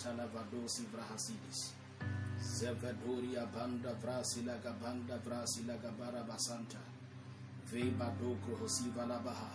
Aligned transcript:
Vrahasidis. 0.00 1.72
Zevedori 2.40 3.36
Abanda 3.36 3.94
Vrasila 4.02 4.56
Gabanda 4.62 5.18
Vrasila 5.20 5.76
Gabara 5.78 6.26
Basanta. 6.26 6.78
Hosiva 7.70 9.06
Labaha. 9.06 9.50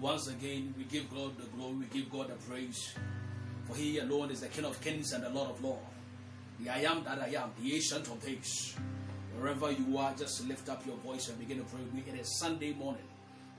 Once 0.00 0.28
again, 0.28 0.74
we 0.76 0.84
give 0.84 1.08
God 1.10 1.36
the 1.36 1.44
glory, 1.56 1.74
we 1.74 1.86
give 1.86 2.10
God 2.10 2.28
the 2.28 2.34
praise. 2.48 2.94
For 3.64 3.76
he 3.76 3.98
alone 3.98 4.30
is 4.30 4.40
the 4.40 4.48
King 4.48 4.64
of 4.64 4.80
kings 4.80 5.12
and 5.12 5.24
the 5.24 5.30
Lord 5.30 5.50
of 5.50 5.62
lords. 5.62 5.80
The 6.60 6.70
I 6.70 6.78
am 6.78 7.04
that 7.04 7.18
I 7.20 7.28
am, 7.40 7.50
the 7.60 7.74
ancient 7.74 8.06
of 8.08 8.24
days. 8.24 8.76
Wherever 9.36 9.70
you 9.70 9.98
are, 9.98 10.14
just 10.14 10.46
lift 10.46 10.68
up 10.68 10.86
your 10.86 10.96
voice 10.96 11.28
and 11.28 11.38
begin 11.38 11.58
to 11.58 11.64
pray 11.64 11.80
with 11.82 11.92
me. 11.94 12.04
It 12.06 12.20
is 12.20 12.38
Sunday 12.38 12.72
morning. 12.72 13.02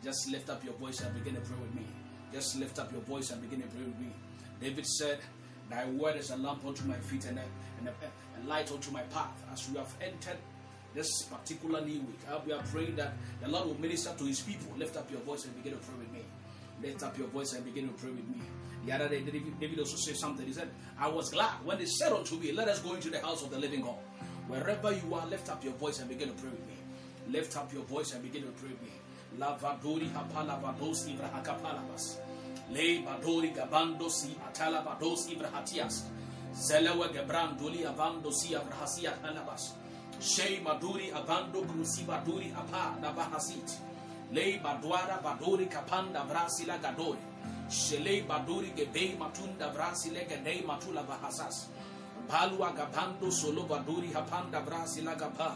Just 0.03 0.29
lift 0.31 0.49
up 0.49 0.63
your 0.63 0.73
voice 0.73 1.01
and 1.01 1.13
begin 1.13 1.35
to 1.35 1.41
pray 1.41 1.57
with 1.61 1.73
me. 1.75 1.85
Just 2.31 2.55
lift 2.57 2.79
up 2.79 2.91
your 2.91 3.01
voice 3.01 3.31
and 3.31 3.41
begin 3.41 3.61
to 3.61 3.67
pray 3.67 3.83
with 3.83 3.99
me. 3.99 4.13
David 4.61 4.85
said, 4.85 5.19
Thy 5.69 5.85
word 5.85 6.17
is 6.17 6.31
a 6.31 6.37
lamp 6.37 6.65
unto 6.65 6.85
my 6.85 6.95
feet 6.95 7.25
and 7.25 7.39
a, 7.39 7.43
and 7.79 7.87
a, 7.87 7.91
a 7.91 8.47
light 8.47 8.71
unto 8.71 8.91
my 8.91 9.01
path. 9.03 9.43
As 9.51 9.69
we 9.69 9.77
have 9.77 9.93
entered 10.01 10.37
this 10.93 11.23
particular 11.23 11.81
new 11.81 11.99
week, 12.01 12.19
uh, 12.31 12.39
we 12.45 12.53
are 12.53 12.63
praying 12.71 12.95
that 12.95 13.13
the 13.41 13.49
Lord 13.49 13.67
will 13.67 13.81
minister 13.81 14.13
to 14.17 14.23
his 14.25 14.41
people. 14.41 14.71
Lift 14.77 14.95
up 14.95 15.09
your 15.11 15.21
voice 15.21 15.45
and 15.45 15.55
begin 15.55 15.77
to 15.77 15.85
pray 15.85 15.97
with 15.97 16.11
me. 16.11 16.21
Lift 16.81 17.03
up 17.03 17.17
your 17.17 17.27
voice 17.27 17.53
and 17.53 17.65
begin 17.65 17.87
to 17.87 17.93
pray 17.93 18.11
with 18.11 18.27
me. 18.27 18.41
The 18.85 18.91
other 18.91 19.09
day, 19.09 19.21
David 19.21 19.79
also 19.79 19.97
said 19.97 20.15
something. 20.15 20.45
He 20.45 20.53
said, 20.53 20.69
I 20.99 21.07
was 21.07 21.29
glad 21.31 21.53
when 21.63 21.79
they 21.79 21.85
said 21.85 22.13
unto 22.13 22.35
me, 22.37 22.51
Let 22.51 22.67
us 22.67 22.79
go 22.81 22.93
into 22.93 23.09
the 23.09 23.19
house 23.19 23.43
of 23.43 23.49
the 23.49 23.57
living 23.57 23.81
God. 23.81 23.95
Wherever 24.47 24.91
you 24.91 25.13
are, 25.15 25.25
lift 25.25 25.49
up 25.49 25.63
your 25.63 25.73
voice 25.73 25.99
and 25.99 26.07
begin 26.07 26.27
to 26.27 26.35
pray 26.35 26.51
with 26.51 26.67
me. 26.67 26.75
Lift 27.29 27.57
up 27.57 27.73
your 27.73 27.81
voice 27.83 28.13
and 28.13 28.21
begin 28.21 28.43
to 28.43 28.49
pray 28.49 28.69
with 28.69 28.81
me. 28.83 28.91
Le 32.71 33.01
badori 33.05 33.51
gabandosi 33.51 34.35
atalabados 34.47 35.29
ibrahatias. 35.29 36.05
Zelewe 36.53 37.09
gebrandoli 37.13 37.85
avandosi 37.85 38.55
abrahasia 38.55 39.11
talabas. 39.21 39.73
Shei 40.19 40.61
maduri 40.61 41.11
avando 41.11 41.61
krusi 41.61 42.03
baduri 42.05 42.51
apa 42.55 42.95
nabahasit. 43.01 43.77
Le 44.31 44.59
badwara 44.59 45.21
badori 45.21 45.67
kapanda 45.67 46.25
brasila 46.25 46.77
gadori. 46.81 47.19
Shele 47.69 48.25
badori 48.25 48.73
gebe 48.75 49.17
matunda 49.17 49.69
brasile 49.69 50.25
gede 50.27 50.63
matula 50.65 51.03
bahasas. 51.03 51.67
Palua 52.27 52.73
gabando 52.73 53.31
solo 53.31 53.63
baduri 53.63 54.11
hapanda 54.13 54.61
brasi 54.65 55.01
lagapa. 55.03 55.55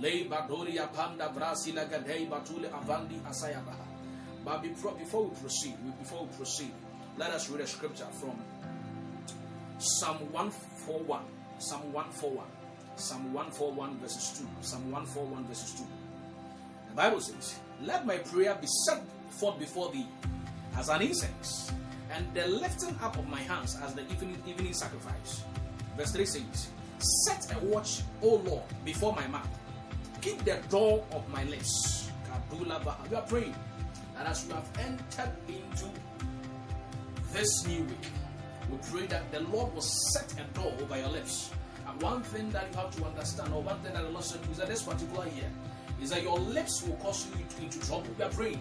Lei 0.00 0.24
badori 0.28 0.78
apanda 0.78 1.28
brasi 1.28 1.72
lagadei 1.72 2.26
batule 2.26 2.68
avandi 2.68 3.20
asayabaha. 3.28 3.91
But 4.44 4.62
before 4.62 4.94
we 4.94 5.30
proceed, 5.36 5.74
before 5.98 6.24
we 6.24 6.36
proceed, 6.36 6.72
let 7.16 7.30
us 7.30 7.48
read 7.48 7.60
a 7.60 7.66
scripture 7.66 8.06
from 8.20 8.38
Psalm 9.78 10.18
141. 10.32 11.22
Psalm 11.58 11.92
141. 11.92 12.46
Psalm 12.96 13.32
141 13.32 13.98
verses 13.98 14.38
2. 14.38 14.48
Psalm 14.60 14.90
141 14.90 15.44
verses 15.46 15.72
2. 15.78 15.84
The 16.90 16.96
Bible 16.96 17.20
says, 17.20 17.58
Let 17.82 18.04
my 18.04 18.18
prayer 18.18 18.56
be 18.60 18.66
set 18.86 19.02
forth 19.30 19.58
before 19.58 19.92
thee 19.92 20.06
as 20.76 20.88
an 20.88 21.02
incense, 21.02 21.72
and 22.10 22.26
the 22.34 22.46
lifting 22.48 22.98
up 23.02 23.16
of 23.18 23.28
my 23.28 23.40
hands 23.40 23.78
as 23.82 23.94
the 23.94 24.02
evening, 24.02 24.42
evening 24.46 24.72
sacrifice. 24.74 25.42
Verse 25.96 26.12
3 26.12 26.24
says, 26.24 26.68
Set 26.98 27.54
a 27.56 27.58
watch, 27.66 28.02
O 28.22 28.36
Lord, 28.36 28.62
before 28.84 29.14
my 29.14 29.26
mouth. 29.26 29.48
Keep 30.20 30.44
the 30.44 30.58
door 30.68 31.04
of 31.12 31.28
my 31.30 31.44
lips. 31.44 32.10
We 32.60 33.16
are 33.16 33.22
praying 33.22 33.54
that 34.14 34.26
as 34.26 34.46
we 34.46 34.52
have 34.52 34.68
entered 34.78 35.32
into 35.48 35.86
this 37.32 37.66
new 37.66 37.84
week, 37.84 38.06
we 38.70 38.78
pray 38.90 39.06
that 39.06 39.30
the 39.32 39.40
Lord 39.40 39.74
will 39.74 39.82
set 39.82 40.32
a 40.38 40.44
door 40.58 40.72
over 40.80 40.98
your 40.98 41.08
lips. 41.08 41.50
And 41.86 42.00
one 42.00 42.22
thing 42.22 42.50
that 42.50 42.68
you 42.72 42.78
have 42.78 42.94
to 42.96 43.04
understand, 43.04 43.52
or 43.52 43.62
one 43.62 43.78
thing 43.80 43.92
that 43.92 44.02
the 44.02 44.10
Lord 44.10 44.24
said 44.24 44.40
is 44.50 44.58
that 44.58 44.68
this 44.68 44.82
particular 44.82 45.26
year, 45.28 45.50
is 46.00 46.10
that 46.10 46.22
your 46.22 46.38
lips 46.38 46.82
will 46.82 46.96
cause 46.96 47.26
you 47.28 47.42
into, 47.42 47.62
into 47.62 47.86
trouble. 47.86 48.08
We 48.18 48.24
are 48.24 48.30
praying 48.30 48.60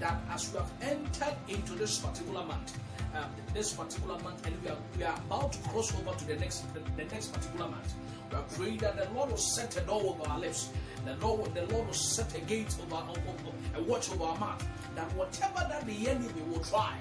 that 0.00 0.20
as 0.30 0.52
we 0.52 0.58
have 0.58 0.70
entered 0.82 1.36
into 1.48 1.72
this 1.72 1.98
particular 1.98 2.44
month, 2.44 2.78
uh, 3.14 3.24
this 3.52 3.72
particular 3.72 4.18
month, 4.20 4.46
and 4.46 4.62
we 4.62 4.68
are, 4.68 4.76
we 4.98 5.04
are 5.04 5.16
about 5.28 5.52
to 5.52 5.68
cross 5.68 5.94
over 5.98 6.16
to 6.16 6.26
the 6.26 6.36
next 6.36 6.72
the, 6.74 6.80
the 6.96 7.04
next 7.04 7.28
particular 7.28 7.68
month. 7.68 7.94
We 8.30 8.36
are 8.36 8.42
praying 8.42 8.78
that 8.78 8.96
the 8.96 9.08
Lord 9.14 9.30
will 9.30 9.36
set 9.36 9.76
a 9.76 9.80
door 9.82 10.02
over 10.02 10.28
our 10.28 10.38
lips. 10.38 10.70
The 11.04 11.16
Lord, 11.16 11.54
the 11.54 11.66
Lord 11.72 11.86
will 11.86 11.94
set 11.94 12.36
a 12.36 12.40
gate 12.40 12.74
over, 12.82 12.96
over, 12.96 13.10
over 13.10 13.54
a 13.76 13.82
watch 13.82 14.10
over 14.10 14.24
our 14.24 14.38
mouth. 14.38 14.66
That 14.94 15.12
whatever 15.16 15.66
that 15.68 15.86
the 15.86 16.08
enemy 16.08 16.42
will 16.48 16.62
try, 16.62 16.96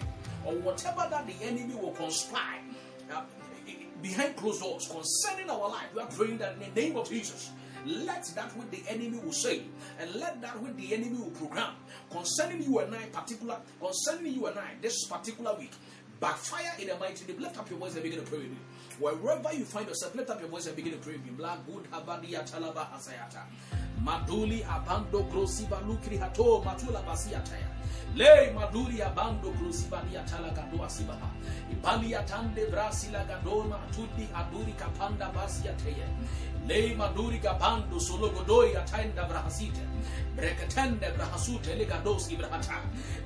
or 0.45 0.53
whatever 0.55 1.07
that 1.09 1.27
the 1.27 1.45
enemy 1.45 1.75
will 1.75 1.91
conspire 1.91 2.59
uh, 3.11 3.21
behind 4.01 4.35
closed 4.35 4.61
doors 4.61 4.89
concerning 4.91 5.49
our 5.49 5.69
life, 5.69 5.93
we 5.95 6.01
are 6.01 6.07
praying 6.07 6.37
that 6.39 6.53
in 6.53 6.73
the 6.73 6.81
name 6.81 6.97
of 6.97 7.09
Jesus, 7.09 7.51
let 7.85 8.23
that 8.35 8.55
which 8.57 8.69
the 8.71 8.89
enemy 8.89 9.19
will 9.23 9.33
say 9.33 9.63
and 9.99 10.13
let 10.15 10.41
that 10.41 10.61
which 10.61 10.75
the 10.75 10.93
enemy 10.93 11.17
will 11.17 11.31
program 11.31 11.73
concerning 12.09 12.63
you 12.63 12.79
and 12.79 12.95
I, 12.95 13.03
particular 13.05 13.57
concerning 13.79 14.33
you 14.33 14.47
and 14.47 14.57
I, 14.57 14.71
this 14.81 15.05
particular 15.05 15.55
week, 15.57 15.71
backfire 16.19 16.73
in 16.79 16.87
the 16.87 16.97
mighty 16.97 17.25
name. 17.25 17.41
Lift 17.41 17.57
up 17.57 17.69
your 17.69 17.79
voice 17.79 17.93
and 17.95 18.03
begin 18.03 18.19
to 18.19 18.25
pray 18.25 18.39
with 18.39 18.51
me. 18.51 18.57
Wherever 18.99 19.53
you 19.53 19.65
find 19.65 19.87
yourself, 19.87 20.15
lift 20.15 20.29
up 20.29 20.39
your 20.39 20.49
voice 20.49 20.67
and 20.67 20.75
begin 20.75 20.93
to 20.93 20.99
pray 20.99 21.13
with 21.13 21.25
me. 21.25 21.31
Black 21.31 21.59
good 21.65 21.83
habadia 21.91 22.49
talaba 22.49 22.87
asayata. 22.93 23.43
Maduli 24.01 24.63
abando 24.63 25.29
grosiba 25.29 25.81
lukri 25.85 26.17
hato 26.17 26.61
matula 26.61 27.03
basiataya. 27.03 27.67
Le 28.15 28.53
maduri 28.53 29.01
abando 29.01 29.51
grosiba 29.57 30.01
lia 30.09 30.21
talagado 30.23 30.83
asibaha. 30.85 31.29
Ibali 31.71 32.13
atande 32.13 32.69
brasila 32.69 33.25
gadoma 33.25 33.79
tudi 33.91 34.27
aduri 34.33 34.73
kapanda 34.77 35.31
basiataya. 35.33 36.07
Le 36.67 36.95
maduri 36.95 37.39
gabando 37.39 37.99
sologodoi 37.99 38.75
ataenda 38.75 39.27
brahasite. 39.27 39.81
Breketende 40.35 41.11
brahasute 41.15 41.75
legadoski 41.75 42.37
brahata. 42.37 42.81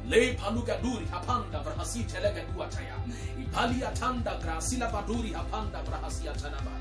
Le 0.08 0.34
palugaduri 0.36 1.06
hapanda 1.12 1.62
brahasite 1.64 2.20
legaduataya. 2.22 2.96
Ibali 3.38 3.84
atanda 3.84 4.40
grasila 4.40 4.90
baduri 4.90 5.34
hapanda 5.34 5.84
brahasia 5.84 6.34
tanaba. 6.34 6.72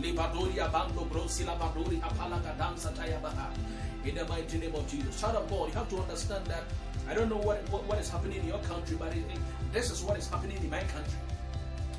Libaduri 0.00 0.60
abando 0.60 1.08
brosila 1.08 1.56
baduri 1.56 1.98
hapala 2.00 2.38
gadansa 2.44 2.92
tayabaha. 2.92 3.48
In 4.04 4.14
the 4.14 4.24
mighty 4.26 4.58
name 4.58 4.74
of 4.74 4.86
Jesus. 4.86 5.20
Child 5.20 5.36
of 5.36 5.50
you 5.50 5.74
have 5.74 5.88
to 5.88 5.96
understand 5.96 6.46
that 6.46 6.64
I 7.08 7.14
don't 7.14 7.30
know 7.30 7.38
what, 7.38 7.66
what, 7.70 7.84
what 7.84 7.98
is 7.98 8.10
happening 8.10 8.38
in 8.38 8.46
your 8.46 8.58
country, 8.58 8.96
but 8.98 9.08
it, 9.12 9.24
it, 9.32 9.40
this 9.72 9.90
is 9.90 10.02
what 10.02 10.18
is 10.18 10.28
happening 10.28 10.58
in 10.58 10.68
my 10.68 10.80
country. 10.80 11.18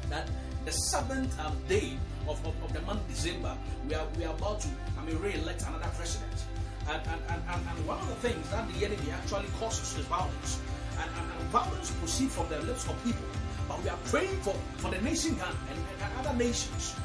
That 0.09 0.29
the 0.65 0.71
seventh 0.71 1.39
um, 1.39 1.57
day 1.67 1.97
of, 2.27 2.45
of, 2.45 2.53
of, 2.63 2.73
the 2.73 2.81
month 2.81 3.07
December, 3.07 3.57
we 3.87 3.95
are 3.95 4.05
we 4.17 4.25
are 4.25 4.33
about 4.35 4.61
to 4.61 4.67
I 4.99 5.05
mean 5.05 5.17
re-elect 5.19 5.63
another 5.67 5.89
president. 5.97 6.45
And 6.87 7.01
and, 7.07 7.21
and, 7.29 7.61
and, 7.69 7.87
one 7.87 7.99
of 7.99 8.07
the 8.07 8.15
things 8.27 8.47
that 8.49 8.67
the 8.73 8.85
enemy 8.85 9.11
actually 9.11 9.49
causes 9.59 9.97
is 9.97 10.05
violence. 10.05 10.59
And, 11.01 11.09
and, 11.17 11.25
and 11.39 11.49
violence 11.49 11.91
proceeds 11.99 12.35
from 12.35 12.49
the 12.49 12.59
lips 12.61 12.87
of 12.87 13.03
people. 13.03 13.25
But 13.67 13.81
we 13.83 13.89
are 13.89 13.99
praying 14.05 14.37
for, 14.41 14.53
for 14.77 14.91
the 14.91 15.01
nation 15.01 15.35
Ghana 15.35 15.55
and, 15.69 15.79
and 16.01 16.27
other 16.27 16.37
nations 16.37 16.95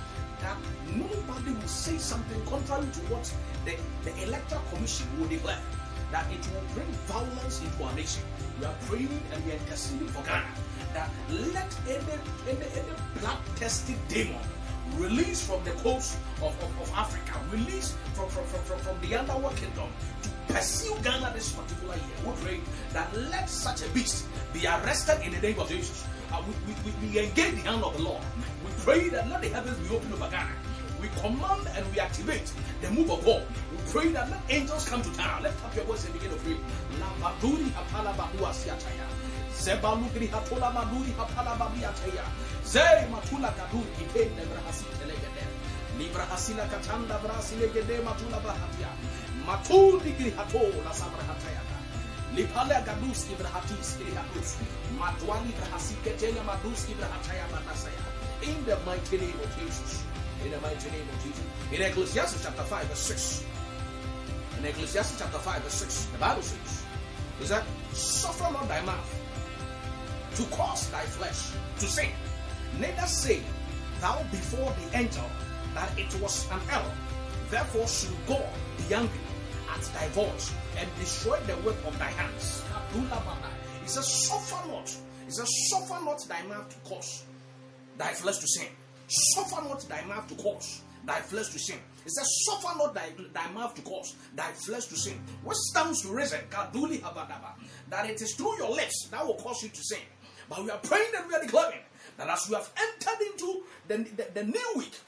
that 0.40 0.56
nobody 0.94 1.52
will 1.52 1.68
say 1.68 1.96
something 1.96 2.40
contrary 2.46 2.86
to 2.92 3.00
what 3.12 3.24
the, 3.64 3.76
the 4.04 4.22
electoral 4.24 4.62
commission 4.72 5.06
will 5.18 5.28
declare. 5.28 5.60
That 6.14 6.30
it 6.30 6.46
will 6.54 6.62
bring 6.74 6.86
violence 7.10 7.58
into 7.58 7.82
our 7.82 7.92
nation. 7.96 8.22
We 8.60 8.66
are 8.66 8.74
praying 8.86 9.20
and 9.32 9.44
we 9.44 9.50
are 9.50 9.56
interceding 9.56 10.06
for 10.14 10.22
Ghana. 10.22 10.46
That 10.94 11.10
let 11.28 11.66
any, 11.88 12.14
any, 12.46 12.66
any 12.70 12.94
blood-tested 13.18 13.98
demon 14.06 14.38
release 14.94 15.44
from 15.44 15.64
the 15.64 15.72
coast 15.82 16.16
of, 16.36 16.54
of, 16.62 16.70
of 16.82 16.92
Africa, 16.94 17.40
release 17.50 17.96
from, 18.14 18.28
from, 18.28 18.44
from, 18.44 18.62
from, 18.62 18.78
from 18.78 19.00
the 19.02 19.16
underworld 19.16 19.56
kingdom 19.56 19.88
to 20.22 20.28
pursue 20.52 20.94
Ghana 21.02 21.32
this 21.34 21.50
particular 21.50 21.96
year. 21.96 22.16
We 22.24 22.32
pray 22.44 22.60
that 22.92 23.12
let 23.32 23.50
such 23.50 23.82
a 23.82 23.88
beast 23.90 24.26
be 24.52 24.68
arrested 24.68 25.18
in 25.26 25.32
the 25.32 25.40
name 25.40 25.58
of 25.58 25.68
Jesus. 25.68 26.06
Uh, 26.30 26.42
we, 26.46 26.74
we, 26.84 27.08
we, 27.08 27.18
engage 27.26 27.54
the 27.54 27.68
hand 27.68 27.82
of 27.82 27.96
the 27.96 28.02
Lord. 28.04 28.22
We 28.64 28.70
pray 28.84 29.08
that 29.08 29.28
let 29.28 29.42
the 29.42 29.48
heavens 29.48 29.78
be 29.78 29.94
opened 29.96 30.14
over 30.14 30.30
Ghana. 30.30 30.50
We 31.04 31.10
command 31.20 31.68
and 31.76 31.84
we 31.92 32.00
activate 32.00 32.50
the 32.80 32.90
move 32.90 33.10
of 33.10 33.22
God. 33.26 33.44
We 33.70 33.76
pray 33.92 34.08
that 34.16 34.30
let 34.30 34.40
angels 34.48 34.88
come 34.88 35.02
to 35.02 35.12
town. 35.12 35.42
Lift 35.42 35.62
up 35.62 35.76
your 35.76 35.84
voice 35.84 36.02
and 36.06 36.14
begin 36.14 36.30
to 36.30 36.36
pray. 36.36 36.56
Zebalugri 39.52 40.28
hatola 40.32 40.72
maduri 40.72 41.12
hapala 41.12 41.60
babiataya. 41.60 42.24
Zey 42.64 43.04
matula 43.12 43.52
kaduri 43.52 43.92
kitende 44.00 44.48
brahasi 44.48 44.84
telegede. 44.96 45.44
Librahasila 45.98 46.64
katanda 46.72 47.20
brasi 47.20 47.56
legede 47.60 48.00
matula 48.00 48.40
brahatia. 48.40 48.88
Matuli 49.44 50.16
gri 50.16 50.30
hatola 50.30 50.88
sabrahataya. 50.88 51.60
Lipale 52.34 52.80
gadus 52.86 53.28
ibrahatis 53.28 54.00
ibrahadus. 54.00 54.56
Matwali 54.98 55.52
brahasi 55.52 55.94
ketenya 56.02 56.42
madus 56.48 56.88
ibrahataya 56.88 57.44
batasaya. 57.52 58.04
In 58.42 58.64
the 58.64 58.76
mighty 58.86 59.18
name 59.18 59.38
of 59.44 59.50
Jesus. 59.60 60.02
In 60.44 60.50
the 60.50 60.60
mighty 60.60 60.90
name 60.90 61.08
of 61.08 61.22
Jesus. 61.22 61.44
In 61.72 61.80
Ecclesiastes 61.82 62.42
chapter 62.44 62.62
5, 62.62 62.84
verse 62.86 62.98
6. 62.98 63.44
In 64.58 64.64
Ecclesiastes 64.66 65.18
chapter 65.18 65.38
5, 65.38 65.62
verse 65.62 65.72
6, 65.74 66.04
the 66.06 66.18
Bible 66.18 66.42
says, 66.42 66.84
is 67.40 67.48
that 67.48 67.64
Suffer 67.92 68.52
not 68.52 68.68
thy 68.68 68.80
mouth 68.84 69.20
to 70.36 70.42
cause 70.54 70.90
thy 70.90 71.02
flesh 71.02 71.52
to 71.78 71.86
sin. 71.86 72.10
Neither 72.78 73.06
say 73.06 73.40
thou 74.00 74.22
before 74.30 74.74
the 74.90 74.98
angel 74.98 75.24
that 75.74 75.90
it 75.98 76.14
was 76.20 76.46
an 76.50 76.60
error. 76.70 76.94
Therefore 77.50 77.86
should 77.86 78.14
God 78.26 78.46
be 78.76 78.94
angry 78.94 79.20
at 79.70 79.82
thy 79.94 80.08
voice 80.08 80.52
and 80.76 80.88
destroy 80.98 81.38
the 81.40 81.56
work 81.58 81.76
of 81.86 81.98
thy 81.98 82.10
hands. 82.10 82.62
He 83.82 83.88
says, 83.88 84.26
Suffer 84.26 84.68
not. 84.68 84.94
He 85.24 85.30
says, 85.30 85.48
Suffer 85.70 86.04
not 86.04 86.24
thy 86.28 86.42
mouth 86.42 86.68
to 86.68 86.88
cause 86.88 87.24
thy 87.96 88.12
flesh 88.12 88.38
to 88.38 88.46
sin. 88.46 88.68
Suffer 89.06 89.62
not 89.62 89.80
thy 89.88 90.04
mouth 90.04 90.26
to 90.28 90.34
cause 90.36 90.82
thy 91.04 91.20
flesh 91.20 91.48
to 91.48 91.58
sin. 91.58 91.78
He 92.02 92.10
says, 92.10 92.26
Suffer 92.46 92.76
not 92.78 92.94
thy, 92.94 93.10
thy 93.32 93.50
mouth 93.52 93.74
to 93.74 93.82
cause 93.82 94.14
thy 94.34 94.50
flesh 94.52 94.86
to 94.86 94.96
sin. 94.96 95.20
What 95.42 95.56
stands 95.56 96.02
to 96.02 96.08
reason? 96.08 96.40
That 96.50 98.10
it 98.10 98.20
is 98.22 98.34
through 98.34 98.56
your 98.58 98.70
lips 98.70 99.08
that 99.10 99.26
will 99.26 99.34
cause 99.34 99.62
you 99.62 99.68
to 99.68 99.82
sin. 99.82 99.98
But 100.48 100.64
we 100.64 100.70
are 100.70 100.78
praying 100.78 101.12
and 101.16 101.28
we 101.28 101.34
are 101.34 101.42
declaring 101.42 101.80
that 102.16 102.28
as 102.28 102.46
we 102.48 102.54
have 102.54 102.70
entered 102.76 103.26
into 103.32 103.62
the, 103.88 103.96
the, 103.96 104.28
the 104.34 104.44
new 104.44 104.72
week, 104.76 105.00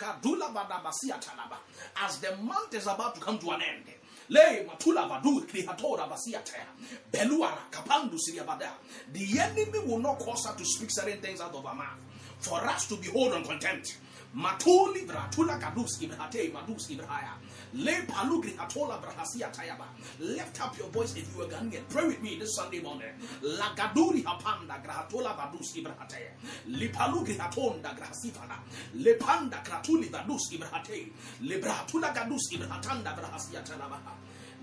as 2.02 2.18
the 2.20 2.36
month 2.36 2.74
is 2.74 2.86
about 2.86 3.14
to 3.14 3.20
come 3.20 3.38
to 3.38 3.50
an 3.50 3.62
end, 3.62 3.84
Le 4.28 4.64
matula 4.64 5.08
vadu 5.08 5.46
krihatora 5.46 6.08
vasiataya. 6.08 6.66
Beluara 7.12 7.58
kapandu 7.70 8.18
siriabada. 8.18 8.70
The 9.12 9.38
enemy 9.38 9.78
will 9.86 10.00
not 10.00 10.18
cause 10.18 10.46
her 10.46 10.54
to 10.56 10.64
speak 10.64 10.90
certain 10.90 11.20
things 11.20 11.40
out 11.40 11.54
of 11.54 11.64
her 11.64 11.74
mouth. 11.74 11.96
For 12.40 12.62
us 12.64 12.86
to 12.88 12.96
behold 12.96 13.32
on 13.32 13.44
contempt. 13.44 13.98
Matuli 14.36 15.06
vratula 15.06 15.58
kadus 15.58 16.02
ibrahate 16.02 16.52
madus 16.52 16.90
ibrahaya. 16.90 17.32
Le 17.74 17.92
palugri 18.06 18.54
atola 18.56 19.00
brahasia 19.00 19.50
tayaba. 19.52 19.86
Lift 20.20 20.60
up 20.60 20.76
your 20.78 20.88
voice 20.88 21.16
if 21.16 21.34
you 21.34 21.42
are 21.42 21.46
Ghanaian. 21.46 21.80
Pray 21.88 22.06
with 22.06 22.22
me 22.22 22.36
this 22.38 22.54
Sunday 22.54 22.80
morning. 22.80 23.08
Lagaduri 23.42 24.22
hapanda 24.22 24.82
grahatola 24.84 25.34
vadus 25.36 25.74
ibrahataya. 25.76 26.30
Le 26.68 26.88
palugri 26.88 27.36
hatonda 27.36 27.96
grahasifana. 27.96 28.58
Le 28.94 29.14
panda 29.14 29.56
kratuli 29.64 30.10
vadus 30.10 30.52
ibrahate. 30.52 31.10
Le 31.40 31.58
brahatula 31.58 32.14
gadus 32.14 32.52
ibrahatanda 32.52 33.16
brahasia 33.16 33.64
talabaha. 33.64 34.12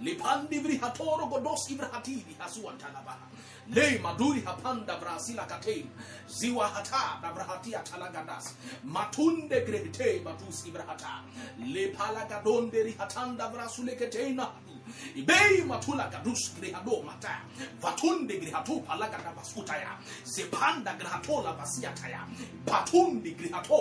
Le 0.04 0.16
pandi 0.16 0.60
vrihatoro 0.60 1.30
godos 1.30 1.70
ibrahatidi 1.72 2.36
hasuan 2.38 2.78
talabaha. 2.78 3.26
Maduri 4.00 4.42
hapanda 4.42 4.98
ziwa 6.28 6.68
hata 6.68 7.20
da 7.22 7.32
brahatia 7.34 7.80
talagadas. 7.80 8.56
Matunde 8.86 9.66
ibrahata 10.68 11.24
le 11.60 11.88
palagadonde 11.88 12.84
rihatanda 12.84 13.50
ibei 15.16 15.62
matula 15.66 16.10
gadus 16.12 16.52
mata. 17.06 17.42
Vatunde 17.80 18.40
palagada 18.86 19.34
zepanda 20.26 20.94
basiataya 21.58 22.28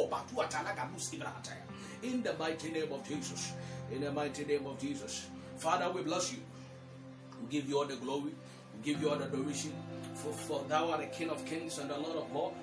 batua 0.09 0.47
talagadus 0.49 1.13
ibrahataya 1.13 1.63
in 2.03 2.23
the 2.23 2.33
mighty 2.35 2.71
name 2.71 2.93
of 2.93 3.07
Jesus. 3.09 3.53
In 3.93 4.01
the 4.01 4.13
mighty 4.13 4.45
name 4.45 4.67
of 4.67 4.79
Jesus. 4.79 5.29
Father 5.59 5.91
we 5.91 6.03
bless 6.03 6.33
you. 6.33 6.39
We 7.41 7.49
give 7.49 7.69
you 7.69 7.79
all 7.79 7.85
the 7.85 7.97
glory 7.97 8.33
give 8.83 9.01
you 9.01 9.11
all 9.11 9.17
the 9.17 9.25
adoration. 9.25 9.73
For, 10.15 10.33
for 10.33 10.65
thou 10.69 10.91
art 10.91 11.01
the 11.01 11.07
King 11.07 11.31
of 11.31 11.45
kings 11.45 11.79
and 11.79 11.91
the 11.91 11.99
Lord 11.99 12.17
of 12.17 12.33
lords. 12.33 12.57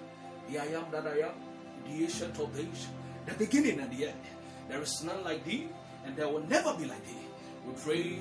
The 0.49 0.59
I 0.59 0.65
am 0.65 0.85
that 0.91 1.05
I 1.05 1.19
am, 1.19 1.33
the 1.85 2.03
ancient 2.03 2.39
of 2.39 2.55
days, 2.55 2.87
the 3.25 3.33
beginning 3.35 3.79
and 3.79 3.91
the 3.91 4.07
end. 4.07 4.21
There 4.67 4.81
is 4.81 5.03
none 5.03 5.23
like 5.23 5.43
thee, 5.45 5.67
and 6.05 6.15
there 6.15 6.27
will 6.27 6.45
never 6.47 6.73
be 6.73 6.85
like 6.85 7.05
thee. 7.05 7.27
We 7.67 7.73
pray 7.73 8.19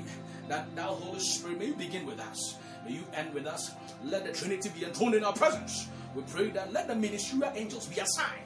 that 0.49 0.75
thou, 0.75 0.95
Holy 0.95 1.21
Spirit, 1.21 1.59
may 1.59 1.71
begin 1.73 2.07
with 2.07 2.21
us. 2.21 2.57
May 2.85 2.95
you 2.95 3.05
end 3.15 3.33
with 3.35 3.47
us. 3.47 3.73
Let 4.05 4.25
the 4.25 4.33
Trinity 4.33 4.71
be 4.79 4.85
enthroned 4.85 5.15
in 5.15 5.25
our 5.25 5.33
presence. 5.33 5.89
We 6.15 6.23
pray 6.23 6.49
that 6.51 6.73
let 6.73 6.89
the 6.89 6.95
ministerial 6.95 7.53
angels 7.55 7.87
be 7.87 8.01
assigned 8.01 8.45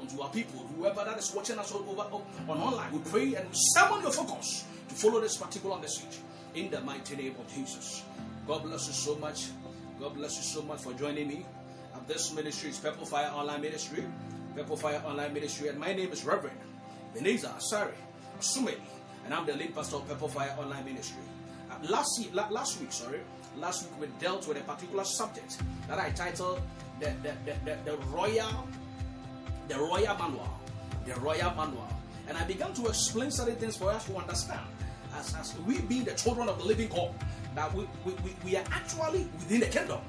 unto 0.00 0.20
our 0.20 0.30
people, 0.30 0.60
whoever 0.76 1.04
that 1.04 1.18
is 1.18 1.32
watching 1.34 1.58
us 1.58 1.72
all 1.72 1.88
over 1.88 2.02
on 2.02 2.60
online. 2.60 2.92
We 2.92 2.98
pray 2.98 3.34
and 3.34 3.46
summon 3.74 4.02
your 4.02 4.12
focus 4.12 4.64
to 4.88 4.94
follow 4.94 5.20
this 5.20 5.36
particular 5.36 5.78
message 5.78 6.18
in 6.54 6.70
the 6.70 6.80
mighty 6.80 7.16
name 7.16 7.34
of 7.38 7.52
Jesus. 7.54 8.02
God 8.46 8.64
bless 8.64 8.88
you 8.88 8.92
so 8.92 9.14
much. 9.16 9.48
God 10.00 10.14
bless 10.14 10.36
you 10.36 10.42
so 10.42 10.62
much 10.62 10.80
for 10.80 10.92
joining 10.94 11.28
me. 11.28 11.46
And 11.94 12.06
this 12.08 12.34
ministry 12.34 12.70
is 12.70 12.78
Purple 12.78 13.06
Fire 13.06 13.30
Online 13.32 13.60
Ministry. 13.60 14.04
Purple 14.56 14.76
Fire 14.76 15.02
Online 15.06 15.32
Ministry. 15.32 15.68
And 15.68 15.78
my 15.78 15.92
name 15.92 16.10
is 16.10 16.24
Reverend 16.24 16.58
Beneza 17.14 17.54
Asari 17.56 17.94
Sumeli. 18.40 18.80
And 19.24 19.32
I'm 19.32 19.46
the 19.46 19.54
lead 19.54 19.74
pastor 19.74 19.96
of 19.96 20.08
Purple 20.08 20.28
Fire 20.28 20.56
Online 20.58 20.84
Ministry. 20.84 21.22
Uh, 21.70 21.76
last, 21.88 22.28
last 22.34 22.80
week, 22.80 22.90
sorry, 22.90 23.20
last 23.56 23.84
week 23.84 24.00
we 24.00 24.06
dealt 24.18 24.48
with 24.48 24.58
a 24.58 24.62
particular 24.62 25.04
subject 25.04 25.58
that 25.86 25.98
I 25.98 26.10
titled 26.10 26.60
the, 26.98 27.14
the, 27.22 27.34
the, 27.44 27.54
the, 27.64 27.92
the 27.92 27.96
Royal 28.08 28.66
the 29.68 29.76
Royal 29.76 30.16
Manual. 30.18 30.48
The 31.06 31.14
Royal 31.20 31.54
Manual. 31.54 31.88
And 32.28 32.36
I 32.36 32.44
began 32.44 32.74
to 32.74 32.86
explain 32.86 33.30
certain 33.30 33.56
things 33.56 33.76
for 33.76 33.90
us 33.90 34.04
to 34.06 34.16
understand 34.16 34.60
as, 35.16 35.34
as 35.36 35.56
we 35.60 35.80
being 35.80 36.04
the 36.04 36.14
children 36.14 36.48
of 36.48 36.58
the 36.58 36.64
living 36.64 36.88
God 36.88 37.14
that 37.54 37.72
we, 37.74 37.86
we, 38.04 38.12
we 38.44 38.56
are 38.56 38.64
actually 38.70 39.28
within 39.38 39.60
the 39.60 39.66
kingdom. 39.66 40.00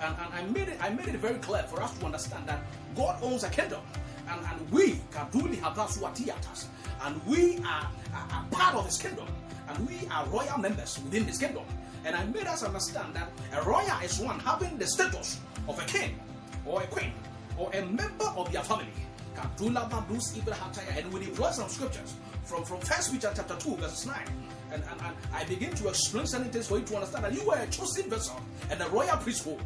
And, 0.00 0.14
and 0.18 0.34
I 0.34 0.42
made 0.50 0.68
it 0.68 0.78
I 0.80 0.90
made 0.90 1.08
it 1.08 1.16
very 1.16 1.38
clear 1.38 1.62
for 1.64 1.82
us 1.82 1.96
to 1.98 2.06
understand 2.06 2.46
that 2.46 2.62
God 2.96 3.18
owns 3.22 3.44
a 3.44 3.50
kingdom. 3.50 3.80
And, 4.28 4.40
and 4.46 4.70
we 4.70 5.00
Kaduli 5.12 5.56
Habasuatiatas, 5.56 6.66
and 7.02 7.20
we 7.26 7.58
are, 7.58 7.90
are, 8.14 8.28
are 8.32 8.44
part 8.50 8.74
of 8.76 8.86
his 8.86 8.96
kingdom, 8.96 9.26
and 9.68 9.88
we 9.88 10.06
are 10.10 10.24
royal 10.26 10.58
members 10.58 10.98
within 11.04 11.24
his 11.24 11.38
kingdom. 11.38 11.64
And 12.04 12.16
I 12.16 12.24
made 12.24 12.46
us 12.46 12.62
understand 12.62 13.14
that 13.14 13.30
a 13.52 13.62
royal 13.62 14.00
is 14.02 14.18
one 14.20 14.38
having 14.40 14.78
the 14.78 14.86
status 14.86 15.40
of 15.68 15.78
a 15.78 15.84
king 15.84 16.18
or 16.64 16.82
a 16.82 16.86
queen 16.86 17.12
or 17.58 17.70
a 17.74 17.82
member 17.84 18.24
of 18.36 18.50
their 18.52 18.62
family. 18.62 18.86
And 19.36 21.12
we 21.12 21.20
deploy 21.24 21.50
some 21.50 21.68
scriptures 21.68 22.14
from, 22.44 22.64
from 22.64 22.80
First 22.80 23.12
Peter 23.12 23.30
chapter 23.34 23.56
2, 23.56 23.76
verse 23.76 24.06
9. 24.06 24.16
And, 24.72 24.82
and, 24.90 25.00
and 25.00 25.16
I 25.32 25.44
begin 25.44 25.74
to 25.74 25.88
explain 25.88 26.26
certain 26.26 26.50
things 26.50 26.68
for 26.68 26.78
you 26.78 26.84
to 26.84 26.94
understand 26.96 27.24
that 27.24 27.32
you 27.34 27.46
were 27.46 27.56
a 27.56 27.66
chosen 27.66 28.08
vessel 28.08 28.40
and 28.70 28.80
a 28.80 28.88
royal 28.88 29.16
priesthood. 29.16 29.60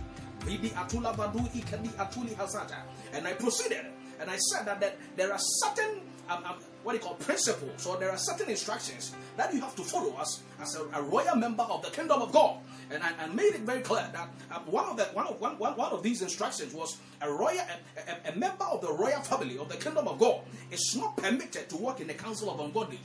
And 3.13 3.27
I 3.27 3.33
proceeded 3.33 3.87
and 4.21 4.31
I 4.31 4.37
said 4.37 4.67
that, 4.67 4.81
that 4.81 4.97
there 5.17 5.33
are 5.33 5.39
certain 5.39 6.01
um, 6.29 6.45
um, 6.45 6.57
what 6.83 6.93
do 6.93 6.99
you 6.99 7.05
call 7.05 7.15
principles 7.15 7.87
or 7.87 7.97
there 7.97 8.11
are 8.11 8.17
certain 8.17 8.49
instructions 8.49 9.15
that 9.37 9.53
you 9.53 9.61
have 9.61 9.75
to 9.77 9.83
follow 9.83 10.17
as, 10.21 10.43
as 10.61 10.77
a, 10.77 10.85
a 10.95 11.03
royal 11.03 11.37
member 11.37 11.63
of 11.65 11.83
the 11.83 11.91
kingdom 11.91 12.23
of 12.23 12.33
God. 12.33 12.59
And 12.91 13.03
I, 13.03 13.13
I 13.21 13.27
made 13.29 13.55
it 13.55 13.61
very 13.61 13.81
clear 13.81 14.09
that 14.13 14.29
um, 14.51 14.63
one 14.67 14.87
of 14.87 14.97
the 14.97 15.05
one 15.07 15.27
of 15.27 15.41
one, 15.41 15.59
one, 15.59 15.77
one 15.77 15.93
of 15.93 16.03
these 16.03 16.23
instructions 16.23 16.75
was 16.75 16.99
a 17.23 17.31
royal 17.31 17.59
a, 17.59 18.29
a, 18.29 18.33
a 18.33 18.37
member 18.37 18.65
of 18.65 18.81
the 18.81 18.93
royal 18.93 19.21
family 19.23 19.59
of 19.59 19.69
the 19.69 19.77
kingdom 19.77 20.09
of 20.09 20.19
God 20.19 20.41
is 20.71 20.97
not 20.99 21.17
permitted 21.17 21.69
to 21.71 21.77
work 21.77 22.01
in 22.01 22.07
the 22.07 22.15
council 22.15 22.51
of 22.51 22.61
ungodly. 22.61 23.01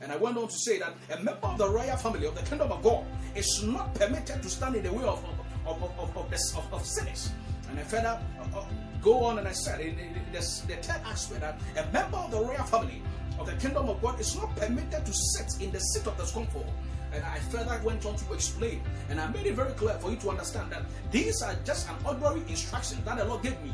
And 0.00 0.12
I 0.12 0.16
went 0.16 0.36
on 0.36 0.48
to 0.48 0.54
say 0.54 0.78
that 0.78 0.94
a 1.10 1.16
member 1.22 1.46
of 1.46 1.58
the 1.58 1.68
royal 1.68 1.96
family 1.96 2.26
of 2.26 2.34
the 2.34 2.42
kingdom 2.42 2.70
of 2.70 2.82
God 2.82 3.04
is 3.34 3.62
not 3.64 3.94
permitted 3.94 4.42
to 4.42 4.48
stand 4.48 4.76
in 4.76 4.84
the 4.84 4.92
way 4.92 5.04
of, 5.04 5.24
of, 5.66 5.82
of, 5.82 5.98
of, 5.98 6.16
of, 6.16 6.30
the, 6.30 6.62
of, 6.72 6.86
sinners. 6.86 7.32
And 7.68 7.78
I 7.78 7.82
further 7.82 8.20
uh, 8.40 8.58
uh, 8.58 8.64
go 9.02 9.24
on 9.24 9.38
and 9.38 9.48
I 9.48 9.52
said 9.52 9.80
in, 9.80 9.98
in, 9.98 10.14
in 10.14 10.32
this, 10.32 10.60
the 10.60 10.76
third 10.76 11.00
aspect 11.04 11.40
that 11.40 11.60
a 11.76 11.92
member 11.92 12.16
of 12.16 12.30
the 12.30 12.40
royal 12.40 12.64
family 12.64 13.02
of 13.38 13.46
the 13.46 13.54
kingdom 13.54 13.88
of 13.88 14.00
God 14.00 14.20
is 14.20 14.36
not 14.36 14.54
permitted 14.56 15.04
to 15.04 15.12
sit 15.12 15.62
in 15.62 15.70
the 15.72 15.80
seat 15.80 16.06
of 16.06 16.16
the 16.16 16.24
scornful. 16.24 16.66
And 17.12 17.24
I 17.24 17.38
further 17.38 17.80
went 17.84 18.04
on 18.04 18.16
to 18.16 18.32
explain, 18.34 18.82
and 19.08 19.18
I 19.20 19.28
made 19.28 19.46
it 19.46 19.54
very 19.54 19.72
clear 19.72 19.94
for 19.94 20.10
you 20.10 20.16
to 20.18 20.30
understand 20.30 20.70
that 20.70 20.82
these 21.10 21.40
are 21.42 21.54
just 21.64 21.88
an 21.88 21.96
ordinary 22.04 22.40
instruction 22.48 22.98
that 23.04 23.16
the 23.16 23.24
Lord 23.24 23.42
gave 23.42 23.60
me 23.62 23.72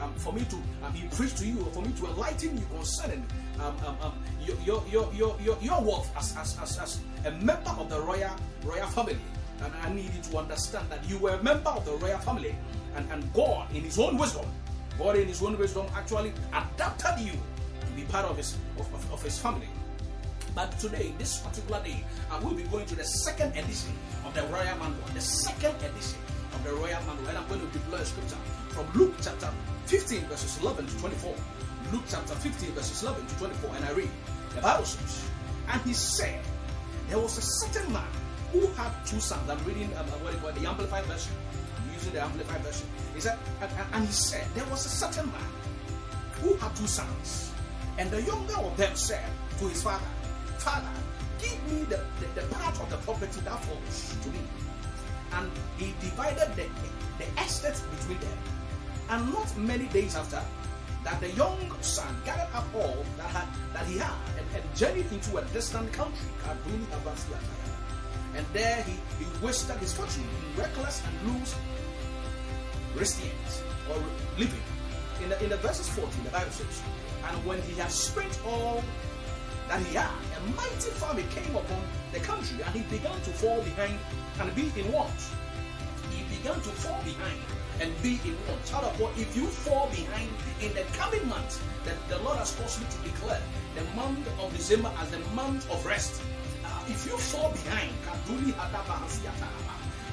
um, 0.00 0.12
for 0.14 0.32
me 0.32 0.44
to 0.46 0.56
um, 0.82 0.92
be 0.92 1.08
preached 1.12 1.38
to 1.38 1.46
you, 1.46 1.60
or 1.60 1.70
for 1.70 1.82
me 1.82 1.92
to 1.92 2.06
enlighten 2.06 2.58
you 2.58 2.64
concerning 2.74 3.24
um, 3.62 3.76
um, 3.86 3.96
um, 4.02 4.12
your, 4.44 4.56
your, 4.90 5.12
your, 5.14 5.36
your, 5.40 5.58
your, 5.60 5.80
worth 5.80 6.10
as, 6.16 6.36
as, 6.36 6.58
as, 6.60 6.78
as 6.78 7.00
a 7.26 7.30
member 7.30 7.70
of 7.78 7.88
the 7.88 8.00
royal, 8.00 8.30
royal 8.64 8.86
family. 8.88 9.18
And 9.62 9.72
I 9.82 9.92
need 9.92 10.10
you 10.14 10.22
to 10.30 10.38
understand 10.38 10.90
that 10.90 11.08
you 11.08 11.18
were 11.18 11.30
a 11.30 11.42
member 11.42 11.70
of 11.70 11.84
the 11.84 11.92
royal 11.92 12.18
family, 12.18 12.56
and, 12.96 13.08
and 13.12 13.32
God, 13.32 13.72
in 13.74 13.82
His 13.82 13.98
own 13.98 14.18
wisdom, 14.18 14.46
God, 14.98 15.16
in 15.16 15.28
His 15.28 15.42
own 15.42 15.56
wisdom, 15.56 15.86
actually 15.94 16.32
adapted 16.52 17.24
you 17.24 17.32
to 17.32 17.92
be 17.94 18.02
part 18.02 18.26
of 18.26 18.36
His, 18.36 18.56
of, 18.78 18.92
of, 18.92 19.12
of 19.12 19.22
his 19.22 19.38
family. 19.38 19.68
But 20.54 20.78
today, 20.78 21.14
this 21.18 21.38
particular 21.38 21.82
day, 21.82 22.04
I 22.30 22.38
will 22.40 22.54
be 22.54 22.64
going 22.64 22.86
to 22.86 22.94
the 22.94 23.04
second 23.04 23.56
edition 23.56 23.92
of 24.26 24.34
the 24.34 24.42
Royal 24.42 24.76
Manual, 24.76 25.08
the 25.14 25.20
second 25.20 25.76
edition 25.76 26.18
of 26.52 26.64
the 26.64 26.72
Royal 26.72 27.00
Manual, 27.06 27.28
and 27.28 27.38
I'm 27.38 27.48
going 27.48 27.60
to 27.60 27.66
deploy 27.72 27.98
a 27.98 28.04
scripture 28.04 28.36
from 28.68 28.86
Luke 28.94 29.14
chapter 29.22 29.48
15, 29.86 30.20
verses 30.26 30.60
11 30.60 30.86
to 30.86 30.98
24. 30.98 31.34
Luke 31.92 32.04
chapter 32.08 32.34
15, 32.34 32.72
verses 32.72 33.02
11 33.02 33.26
to 33.26 33.38
24, 33.38 33.76
and 33.76 33.84
I 33.84 33.92
read, 33.92 34.10
the 34.54 34.60
Bible 34.62 34.84
says, 34.84 35.28
And 35.68 35.80
he 35.82 35.92
said, 35.92 36.40
There 37.08 37.18
was 37.18 37.36
a 37.36 37.42
certain 37.42 37.92
man 37.92 38.08
who 38.50 38.66
had 38.68 38.90
two 39.04 39.20
sons. 39.20 39.48
I'm 39.48 39.62
reading 39.64 39.90
um, 39.96 40.06
what 40.24 40.32
it 40.32 40.42
was, 40.42 40.54
the 40.54 40.68
Amplified 40.68 41.04
Version. 41.04 41.32
I'm 41.76 41.92
using 41.92 42.12
the 42.12 42.22
Amplified 42.22 42.60
Version. 42.62 42.86
He 43.14 43.20
said, 43.20 43.38
and, 43.60 43.70
and 43.92 44.06
he 44.06 44.12
said, 44.12 44.46
There 44.54 44.64
was 44.70 44.86
a 44.86 44.88
certain 44.88 45.26
man 45.26 45.50
who 46.40 46.54
had 46.56 46.74
two 46.74 46.86
sons. 46.86 47.52
And 47.98 48.10
the 48.10 48.22
younger 48.22 48.56
of 48.56 48.74
them 48.78 48.96
said 48.96 49.28
to 49.58 49.68
his 49.68 49.82
father, 49.82 50.04
Father, 50.58 50.88
give 51.40 51.72
me 51.72 51.84
the, 51.84 52.00
the, 52.20 52.40
the 52.40 52.54
part 52.54 52.80
of 52.80 52.88
the 52.88 52.96
property 52.98 53.40
that 53.40 53.62
falls 53.64 54.16
to 54.22 54.28
me. 54.30 54.40
and 55.34 55.50
he 55.78 55.94
divided 56.00 56.48
the, 56.56 56.66
the 57.18 57.42
estate 57.42 57.80
between 57.98 58.18
them. 58.20 58.38
And 59.10 59.32
not 59.32 59.56
many 59.56 59.86
days 59.86 60.16
after, 60.16 60.42
that 61.04 61.20
the 61.20 61.30
young 61.30 61.58
son 61.80 62.14
gathered 62.24 62.54
up 62.54 62.66
all 62.74 63.04
that, 63.16 63.28
had, 63.28 63.48
that 63.74 63.86
he 63.86 63.98
had 63.98 64.14
and, 64.38 64.46
and 64.54 64.76
journeyed 64.76 65.10
into 65.10 65.36
a 65.36 65.44
distant 65.46 65.92
country, 65.92 66.28
and 68.34 68.46
there 68.52 68.82
he, 68.82 68.92
he 69.22 69.44
wasted 69.44 69.76
his 69.76 69.92
fortune 69.92 70.22
in 70.22 70.60
reckless 70.60 71.02
and 71.06 71.32
loose 71.32 71.54
recipients 72.94 73.62
or 73.90 73.96
living. 74.38 74.62
In 75.22 75.28
the, 75.28 75.42
in 75.44 75.50
the 75.50 75.56
verses 75.58 75.88
14, 75.90 76.24
the 76.24 76.30
Bible 76.30 76.50
says, 76.50 76.82
And 77.28 77.44
when 77.44 77.60
he 77.62 77.74
had 77.74 77.90
spent 77.90 78.40
all 78.46 78.82
that 79.68 79.80
he 79.80 79.94
had, 79.94 80.10
a 80.36 80.40
mighty 80.56 80.90
famine 80.98 81.28
came 81.28 81.54
upon 81.54 81.82
the 82.12 82.20
country, 82.20 82.62
and 82.64 82.74
he 82.74 82.82
began 82.94 83.14
to 83.20 83.30
fall 83.30 83.60
behind 83.62 83.98
and 84.40 84.54
be 84.54 84.72
in 84.80 84.90
want. 84.90 85.10
He 86.10 86.24
began 86.36 86.56
to 86.56 86.70
fall 86.70 87.00
behind 87.04 87.40
and 87.80 87.90
be 88.02 88.20
in 88.24 88.36
want. 88.48 88.64
Child 88.66 88.84
of 88.84 88.98
God, 88.98 89.12
if 89.16 89.36
you 89.36 89.46
fall 89.46 89.88
behind 89.88 90.28
in 90.60 90.72
the 90.74 90.82
coming 90.96 91.26
month, 91.28 91.62
that 91.84 91.96
the 92.08 92.18
Lord 92.22 92.38
has 92.38 92.54
caused 92.56 92.80
me 92.80 92.86
to 92.90 92.98
declare 93.10 93.40
the 93.74 93.84
month 93.96 94.28
of 94.40 94.52
December 94.56 94.92
as 94.98 95.10
the 95.10 95.18
month 95.34 95.70
of 95.70 95.84
rest. 95.84 96.22
Uh, 96.64 96.84
if 96.88 97.06
you 97.06 97.16
fall 97.16 97.50
behind, 97.50 97.90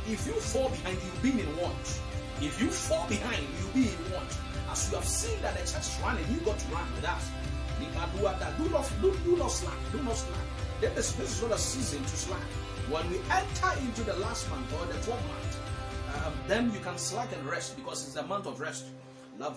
if 0.07 0.25
you 0.25 0.33
fall 0.33 0.69
behind, 0.69 0.97
you'll 1.03 1.33
be 1.33 1.41
in 1.41 1.57
want. 1.57 1.99
If 2.41 2.61
you 2.61 2.69
fall 2.69 3.07
behind, 3.07 3.45
you'll 3.59 3.73
be 3.73 3.89
in 3.89 4.11
want. 4.11 4.37
As 4.71 4.89
you 4.89 4.95
have 4.95 5.05
seen 5.05 5.41
that 5.41 5.53
the 5.53 5.61
church 5.61 5.87
is 5.87 5.99
running, 6.01 6.25
you 6.31 6.39
got 6.41 6.57
to 6.57 6.67
run 6.73 6.87
with 6.95 7.05
us. 7.05 7.29
Do 7.79 8.69
not, 8.69 8.91
do, 9.01 9.15
do 9.23 9.37
not 9.37 9.51
slack. 9.51 9.77
Do 9.91 10.01
not 10.03 10.15
slack. 10.15 10.39
This 10.81 11.19
is 11.19 11.41
not 11.41 11.51
a 11.51 11.57
season 11.57 12.03
to 12.03 12.15
slack. 12.15 12.41
When 12.89 13.09
we 13.09 13.17
enter 13.29 13.79
into 13.81 14.03
the 14.03 14.15
last 14.15 14.49
month 14.49 14.73
or 14.73 14.85
the 14.87 14.93
12th 14.93 15.27
month, 15.27 15.48
um, 16.25 16.33
then 16.47 16.71
you 16.73 16.79
can 16.79 16.97
slack 16.97 17.31
and 17.33 17.45
rest 17.45 17.75
because 17.75 18.05
it's 18.07 18.15
a 18.15 18.23
month 18.23 18.47
of 18.47 18.59
rest. 18.59 18.85
In 19.33 19.45
the 19.45 19.51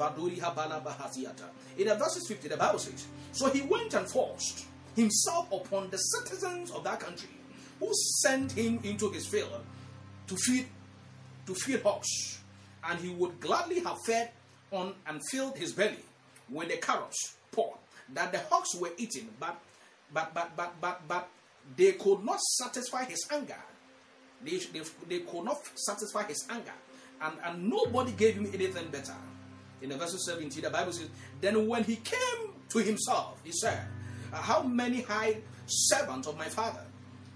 verses 1.94 2.28
50, 2.28 2.48
the 2.48 2.56
Bible 2.56 2.78
says, 2.78 3.06
So 3.32 3.50
he 3.50 3.62
went 3.62 3.94
and 3.94 4.08
forced 4.08 4.66
himself 4.94 5.50
upon 5.50 5.90
the 5.90 5.96
citizens 5.96 6.70
of 6.70 6.84
that 6.84 7.00
country, 7.00 7.30
who 7.80 7.90
sent 8.20 8.52
him 8.52 8.78
into 8.84 9.10
his 9.10 9.26
field 9.26 9.64
to 10.28 10.36
feed 10.36 10.66
to 11.46 11.54
feed 11.54 11.82
hogs, 11.82 12.38
and 12.88 13.00
he 13.00 13.08
would 13.08 13.40
gladly 13.40 13.80
have 13.80 13.98
fed 14.06 14.30
on 14.70 14.94
and 15.06 15.20
filled 15.30 15.58
his 15.58 15.72
belly 15.72 16.04
when 16.48 16.68
the 16.68 16.76
carob 16.76 17.10
pods, 17.50 17.78
that 18.14 18.30
the 18.30 18.38
hogs 18.50 18.74
were 18.76 18.92
eating, 18.96 19.28
but 19.40 19.58
but 20.12 20.32
but 20.32 20.56
but 20.56 20.72
but 20.80 21.00
but 21.08 21.28
they 21.76 21.92
could 21.92 22.24
not 22.24 22.40
satisfy 22.40 23.04
his 23.04 23.26
anger. 23.32 23.56
They, 24.44 24.58
they, 24.58 24.82
they 25.08 25.18
could 25.20 25.44
not 25.44 25.60
satisfy 25.74 26.24
his 26.24 26.46
anger. 26.50 26.72
And, 27.20 27.34
and 27.44 27.68
nobody 27.68 28.12
gave 28.12 28.34
him 28.34 28.46
anything 28.52 28.88
better. 28.88 29.14
In 29.80 29.90
the 29.90 29.96
verse 29.96 30.16
17, 30.24 30.62
the 30.62 30.70
Bible 30.70 30.92
says, 30.92 31.08
Then 31.40 31.66
when 31.66 31.84
he 31.84 31.96
came 31.96 32.52
to 32.70 32.78
himself, 32.78 33.40
he 33.44 33.52
said, 33.52 33.80
How 34.32 34.62
many 34.62 35.02
high 35.02 35.38
servants 35.66 36.28
of 36.28 36.36
my 36.36 36.48
father 36.48 36.84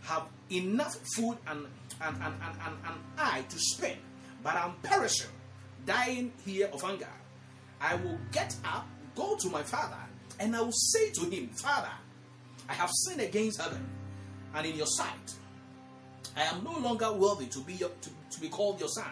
have 0.02 0.25
enough 0.50 0.96
food 1.14 1.36
and, 1.46 1.66
and, 2.00 2.16
and, 2.16 2.34
and, 2.42 2.56
and, 2.64 2.76
and 2.86 2.96
I 3.18 3.42
to 3.42 3.58
spend, 3.58 3.98
but 4.42 4.54
I'm 4.54 4.75
perishing, 4.82 5.30
dying 5.84 6.32
here 6.44 6.68
of 6.72 6.80
hunger. 6.82 7.08
I 7.80 7.96
will 7.96 8.18
get 8.32 8.54
up, 8.64 8.86
go 9.14 9.36
to 9.36 9.50
my 9.50 9.62
father, 9.62 9.98
and 10.38 10.54
I 10.54 10.60
will 10.60 10.72
say 10.72 11.10
to 11.10 11.28
him, 11.28 11.48
Father, 11.48 11.90
I 12.68 12.75
have 12.75 12.90
sinned 12.90 13.20
against 13.20 13.60
heaven 13.60 13.86
and 14.54 14.66
in 14.66 14.76
your 14.76 14.86
sight. 14.86 15.34
I 16.37 16.43
am 16.43 16.62
no 16.62 16.78
longer 16.78 17.11
worthy 17.12 17.47
to 17.47 17.61
be, 17.61 17.75
your, 17.75 17.88
to, 17.88 18.11
to 18.31 18.40
be 18.40 18.49
called 18.49 18.78
your 18.78 18.90
son. 18.90 19.07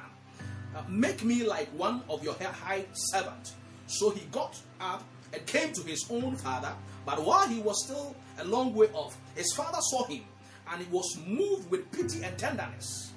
Uh, 0.77 0.83
make 0.89 1.25
me 1.25 1.45
like 1.45 1.69
one 1.69 2.03
of 2.11 2.23
your 2.23 2.35
high 2.35 2.85
servants. 2.93 3.55
So 3.87 4.11
he 4.11 4.27
got 4.27 4.59
up 4.81 5.03
and 5.33 5.45
came 5.47 5.73
to 5.73 5.83
his 5.83 6.05
own 6.11 6.37
father. 6.37 6.73
But 7.07 7.25
while 7.25 7.49
he 7.49 7.61
was 7.61 7.85
still 7.85 8.15
a 8.39 8.45
long 8.45 8.75
way 8.75 8.89
off, 8.93 9.17
his 9.35 9.53
father 9.55 9.79
saw 9.81 10.05
him 10.05 10.23
and 10.71 10.83
he 10.83 10.91
was 10.91 11.19
moved 11.27 11.71
with 11.71 11.91
pity 11.93 12.23
and 12.25 12.37
tenderness. 12.39 13.13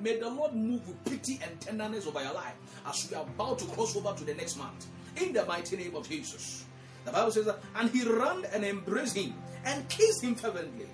May 0.00 0.18
the 0.18 0.28
Lord 0.28 0.54
move 0.54 0.86
with 0.86 1.04
pity 1.04 1.40
and 1.42 1.60
tenderness 1.60 2.06
over 2.06 2.22
your 2.22 2.34
life 2.34 2.54
as 2.86 3.08
we 3.10 3.16
are 3.16 3.22
about 3.22 3.58
to 3.60 3.64
cross 3.66 3.96
over 3.96 4.12
to 4.16 4.24
the 4.24 4.34
next 4.34 4.56
month. 4.56 4.86
In 5.16 5.32
the 5.32 5.44
mighty 5.46 5.76
name 5.76 5.94
of 5.96 6.08
Jesus. 6.08 6.64
The 7.04 7.12
Bible 7.12 7.32
says 7.32 7.46
that, 7.46 7.60
and 7.76 7.90
he 7.90 8.04
ran 8.04 8.44
and 8.52 8.64
embraced 8.64 9.16
him 9.16 9.34
and 9.64 9.88
kissed 9.88 10.22
him 10.22 10.34
fervently. 10.34 10.86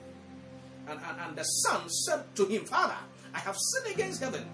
And, 0.89 1.01
and, 1.09 1.21
and 1.21 1.37
the 1.37 1.43
son 1.43 1.89
said 1.89 2.35
to 2.37 2.47
him, 2.47 2.65
Father, 2.65 2.97
I 3.35 3.39
have 3.41 3.57
sinned 3.57 3.95
against 3.95 4.23
heaven 4.23 4.45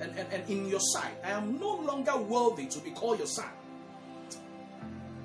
and, 0.00 0.10
and, 0.16 0.32
and 0.32 0.50
in 0.50 0.66
your 0.68 0.80
sight. 0.80 1.14
I 1.24 1.30
am 1.30 1.58
no 1.60 1.76
longer 1.76 2.16
worthy 2.16 2.66
to 2.66 2.78
be 2.80 2.90
called 2.90 3.18
your 3.18 3.26
son 3.26 3.48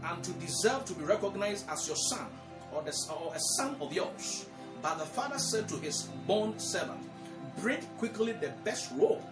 and 0.04 0.24
to 0.24 0.32
deserve 0.34 0.86
to 0.86 0.94
be 0.94 1.04
recognized 1.04 1.70
as 1.70 1.88
your 1.88 1.96
son 1.96 2.28
or, 2.72 2.84
the, 2.84 2.94
or 3.12 3.34
a 3.34 3.40
son 3.58 3.76
of 3.82 3.94
yours. 3.94 4.46
But 4.82 5.00
the 5.00 5.06
father 5.06 5.40
said 5.40 5.68
to 5.70 5.76
his 5.78 6.04
born 6.28 6.60
servant, 6.60 7.02
Bring 7.62 7.82
quickly 7.98 8.34
the 8.34 8.50
best 8.64 8.92
robe. 8.96 9.24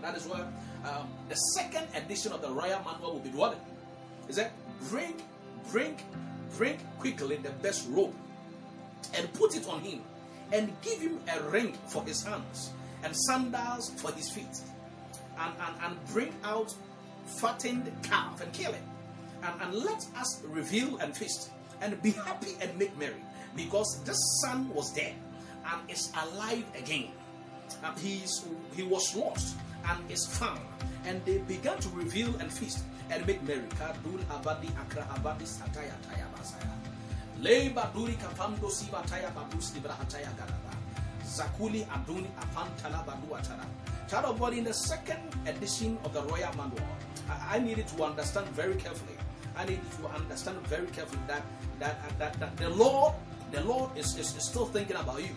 That 0.00 0.16
is 0.16 0.24
why 0.26 0.40
um, 0.40 1.08
the 1.28 1.34
second 1.34 1.86
edition 1.94 2.32
of 2.32 2.40
the 2.40 2.48
Royal 2.48 2.80
Manual 2.82 3.12
will 3.12 3.20
be 3.20 3.28
dwelling. 3.28 3.60
He 4.26 4.32
said, 4.32 4.52
Bring, 4.88 5.20
bring, 5.70 5.98
bring 6.56 6.78
quickly 6.98 7.36
the 7.36 7.50
best 7.50 7.86
robe 7.90 8.14
and 9.16 9.32
put 9.34 9.56
it 9.56 9.68
on 9.68 9.80
him 9.80 10.00
and 10.52 10.72
give 10.82 11.00
him 11.00 11.18
a 11.34 11.42
ring 11.44 11.72
for 11.88 12.02
his 12.04 12.22
hands 12.22 12.70
and 13.04 13.16
sandals 13.16 13.90
for 13.96 14.12
his 14.12 14.30
feet 14.30 14.60
and, 15.38 15.52
and, 15.66 15.76
and 15.84 16.06
bring 16.12 16.32
out 16.44 16.74
fattened 17.40 17.90
calf 18.02 18.40
and 18.40 18.52
kill 18.52 18.72
it 18.72 18.82
and, 19.42 19.60
and 19.62 19.74
let 19.74 20.06
us 20.16 20.42
reveal 20.48 20.98
and 20.98 21.16
feast 21.16 21.50
and 21.80 22.00
be 22.02 22.12
happy 22.12 22.56
and 22.60 22.76
make 22.78 22.96
merry 22.98 23.22
because 23.56 24.02
this 24.04 24.18
son 24.42 24.68
was 24.70 24.92
dead 24.92 25.14
and 25.72 25.90
is 25.90 26.12
alive 26.22 26.64
again. 26.76 27.08
And 27.84 27.98
he's, 27.98 28.44
he 28.74 28.82
was 28.82 29.14
lost 29.16 29.56
and 29.88 30.10
is 30.10 30.26
found. 30.26 30.60
And 31.04 31.24
they 31.24 31.38
began 31.38 31.78
to 31.78 31.88
reveal 31.90 32.34
and 32.36 32.52
feast 32.52 32.84
and 33.10 33.26
make 33.26 33.42
merry 33.42 33.62
Leba 37.40 37.92
duri 37.94 38.14
kapando 38.14 38.68
siba 38.70 39.02
taya 39.06 39.30
badus 39.30 39.74
libra 39.74 39.92
hataya 39.92 40.30
gadaba. 40.36 40.72
Zakuli 41.24 41.86
aduni 41.86 42.28
apantala 42.38 43.04
badu 43.06 43.32
atara. 43.32 43.64
Child 44.08 44.24
of 44.26 44.40
God, 44.40 44.52
in 44.52 44.64
the 44.64 44.74
second 44.74 45.22
edition 45.46 45.98
of 46.04 46.12
the 46.12 46.22
Royal 46.22 46.52
Manual, 46.56 46.86
I, 47.30 47.56
I 47.56 47.58
needed 47.58 47.88
to 47.88 48.04
understand 48.04 48.46
very 48.48 48.74
carefully. 48.74 49.16
I 49.56 49.64
needed 49.64 49.90
to 50.00 50.08
understand 50.08 50.58
very 50.66 50.86
carefully 50.88 51.22
that 51.28 51.42
that 51.78 51.96
that, 52.18 52.38
that 52.40 52.56
the 52.56 52.68
Lord, 52.68 53.14
the 53.50 53.62
Lord 53.64 53.96
is, 53.96 54.16
is, 54.18 54.36
is 54.36 54.44
still 54.44 54.66
thinking 54.66 54.96
about 54.96 55.22
you. 55.22 55.34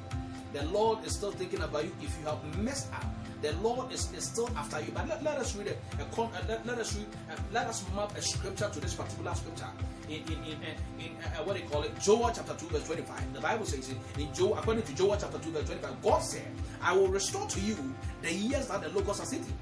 The 0.53 0.65
Lord 0.67 1.05
is 1.05 1.13
still 1.13 1.31
thinking 1.31 1.61
about 1.61 1.85
you 1.85 1.91
if 2.01 2.17
you 2.19 2.25
have 2.25 2.43
messed 2.57 2.91
up 2.93 3.05
the 3.41 3.53
Lord 3.61 3.91
is, 3.91 4.11
is 4.13 4.25
still 4.25 4.49
after 4.57 4.79
you. 4.81 4.91
But 4.93 5.07
let, 5.07 5.23
let 5.23 5.37
us 5.37 5.55
read 5.55 5.67
a, 5.67 6.01
a 6.01 6.21
uh, 6.21 6.29
let, 6.47 6.65
let, 6.65 6.79
us 6.79 6.95
read 6.95 7.05
uh, 7.29 7.35
let 7.53 7.67
us 7.67 7.85
map 7.95 8.17
a 8.17 8.21
scripture 8.21 8.69
to 8.71 8.79
this 8.79 8.95
particular 8.95 9.35
scripture 9.35 9.69
in 10.09 10.21
in 10.24 10.43
in, 10.43 10.57
in, 11.00 11.17
uh, 11.24 11.43
what 11.43 11.55
they 11.55 11.62
call 11.62 11.83
it? 11.83 11.97
Joel 12.00 12.31
chapter 12.33 12.53
2 12.53 12.67
verse 12.67 12.85
25 12.85 13.33
the 13.33 13.41
Bible 13.41 13.65
says 13.65 13.89
in, 13.89 14.21
in 14.21 14.33
Joel 14.33 14.57
according 14.57 14.83
to 14.83 14.95
Joel 14.95 15.17
chapter 15.19 15.38
2 15.39 15.51
verse 15.51 15.65
25 15.65 16.01
God 16.01 16.19
said 16.19 16.47
I 16.81 16.93
will 16.93 17.07
restore 17.07 17.47
to 17.47 17.59
you 17.59 17.77
the 18.21 18.33
years 18.33 18.67
that 18.67 18.81
the 18.81 18.89
locusts 18.89 19.21
are 19.21 19.25
sitting 19.25 19.53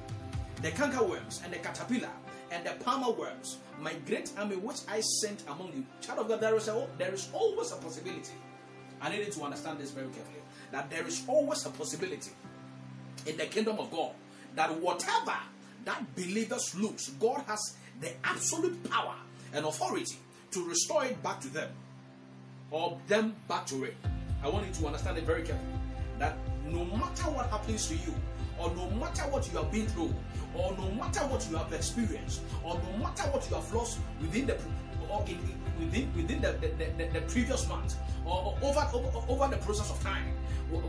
the 0.62 0.72
cankerworms 0.72 1.44
and 1.44 1.54
the 1.54 1.58
caterpillar 1.58 2.10
and 2.52 2.66
the 2.66 2.72
palmer 2.84 3.12
worms 3.12 3.58
my 3.80 3.94
great 4.06 4.32
army 4.38 4.56
which 4.56 4.78
I 4.88 5.02
sent 5.02 5.44
among 5.48 5.74
you. 5.74 5.86
Child 6.02 6.20
of 6.20 6.28
God 6.28 6.42
there 6.42 6.56
is 6.56 6.68
a, 6.68 6.88
there 6.98 7.14
is 7.14 7.30
always 7.34 7.72
a 7.72 7.76
possibility 7.78 8.34
I 9.02 9.10
need 9.10 9.26
you 9.26 9.32
to 9.32 9.44
understand 9.44 9.80
this 9.80 9.92
very 9.92 10.08
carefully 10.08 10.42
that 10.72 10.90
there 10.90 11.06
is 11.08 11.24
always 11.28 11.66
a 11.66 11.70
possibility 11.70 12.32
in 13.26 13.38
the 13.38 13.46
kingdom 13.46 13.80
of 13.80 13.92
God 13.92 14.12
that 14.56 14.70
whatever 14.80 15.36
that 15.86 16.16
believers 16.16 16.76
lose, 16.76 17.10
God 17.20 17.44
has 17.48 17.76
the 18.00 18.12
absolute 18.24 18.90
power 18.90 19.16
and 19.54 19.66
authority 19.66 20.18
to 20.54 20.68
restore 20.68 21.06
it 21.06 21.22
back 21.24 21.40
to 21.42 21.50
them 21.50 21.70
or 22.72 22.98
them 23.08 23.36
back 23.48 23.66
to 23.68 23.84
it. 23.84 23.96
I 24.44 24.50
want 24.50 24.68
you 24.68 24.74
to 24.74 24.88
understand 24.88 25.18
it 25.18 25.24
very 25.24 25.44
carefully 25.44 25.80
that 26.20 26.38
no 26.66 26.86
matter 26.86 27.24
what 27.30 27.50
happens 27.50 27.88
to 27.88 27.96
you, 27.96 28.14
or 28.60 28.74
no 28.76 28.90
matter 28.92 29.24
what 29.24 29.52
you 29.52 29.58
have 29.58 29.72
been 29.72 29.88
through, 29.88 30.14
or 30.56 30.76
no 30.78 30.90
matter 30.92 31.22
what 31.22 31.48
you 31.50 31.58
have 31.58 31.72
experienced, 31.74 32.42
or 32.64 32.76
no 32.76 32.98
matter 32.98 33.24
what 33.32 33.48
you 33.50 33.56
have 33.56 33.74
lost 33.74 34.00
within 34.22 34.46
the 34.46 34.58
or 35.10 35.24
in, 35.28 35.38
within 35.80 36.12
within 36.16 36.42
the, 36.42 36.52
the, 36.54 36.68
the, 36.98 37.20
the 37.20 37.22
previous 37.22 37.68
month, 37.68 37.96
or 38.26 38.58
over, 38.62 38.88
over 38.94 39.24
over 39.28 39.48
the 39.48 39.62
process 39.64 39.90
of 39.90 40.02
time, 40.02 40.26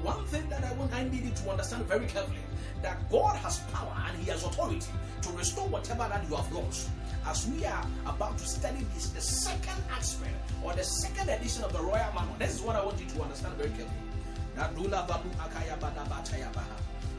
one 0.02 0.24
thing 0.26 0.48
that 0.48 0.62
I 0.64 0.72
want 0.74 0.92
I 0.92 1.04
need 1.04 1.24
you 1.24 1.30
to 1.30 1.50
understand 1.50 1.84
very 1.86 2.06
carefully 2.06 2.38
that 2.82 3.10
God 3.10 3.36
has 3.36 3.58
power 3.72 3.94
and 4.08 4.22
He 4.22 4.30
has 4.30 4.44
authority 4.44 4.86
to 5.22 5.28
restore 5.30 5.66
whatever 5.68 6.06
that 6.08 6.22
you 6.28 6.36
have 6.36 6.52
lost. 6.52 6.90
As 7.26 7.48
we 7.48 7.64
are 7.64 7.86
about 8.06 8.36
to 8.38 8.46
study 8.46 8.84
this, 8.94 9.08
the 9.08 9.20
second 9.20 9.82
aspect 9.90 10.34
or 10.62 10.74
the 10.74 10.84
second 10.84 11.30
edition 11.30 11.64
of 11.64 11.72
the 11.72 11.80
Royal 11.80 12.12
Manual, 12.14 12.36
this 12.38 12.56
is 12.56 12.60
what 12.60 12.76
I 12.76 12.84
want 12.84 13.00
you 13.00 13.06
to 13.06 13.22
understand 13.22 13.54
very 13.56 13.70
carefully. 13.70 14.04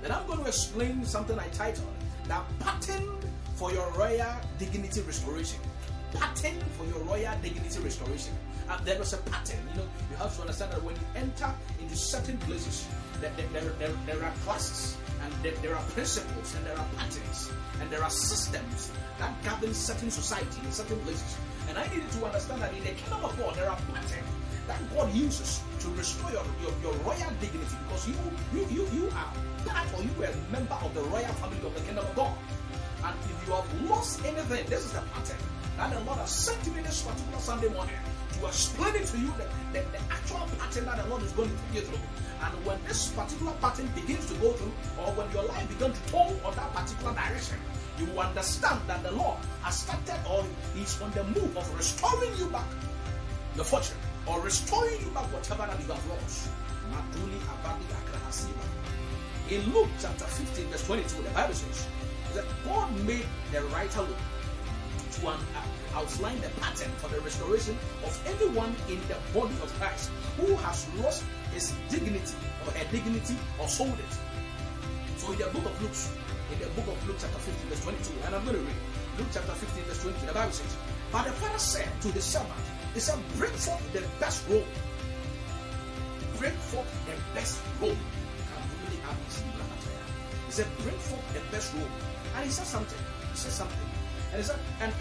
Then 0.02 0.12
I'm 0.12 0.28
going 0.28 0.40
to 0.40 0.46
explain 0.46 1.06
something 1.06 1.40
I 1.40 1.48
titled 1.50 1.88
"The 2.26 2.40
Pattern 2.60 3.18
for 3.56 3.72
Your 3.74 3.92
Royal 3.94 4.36
Dignity 4.60 5.02
Restoration." 5.02 5.60
Pattern 6.14 6.56
for 6.78 6.86
your 6.86 7.04
royal 7.04 7.36
dignity 7.42 7.80
restoration. 7.82 8.34
Uh, 8.70 8.80
was 8.98 9.14
a 9.14 9.18
pattern. 9.18 9.60
You 9.74 9.82
know, 9.82 9.88
you 10.10 10.16
have 10.16 10.34
to 10.36 10.42
understand 10.42 10.72
that 10.72 10.82
when 10.82 10.96
you 10.96 11.02
enter 11.16 11.54
into 11.82 11.96
certain 11.96 12.38
places, 12.40 12.88
there, 13.20 13.32
there, 13.52 13.64
there, 13.80 13.92
there 14.06 14.24
are 14.24 14.32
classes 14.46 14.96
and 15.22 15.34
there, 15.44 15.54
there, 15.62 15.76
are 15.76 15.84
principles 15.92 16.56
and 16.56 16.66
there 16.66 16.78
are 16.78 16.88
patterns 16.96 17.52
and 17.82 17.90
there 17.90 18.04
are 18.04 18.10
systems 18.10 18.92
govern 19.66 19.74
certain 19.74 20.12
society 20.12 20.62
in 20.64 20.72
certain 20.72 21.00
places. 21.00 21.38
And 21.68 21.78
I 21.78 21.88
needed 21.88 22.12
to 22.12 22.26
understand 22.26 22.62
that 22.62 22.74
in 22.74 22.84
the 22.84 22.92
kingdom 22.92 23.26
of 23.26 23.38
God, 23.38 23.56
there 23.56 23.70
are 23.70 23.78
patterns 23.94 24.30
that 24.68 24.78
God 24.94 25.12
uses 25.14 25.62
to 25.80 25.90
restore 25.90 26.32
your, 26.32 26.44
your, 26.62 26.74
your 26.82 26.94
royal 27.02 27.32
dignity 27.42 27.76
because 27.86 28.08
you, 28.08 28.16
you, 28.54 28.68
you, 28.70 28.88
you 28.94 29.06
are 29.10 29.34
part 29.66 29.88
or 29.98 30.04
you 30.04 30.14
are 30.22 30.30
a 30.30 30.52
member 30.52 30.78
of 30.82 30.94
the 30.94 31.02
royal 31.02 31.34
family 31.42 31.58
of 31.66 31.74
the 31.74 31.82
kingdom 31.82 32.06
of 32.06 32.16
God. 32.16 32.34
And 33.04 33.16
if 33.26 33.48
you 33.48 33.54
have 33.54 33.90
lost 33.90 34.24
anything, 34.26 34.66
this 34.68 34.86
is 34.86 34.92
the 34.94 35.02
pattern 35.14 35.38
that 35.78 35.94
the 35.94 36.00
Lord 36.02 36.20
has 36.20 36.30
sent 36.30 36.64
to 36.64 36.72
me 36.72 36.82
this 36.82 37.02
particular 37.02 37.40
Sunday 37.40 37.70
morning 37.70 37.96
to 38.34 38.48
explain 38.48 38.96
it 38.96 39.05
to 39.08 39.17
you 39.17 39.34
the, 39.38 39.46
the, 39.74 39.86
the, 39.91 40.01
actual 40.12 40.48
pattern 40.60 40.86
that 40.86 41.03
the 41.03 41.10
Lord 41.10 41.24
is 41.24 41.32
going 41.32 41.50
to 41.50 41.55
take 41.55 41.82
you 41.82 41.82
through. 41.82 42.03
And 42.44 42.65
when 42.65 42.77
this 42.88 43.10
particular 43.12 43.53
pattern 43.62 43.88
begins 43.96 44.25
to 44.27 44.34
go 44.36 44.51
through, 44.53 44.74
or 45.00 45.12
when 45.13 45.32
your 45.32 45.44
life 45.46 45.67
begins 45.70 45.98
to 46.00 46.12
turn 46.12 46.34
on 46.44 46.55
that 46.55 46.74
particular 46.74 47.13
direction, 47.13 47.58
you 47.98 48.05
will 48.08 48.20
understand 48.20 48.82
that 48.88 49.03
the 49.03 49.12
Lord 49.12 49.38
has 49.63 49.79
started 49.79 50.20
or 50.29 50.46
is 50.75 51.01
on 51.01 51.12
the 51.12 51.24
move 51.24 51.58
of 51.58 51.65
restoring 51.77 52.32
you 52.38 52.48
back 52.48 52.67
the 53.55 53.63
fortune 53.63 53.98
or 54.27 54.41
restoring 54.41 55.00
you 55.00 55.10
back 55.12 55.32
whatever 55.32 55.65
that 55.65 55.79
you 55.79 55.88
have 55.88 56.10
lost. 56.10 56.50
In 59.50 59.62
Luke 59.74 59.89
chapter 60.00 60.25
15, 60.25 60.65
verse 60.67 60.86
22, 60.88 61.22
the 61.22 61.29
Bible 61.29 61.53
says 61.53 61.88
that 62.34 62.46
God 62.65 62.91
made 63.05 63.25
the 63.51 63.62
writer 63.65 64.01
Luke 64.01 64.17
to 65.12 65.27
an, 65.29 65.39
outline 65.96 66.40
the 66.42 66.50
pattern 66.62 66.92
for 67.00 67.08
the 67.08 67.20
restoration 67.22 67.78
of 68.04 68.12
anyone 68.28 68.75
in 68.90 69.00
the 69.08 69.16
body 69.34 69.56
of 69.64 69.72
Christ 69.80 70.12
who 70.38 70.54
has 70.68 70.88
lost 71.00 71.24
his 71.54 71.74
dignity 71.90 72.36
or 72.68 72.72
her 72.74 72.86
dignity 72.92 73.36
or 73.60 73.68
sold 73.68 73.96
it. 73.96 74.14
So 75.18 75.32
in 75.32 75.40
the 75.40 75.46
book 75.46 75.66
of 75.66 75.82
Luke, 75.82 75.96
in 76.52 76.60
the 76.60 76.68
book 76.75 76.88
of 76.92 77.08
Luke 77.08 77.18
chapter 77.20 77.40
15 77.40 77.70
verse 77.70 77.84
22, 77.84 78.14
and 78.25 78.36
I'm 78.36 78.44
going 78.44 78.58
to 78.58 78.62
read 78.62 78.82
Luke 79.18 79.28
chapter 79.32 79.54
15 79.54 79.84
verse 79.86 80.02
22, 80.04 80.28
the 80.28 80.34
Bible 80.34 80.52
says, 80.52 80.75
But 81.12 81.25
the 81.25 81.32
father 81.32 81.60
said 81.60 81.90
to 82.02 82.12
the 82.12 82.22
servant, 82.22 82.52
he 82.94 83.00
said, 83.00 83.18
bring 83.38 83.52
forth 83.52 83.82
the 83.94 84.04
best 84.20 84.48
robe. 84.50 84.68
Bring 86.38 86.52
forth 86.72 86.92
the 87.08 87.16
best 87.34 87.60
robe. 87.82 87.98
He 90.46 90.52
said, 90.52 90.68
bring 90.80 90.96
forth 90.96 91.34
the 91.34 91.40
best 91.52 91.74
robe. 91.74 91.92
And 92.36 92.46
he 92.46 92.52
said 92.52 92.68
something. 92.68 93.00
He 93.32 93.38
said 93.38 93.52
something 93.52 93.95
and, 94.36 94.51
and, 94.82 94.94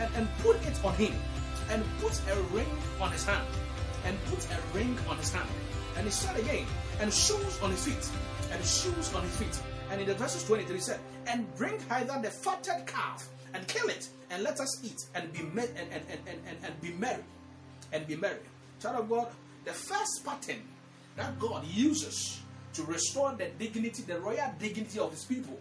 and, 0.00 0.16
and, 0.16 0.28
put 0.38 0.56
it 0.66 0.84
on 0.84 0.94
him. 0.94 1.14
And 1.70 1.84
put 2.00 2.20
a 2.30 2.40
ring 2.54 2.66
on 3.00 3.10
his 3.12 3.24
hand. 3.24 3.46
And 4.04 4.16
put 4.26 4.44
a 4.50 4.76
ring 4.76 4.96
on 5.08 5.16
his 5.16 5.32
hand. 5.32 5.48
And 5.96 6.06
he 6.06 6.10
said 6.10 6.38
again 6.38 6.66
and 7.00 7.12
shoes 7.12 7.60
on 7.62 7.70
his 7.70 7.84
feet. 7.84 8.10
And 8.52 8.64
shoes 8.64 9.14
on 9.14 9.22
his 9.22 9.36
feet. 9.36 9.60
And 9.90 10.00
in 10.00 10.06
the 10.06 10.14
verses 10.14 10.44
23 10.44 10.76
he 10.76 10.80
said 10.80 11.00
and 11.26 11.52
bring 11.56 11.78
hither 11.90 12.18
the 12.22 12.30
fatted 12.30 12.86
calf 12.86 13.28
and 13.54 13.66
kill 13.68 13.88
it 13.88 14.08
and 14.30 14.42
let 14.42 14.58
us 14.60 14.84
eat 14.84 15.06
and 15.14 15.32
be 15.32 15.42
merry 15.42 15.68
and, 15.76 15.88
and, 15.92 16.02
and, 16.10 16.40
and, 16.48 16.56
and 16.64 16.80
be 16.80 16.92
merry 16.92 17.22
and 17.92 18.06
be 18.06 18.16
merry. 18.16 18.40
Child 18.80 19.00
of 19.00 19.08
god 19.08 19.28
the 19.64 19.72
first 19.72 20.24
pattern 20.24 20.62
that 21.16 21.38
god 21.38 21.64
uses 21.66 22.40
to 22.72 22.82
restore 22.84 23.32
the 23.32 23.48
dignity 23.58 24.02
the 24.02 24.18
royal 24.18 24.50
dignity 24.58 24.98
of 24.98 25.10
his 25.10 25.24
people 25.24 25.58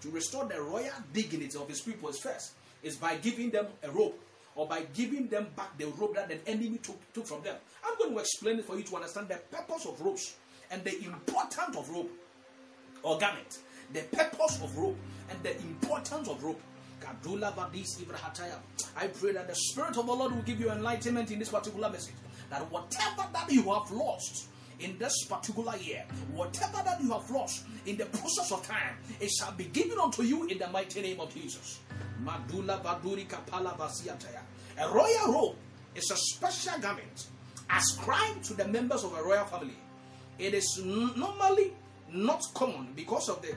to 0.00 0.10
restore 0.10 0.44
the 0.46 0.60
royal 0.60 0.92
dignity 1.12 1.58
of 1.58 1.68
his 1.68 1.80
people 1.80 2.12
first 2.12 2.52
is 2.82 2.96
by 2.96 3.16
giving 3.16 3.50
them 3.50 3.66
a 3.82 3.90
robe 3.90 4.14
or 4.56 4.66
by 4.66 4.82
giving 4.94 5.28
them 5.28 5.46
back 5.56 5.76
the 5.78 5.86
robe 5.86 6.14
that 6.14 6.28
the 6.28 6.48
enemy 6.48 6.78
took, 6.82 6.98
took 7.12 7.26
from 7.26 7.42
them. 7.42 7.56
I'm 7.84 7.96
going 7.98 8.14
to 8.14 8.20
explain 8.20 8.58
it 8.58 8.64
for 8.64 8.76
you 8.76 8.82
to 8.84 8.96
understand 8.96 9.28
the 9.28 9.36
purpose 9.50 9.86
of 9.86 10.00
robes 10.00 10.34
and 10.70 10.82
the 10.84 10.96
importance 11.04 11.76
of 11.76 11.88
robe 11.90 12.08
or 13.02 13.18
garment. 13.18 13.58
The 13.92 14.02
purpose 14.02 14.62
of 14.62 14.76
robe 14.76 14.96
and 15.30 15.42
the 15.42 15.56
importance 15.56 16.28
of 16.28 16.42
robe. 16.42 16.58
I 17.02 17.14
pray 19.06 19.32
that 19.32 19.48
the 19.48 19.54
Spirit 19.54 19.96
of 19.96 20.06
the 20.06 20.12
Lord 20.12 20.34
will 20.34 20.42
give 20.42 20.60
you 20.60 20.70
enlightenment 20.70 21.30
in 21.30 21.38
this 21.38 21.48
particular 21.48 21.88
message. 21.88 22.14
That 22.50 22.70
whatever 22.70 23.26
that 23.32 23.50
you 23.50 23.62
have 23.62 23.90
lost, 23.90 24.49
in 24.80 24.98
this 24.98 25.24
particular 25.24 25.76
year. 25.76 26.04
Whatever 26.34 26.82
that 26.84 27.00
you 27.02 27.10
have 27.12 27.30
lost 27.30 27.64
in 27.86 27.96
the 27.96 28.06
process 28.06 28.52
of 28.52 28.66
time, 28.66 28.96
it 29.20 29.30
shall 29.30 29.52
be 29.52 29.64
given 29.64 29.98
unto 29.98 30.22
you 30.22 30.46
in 30.46 30.58
the 30.58 30.68
mighty 30.68 31.02
name 31.02 31.20
of 31.20 31.32
Jesus. 31.34 31.80
Madula 32.24 32.82
Baduri 32.82 33.26
Kapala 33.26 33.76
Vasiataya. 33.76 34.40
A 34.78 34.88
royal 34.92 35.32
robe 35.32 35.56
is 35.94 36.10
a 36.10 36.16
special 36.16 36.80
garment 36.80 37.26
ascribed 37.70 38.44
to 38.44 38.54
the 38.54 38.66
members 38.66 39.04
of 39.04 39.16
a 39.16 39.22
royal 39.22 39.44
family. 39.46 39.76
It 40.38 40.54
is 40.54 40.80
normally 40.84 41.72
not 42.12 42.42
common 42.54 42.88
because 42.96 43.28
of 43.28 43.40
the 43.42 43.54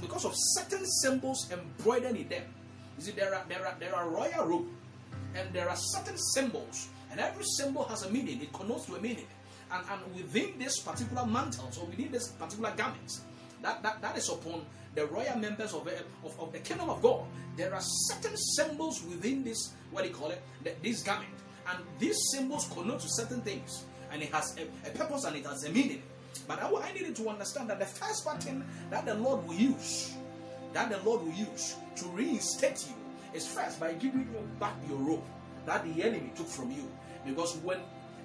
because 0.00 0.24
of 0.24 0.32
certain 0.34 0.84
symbols 1.02 1.50
embroidered 1.50 2.16
in 2.16 2.28
them. 2.28 2.42
You 2.98 3.04
see, 3.04 3.12
there 3.12 3.34
are 3.34 3.44
there 3.48 3.66
are 3.66 3.74
there 3.80 3.94
are 3.94 4.08
royal 4.08 4.46
robe, 4.46 4.68
and 5.34 5.52
there 5.52 5.68
are 5.68 5.76
certain 5.76 6.16
symbols, 6.18 6.88
and 7.10 7.18
every 7.20 7.44
symbol 7.44 7.84
has 7.84 8.04
a 8.04 8.10
meaning. 8.10 8.40
It 8.42 8.52
connotes 8.52 8.86
to 8.86 8.96
a 8.96 9.00
meaning 9.00 9.26
and, 9.72 9.84
and 9.90 10.14
within 10.14 10.58
this 10.58 10.80
particular 10.80 11.26
mantle, 11.26 11.70
so 11.70 11.84
within 11.84 12.10
this 12.10 12.28
particular 12.28 12.72
garment, 12.76 13.20
that, 13.62 13.82
that, 13.82 14.00
that 14.02 14.16
is 14.16 14.28
upon 14.28 14.64
the 14.94 15.06
royal 15.06 15.36
members 15.38 15.72
of, 15.72 15.86
eh, 15.86 15.92
of, 16.24 16.38
of 16.40 16.52
the 16.52 16.58
kingdom 16.58 16.90
of 16.90 17.00
God, 17.02 17.24
there 17.56 17.72
are 17.74 17.80
certain 17.80 18.36
symbols 18.36 19.02
within 19.04 19.44
this, 19.44 19.72
what 19.90 20.02
do 20.02 20.08
you 20.08 20.14
call 20.14 20.30
it, 20.30 20.42
the, 20.64 20.72
this 20.82 21.02
garment. 21.02 21.30
And 21.68 21.84
these 21.98 22.16
symbols 22.32 22.68
connote 22.72 23.00
to 23.00 23.08
certain 23.08 23.40
things. 23.42 23.84
And 24.10 24.22
it 24.22 24.32
has 24.32 24.56
a, 24.58 24.88
a 24.88 24.92
purpose 24.92 25.24
and 25.24 25.36
it 25.36 25.46
has 25.46 25.64
a 25.64 25.70
meaning. 25.70 26.02
But 26.48 26.62
I, 26.62 26.68
I 26.68 26.92
needed 26.92 27.14
to 27.16 27.28
understand 27.28 27.70
that 27.70 27.78
the 27.78 27.86
first 27.86 28.26
pattern 28.26 28.64
that 28.90 29.06
the 29.06 29.14
Lord 29.14 29.46
will 29.46 29.54
use, 29.54 30.14
that 30.72 30.90
the 30.90 30.98
Lord 31.08 31.22
will 31.22 31.34
use 31.34 31.76
to 31.96 32.06
reinstate 32.06 32.86
you, 32.88 32.94
is 33.34 33.46
first 33.46 33.78
by 33.78 33.92
giving 33.92 34.20
you 34.20 34.48
back 34.58 34.74
your 34.88 34.98
robe 34.98 35.22
that 35.66 35.84
the 35.84 36.02
enemy 36.02 36.32
took 36.34 36.48
from 36.48 36.70
you. 36.70 36.90
Because 37.24 37.56
when 37.58 37.78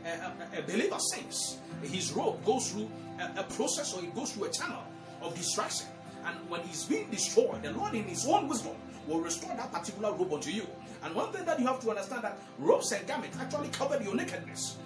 a, 0.06 0.60
a, 0.60 0.62
believer 0.62 1.00
sins, 1.00 1.60
his 1.82 2.14
robe 2.14 2.44
goes 2.46 2.72
through 2.72 2.90
a, 3.20 3.40
a 3.40 3.44
process 3.44 3.94
or 3.96 4.04
it 4.04 4.14
goes 4.16 4.32
through 4.32 4.46
a 4.46 4.52
channel 4.52 4.84
of 5.22 5.36
destruction. 5.36 5.88
And 6.26 6.36
when 6.50 6.62
he's 6.62 6.86
being 6.86 7.10
destroyed, 7.10 7.64
the 7.64 7.72
Lord 7.72 7.94
in 7.94 8.04
his 8.04 8.26
own 8.28 8.48
wisdom 8.48 8.76
will 9.08 9.22
restore 9.22 9.56
that 9.56 9.72
particular 9.72 10.12
robe 10.14 10.34
unto 10.34 10.50
you. 10.50 10.66
And 11.04 11.14
one 11.14 11.32
thing 11.32 11.46
that 11.46 11.60
you 11.60 11.68
have 11.68 11.80
to 11.82 11.90
understand 11.90 12.24
that 12.24 12.38
robes 12.58 12.92
and 12.92 13.06
garments 13.08 13.38
actually 13.40 13.70
cover 13.70 14.02
your 14.02 14.16
nakedness. 14.16 14.78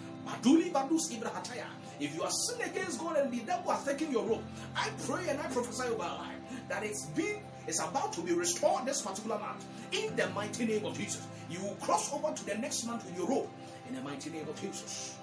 If 2.00 2.16
you 2.16 2.24
are 2.24 2.32
sinning 2.32 2.70
against 2.70 3.00
God 3.00 3.18
and 3.18 3.32
the 3.32 3.40
devil 3.40 3.72
has 3.72 3.84
taken 3.86 4.12
your 4.12 4.26
robe, 4.26 4.44
I 4.76 4.90
pray 5.08 5.30
and 5.30 5.40
I 5.40 5.48
prophesy 5.48 5.88
over 5.88 6.04
our 6.04 6.18
life 6.18 6.36
that 6.68 6.84
it's 6.84 7.06
been 7.08 7.42
it's 7.68 7.80
about 7.80 8.14
to 8.14 8.22
be 8.22 8.34
restored 8.34 8.86
this 8.86 9.02
particular 9.02 9.38
month. 9.38 9.64
In 9.91 10.15
the 10.15 10.30
mighty 10.30 10.65
name 10.65 10.86
of 10.86 10.97
Jesus. 10.97 11.28
You 11.49 11.60
will 11.62 11.75
cross 11.75 12.13
over 12.13 12.34
to 12.34 12.45
the 12.45 12.56
next 12.56 12.86
month 12.86 13.06
with 13.06 13.17
your 13.17 13.28
robe 13.28 13.49
in 13.88 13.95
the 13.95 14.02
mighty 14.02 14.30
name 14.30 14.47
of 14.47 14.60
Jesus. 14.62 15.15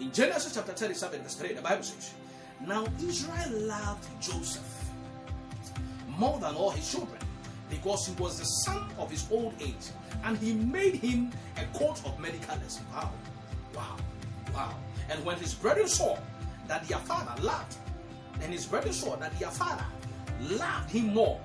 In 0.00 0.12
Genesis 0.12 0.54
chapter 0.54 0.72
37, 0.72 1.22
verse 1.22 1.34
3, 1.36 1.52
the 1.54 1.62
Bible 1.62 1.82
says, 1.82 2.12
Now 2.66 2.86
Israel 3.02 3.50
loved 3.50 4.08
Joseph 4.20 4.84
more 6.18 6.38
than 6.40 6.54
all 6.54 6.70
his 6.70 6.90
children 6.90 7.18
because 7.70 8.06
he 8.06 8.14
was 8.20 8.38
the 8.38 8.44
son 8.44 8.88
of 8.98 9.10
his 9.10 9.26
old 9.30 9.54
age, 9.60 9.90
and 10.24 10.38
he 10.38 10.54
made 10.54 10.94
him 10.94 11.32
a 11.56 11.78
coat 11.78 12.00
of 12.04 12.18
many 12.20 12.38
colors. 12.38 12.80
Wow, 12.92 13.10
wow, 13.74 13.96
wow. 14.54 14.74
And 15.10 15.24
when 15.24 15.36
his 15.38 15.54
brethren 15.54 15.88
saw 15.88 16.18
that 16.68 16.86
their 16.88 16.98
father 16.98 17.40
loved, 17.42 17.76
and 18.40 18.52
his 18.52 18.66
brethren 18.66 18.92
saw 18.92 19.16
that 19.16 19.38
their 19.38 19.50
father 19.50 19.84
loved 20.42 20.90
him 20.90 21.14
more, 21.14 21.40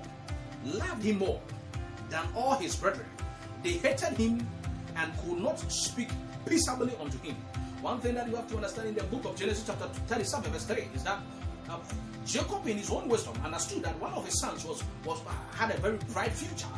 loved 0.64 1.02
him 1.02 1.18
more 1.18 1.40
than 2.10 2.24
all 2.34 2.54
his 2.56 2.76
brethren, 2.76 3.06
they 3.62 3.72
hated 3.72 4.16
him 4.16 4.46
and 4.96 5.12
could 5.20 5.38
not 5.40 5.58
speak 5.70 6.08
peaceably 6.46 6.92
unto 7.00 7.18
him. 7.18 7.36
One 7.80 8.00
thing 8.00 8.14
that 8.14 8.28
you 8.28 8.36
have 8.36 8.48
to 8.48 8.56
understand 8.56 8.88
in 8.88 8.94
the 8.94 9.04
book 9.04 9.24
of 9.24 9.36
Genesis, 9.36 9.64
chapter 9.66 9.86
37, 9.86 10.52
verse 10.52 10.64
3, 10.66 10.88
is 10.94 11.02
that 11.04 11.18
uh, 11.68 11.78
Jacob, 12.24 12.66
in 12.66 12.78
his 12.78 12.90
own 12.90 13.08
wisdom, 13.08 13.34
understood 13.44 13.82
that 13.82 13.98
one 14.00 14.12
of 14.12 14.24
his 14.24 14.38
sons 14.38 14.64
was, 14.64 14.84
was 15.04 15.20
had 15.54 15.74
a 15.74 15.76
very 15.78 15.98
bright 16.12 16.30
future. 16.30 16.68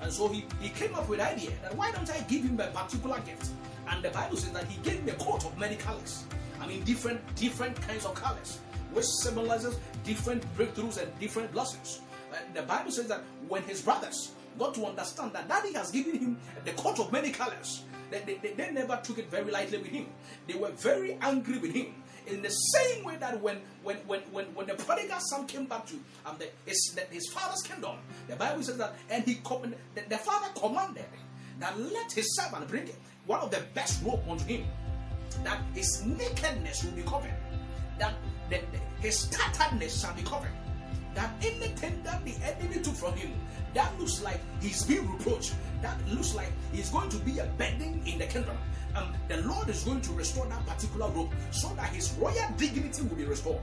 And 0.00 0.12
so 0.12 0.28
he, 0.28 0.44
he 0.60 0.68
came 0.68 0.94
up 0.94 1.08
with 1.08 1.18
the 1.18 1.28
idea 1.28 1.50
that 1.62 1.76
why 1.76 1.90
don't 1.92 2.08
I 2.10 2.20
give 2.28 2.44
him 2.44 2.58
a 2.60 2.66
particular 2.68 3.18
gift? 3.20 3.50
And 3.88 4.04
the 4.04 4.10
Bible 4.10 4.36
says 4.36 4.52
that 4.52 4.64
he 4.64 4.80
gave 4.82 5.00
him 5.00 5.08
a 5.08 5.12
coat 5.12 5.44
of 5.44 5.56
many 5.58 5.76
colors. 5.76 6.24
I 6.60 6.66
mean, 6.66 6.82
different 6.84 7.20
different 7.34 7.80
kinds 7.82 8.04
of 8.04 8.14
colors, 8.14 8.60
which 8.94 9.06
symbolizes 9.06 9.76
different 10.04 10.42
breakthroughs 10.56 11.00
and 11.02 11.18
different 11.18 11.52
blessings. 11.52 12.00
Uh, 12.32 12.36
the 12.54 12.62
Bible 12.62 12.90
says 12.90 13.08
that 13.08 13.20
when 13.48 13.62
his 13.64 13.82
brothers 13.82 14.32
got 14.58 14.74
to 14.74 14.84
understand 14.86 15.32
that 15.32 15.48
daddy 15.48 15.72
has 15.72 15.90
given 15.90 16.18
him 16.18 16.38
the 16.64 16.72
coat 16.72 16.98
of 17.00 17.10
many 17.12 17.30
colors. 17.30 17.84
they, 18.10 18.20
they, 18.20 18.52
they 18.52 18.70
never 18.70 19.00
took 19.02 19.18
it 19.18 19.30
very 19.30 19.50
lightly 19.50 19.78
with 19.78 19.88
him. 19.88 20.06
They 20.46 20.54
were 20.54 20.70
very 20.70 21.16
angry 21.20 21.58
with 21.58 21.72
him. 21.72 21.94
In 22.26 22.40
the 22.42 22.50
same 22.50 23.04
way 23.04 23.16
that 23.16 23.40
when 23.40 23.60
when 23.82 23.96
when 24.06 24.20
when, 24.30 24.44
when 24.54 24.66
the 24.66 24.74
prodigal 24.74 25.18
son 25.18 25.46
came 25.46 25.64
back 25.66 25.86
to 25.86 25.94
um, 26.24 26.36
the, 26.38 26.48
his, 26.66 26.94
the, 26.94 27.00
his 27.12 27.28
father's 27.32 27.62
kingdom, 27.62 27.96
the 28.28 28.36
Bible 28.36 28.62
says 28.62 28.76
that, 28.76 28.94
and 29.10 29.24
he 29.24 29.34
the, 29.34 30.02
the 30.08 30.18
father 30.18 30.48
commanded 30.54 31.06
that 31.58 31.78
let 31.80 32.12
his 32.12 32.36
servant 32.36 32.68
bring 32.68 32.88
one 33.26 33.40
of 33.40 33.50
the 33.50 33.60
best 33.74 34.04
robe 34.04 34.20
unto 34.28 34.44
him, 34.44 34.64
that 35.42 35.60
his 35.74 36.04
nakedness 36.06 36.84
will 36.84 36.92
be 36.92 37.02
covered, 37.02 37.34
that 37.98 38.14
the, 38.50 38.60
the, 38.72 38.78
his 39.00 39.26
tatteredness 39.26 40.00
shall 40.00 40.14
be 40.14 40.22
covered, 40.22 40.50
that 41.14 41.30
anything 41.42 42.02
that 42.04 42.24
the 42.24 42.34
enemy 42.44 42.82
took 42.82 42.94
from 42.94 43.14
him 43.14 43.32
that 43.74 43.98
looks 43.98 44.22
like 44.22 44.40
he's 44.60 44.84
being 44.84 45.10
reproached, 45.10 45.54
that 45.80 45.96
looks 46.08 46.34
like 46.34 46.48
he's 46.72 46.90
going 46.90 47.08
to 47.08 47.16
be 47.18 47.38
a 47.38 47.46
burden 47.58 48.02
in 48.06 48.18
the 48.18 48.26
kingdom. 48.26 48.56
Um, 48.94 49.14
the 49.28 49.38
Lord 49.38 49.68
is 49.68 49.84
going 49.84 50.02
to 50.02 50.12
restore 50.12 50.46
that 50.46 50.66
particular 50.66 51.08
robe 51.08 51.30
so 51.50 51.68
that 51.76 51.88
his 51.90 52.12
royal 52.20 52.50
dignity 52.56 53.02
will 53.02 53.16
be 53.16 53.24
restored. 53.24 53.60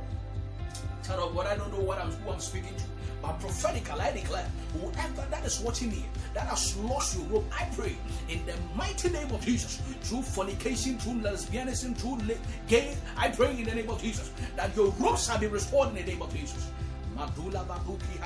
Of 1.18 1.36
God, 1.36 1.48
I 1.48 1.56
don't 1.56 1.72
know 1.74 1.84
what 1.84 1.98
I'm, 1.98 2.12
who 2.12 2.32
I'm 2.32 2.40
speaking 2.40 2.76
to, 2.76 2.84
but 3.22 3.40
prophetically 3.40 4.00
I 4.00 4.12
declare, 4.12 4.50
whoever 4.74 5.28
that 5.30 5.46
is 5.46 5.60
watching 5.60 5.90
me, 5.90 6.06
that 6.34 6.48
has 6.48 6.78
lost 6.78 7.18
your 7.18 7.26
robe, 7.28 7.46
I 7.58 7.66
pray 7.76 7.96
in 8.30 8.46
the 8.46 8.54
mighty 8.76 9.10
name 9.10 9.32
of 9.32 9.42
Jesus, 9.44 9.82
through 10.02 10.22
fornication, 10.22 10.98
through 11.00 11.22
lesbianism, 11.22 11.98
through 11.98 12.20
gay, 12.68 12.96
I 13.18 13.30
pray 13.30 13.52
in 13.58 13.64
the 13.64 13.76
name 13.76 13.90
of 13.90 14.02
Jesus 14.02 14.32
that 14.56 14.76
your 14.76 14.92
robe 15.00 15.18
shall 15.18 15.40
be 15.40 15.48
restored 15.48 15.90
in 15.90 15.96
the 15.96 16.04
name 16.04 16.22
of 16.22 16.34
Jesus. 16.34 16.70
Madula 17.16 17.66
baduki 17.66 18.20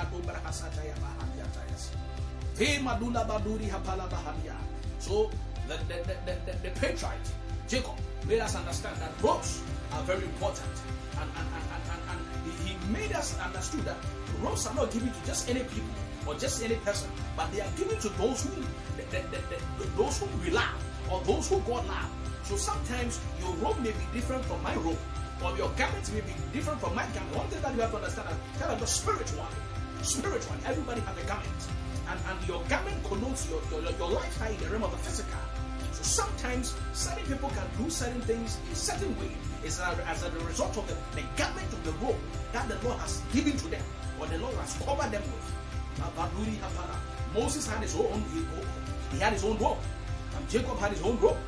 Madula 2.84 3.26
baduri 3.26 3.68
hapala. 3.68 4.08
So 4.98 5.30
the, 5.68 5.76
the, 5.88 6.02
the, 6.04 6.36
the, 6.46 6.58
the 6.62 6.80
patriarch, 6.80 7.14
Jacob, 7.66 7.94
made 8.28 8.40
us 8.40 8.54
understand 8.54 8.96
that 9.00 9.10
robes 9.22 9.62
are 9.92 10.02
very 10.04 10.22
important. 10.22 10.68
And, 11.18 11.30
and, 11.30 11.48
and, 11.48 11.64
and, 11.74 11.83
made 12.90 13.12
us 13.12 13.38
understood 13.40 13.84
that 13.84 13.96
robes 14.42 14.66
are 14.66 14.74
not 14.74 14.90
given 14.92 15.10
to 15.12 15.26
just 15.26 15.48
any 15.48 15.60
people 15.60 15.94
or 16.26 16.34
just 16.34 16.62
any 16.62 16.76
person, 16.76 17.10
but 17.36 17.50
they 17.52 17.60
are 17.60 17.70
given 17.76 17.98
to 18.00 18.08
those 18.10 18.42
who 18.42 18.62
those 19.96 20.18
who 20.18 20.26
we 20.42 20.50
love 20.50 20.74
or 21.10 21.20
those 21.22 21.48
who 21.48 21.60
God 21.60 21.86
love. 21.86 22.10
So 22.44 22.56
sometimes 22.56 23.20
your 23.40 23.52
robe 23.56 23.78
may 23.80 23.92
be 23.92 24.06
different 24.12 24.44
from 24.44 24.62
my 24.62 24.74
robe, 24.76 24.98
or 25.42 25.56
your 25.56 25.70
garment 25.70 26.12
may 26.12 26.20
be 26.20 26.32
different 26.52 26.80
from 26.80 26.94
my 26.94 27.06
garment. 27.12 27.36
One 27.36 27.48
thing 27.48 27.62
that 27.62 27.74
you 27.74 27.80
have 27.80 27.90
to 27.90 27.96
understand 27.96 28.28
is 28.28 28.60
kind 28.60 28.72
of 28.72 28.80
the 28.80 28.86
spiritual. 28.86 29.46
Spiritual, 30.02 30.56
everybody 30.66 31.00
has 31.00 31.16
a 31.16 31.26
garment. 31.26 31.62
And, 32.08 32.20
and 32.28 32.48
your 32.48 32.62
garment 32.68 33.02
connotes 33.04 33.48
your, 33.48 33.60
your, 33.70 33.80
your 33.80 34.20
in 34.20 34.60
the 34.60 34.68
realm 34.68 34.84
of 34.84 34.90
the 34.90 34.98
physical. 34.98 35.40
So 36.04 36.22
sometimes 36.22 36.74
certain 36.92 37.24
people 37.24 37.48
can 37.48 37.64
do 37.82 37.88
certain 37.88 38.20
things 38.22 38.58
in 38.68 38.74
certain 38.74 39.18
way 39.18 39.30
is 39.64 39.80
as 39.80 40.22
a 40.22 40.30
result 40.44 40.76
of 40.76 40.86
the, 40.86 40.94
the 41.18 41.26
garment 41.36 41.72
of 41.72 41.82
the 41.82 41.92
robe 42.04 42.20
that 42.52 42.68
the 42.68 42.76
Lord 42.86 43.00
has 43.00 43.22
given 43.32 43.56
to 43.56 43.68
them 43.68 43.82
or 44.20 44.26
the 44.26 44.36
Lord 44.36 44.54
has 44.56 44.76
covered 44.84 45.10
them 45.10 45.22
with. 45.22 45.52
Moses 47.32 47.66
had 47.66 47.82
his 47.82 47.96
own, 47.96 48.22
he, 49.12 49.18
had 49.18 49.32
his 49.32 49.44
own 49.44 49.56
robe. 49.58 49.78
Um, 50.36 50.44
Jacob 50.50 50.78
had 50.78 50.92
his 50.92 51.02
own 51.02 51.18
robe. 51.20 51.38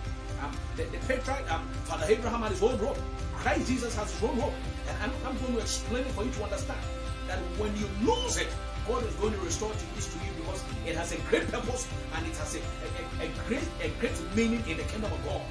Um, 0.41 0.51
the, 0.77 0.85
the 0.85 0.99
patriarch, 1.07 1.53
um, 1.53 1.69
Father 1.85 2.07
Abraham 2.09 2.41
had 2.41 2.53
his 2.53 2.63
own 2.63 2.79
robe. 2.79 2.99
Christ 3.35 3.67
Jesus 3.67 3.95
has 3.95 4.11
his 4.11 4.23
own 4.23 4.39
robe. 4.39 4.55
And 4.89 4.97
I'm, 5.03 5.13
I'm 5.27 5.39
going 5.41 5.55
to 5.55 5.61
explain 5.61 6.07
it 6.07 6.13
for 6.13 6.25
you 6.25 6.31
to 6.31 6.45
understand 6.45 6.81
that 7.29 7.39
when 7.59 7.77
you 7.77 7.87
lose 8.03 8.39
it, 8.39 8.49
God 8.87 9.03
is 9.03 9.15
going 9.19 9.35
to 9.35 9.41
restore 9.41 9.73
to 9.73 9.87
this 9.99 10.07
to 10.15 10.19
you 10.23 10.31
because 10.39 10.63
it 10.87 10.95
has 10.95 11.11
a 11.11 11.19
great 11.27 11.51
purpose 11.51 11.91
and 12.15 12.23
it 12.27 12.37
has 12.39 12.55
a, 12.55 12.63
a, 12.63 13.27
a, 13.27 13.29
great 13.51 13.67
a 13.83 13.91
great 13.99 14.15
meaning 14.39 14.63
in 14.71 14.79
the 14.79 14.87
kingdom 14.87 15.11
of 15.11 15.19
God. 15.27 15.43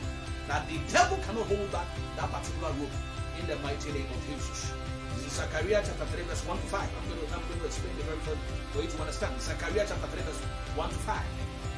That 0.48 0.64
the 0.72 0.80
devil 0.88 1.20
cannot 1.28 1.44
hold 1.52 1.68
that, 1.76 1.88
that 2.16 2.32
particular 2.32 2.72
rope 2.80 2.96
in 3.40 3.48
the 3.48 3.58
mighty 3.60 3.92
name 3.92 4.08
of 4.08 4.20
Jesus. 4.32 4.72
This 5.20 5.28
is 5.28 5.34
Zechariah 5.36 5.84
chapter 5.84 6.06
3, 6.16 6.24
verse 6.24 6.48
1 6.48 6.56
to 6.56 6.64
5. 6.64 6.80
I'm 6.80 7.10
going 7.12 7.28
to, 7.28 7.36
I'm 7.36 7.44
going 7.44 7.60
to 7.60 7.66
explain 7.66 7.92
the 7.98 8.04
very 8.08 8.20
for, 8.24 8.40
for 8.72 8.80
you 8.84 8.88
to 8.88 9.00
understand. 9.04 9.36
Zechariah 9.42 9.84
chapter 9.84 10.08
3, 10.08 10.22
verse 10.24 10.42
1 10.80 10.90
to 10.90 10.96
5. 10.96 11.20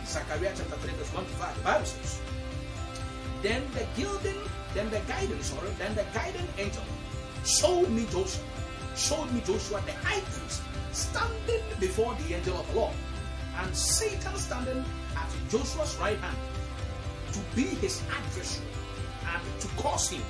Zechariah 0.06 0.54
chapter 0.54 0.78
3, 0.78 0.94
verse 0.94 1.14
1 1.14 1.26
to 1.26 1.36
5. 1.42 1.58
The 1.58 1.64
Bible 1.66 1.86
says, 1.86 2.22
Then 3.42 3.64
the 3.74 3.86
gilding, 3.98 4.42
then 4.76 4.90
the 4.94 5.02
guiding, 5.10 5.42
sorry, 5.42 5.74
then 5.82 5.96
the 5.96 6.06
guiding 6.14 6.48
angel 6.62 6.86
showed 7.46 7.90
me 7.90 8.06
Joshua, 8.14 8.46
showed 8.94 9.32
me 9.34 9.42
Joshua 9.42 9.82
the 9.90 9.94
high 10.06 10.22
priest 10.22 10.62
standing 10.92 11.62
before 11.80 12.16
the 12.16 12.36
angel 12.36 12.58
of 12.58 12.68
the 12.72 12.80
Lord, 12.80 12.94
and 13.60 13.76
Satan 13.76 14.36
standing 14.36 14.84
at 15.16 15.30
Joshua's 15.50 15.96
right 15.98 16.18
hand 16.18 16.38
to 17.34 17.40
be 17.56 17.64
his 17.64 18.02
adversary 18.10 18.68
and 19.26 19.62
to 19.62 19.68
cause 19.82 20.10
him. 20.10 20.22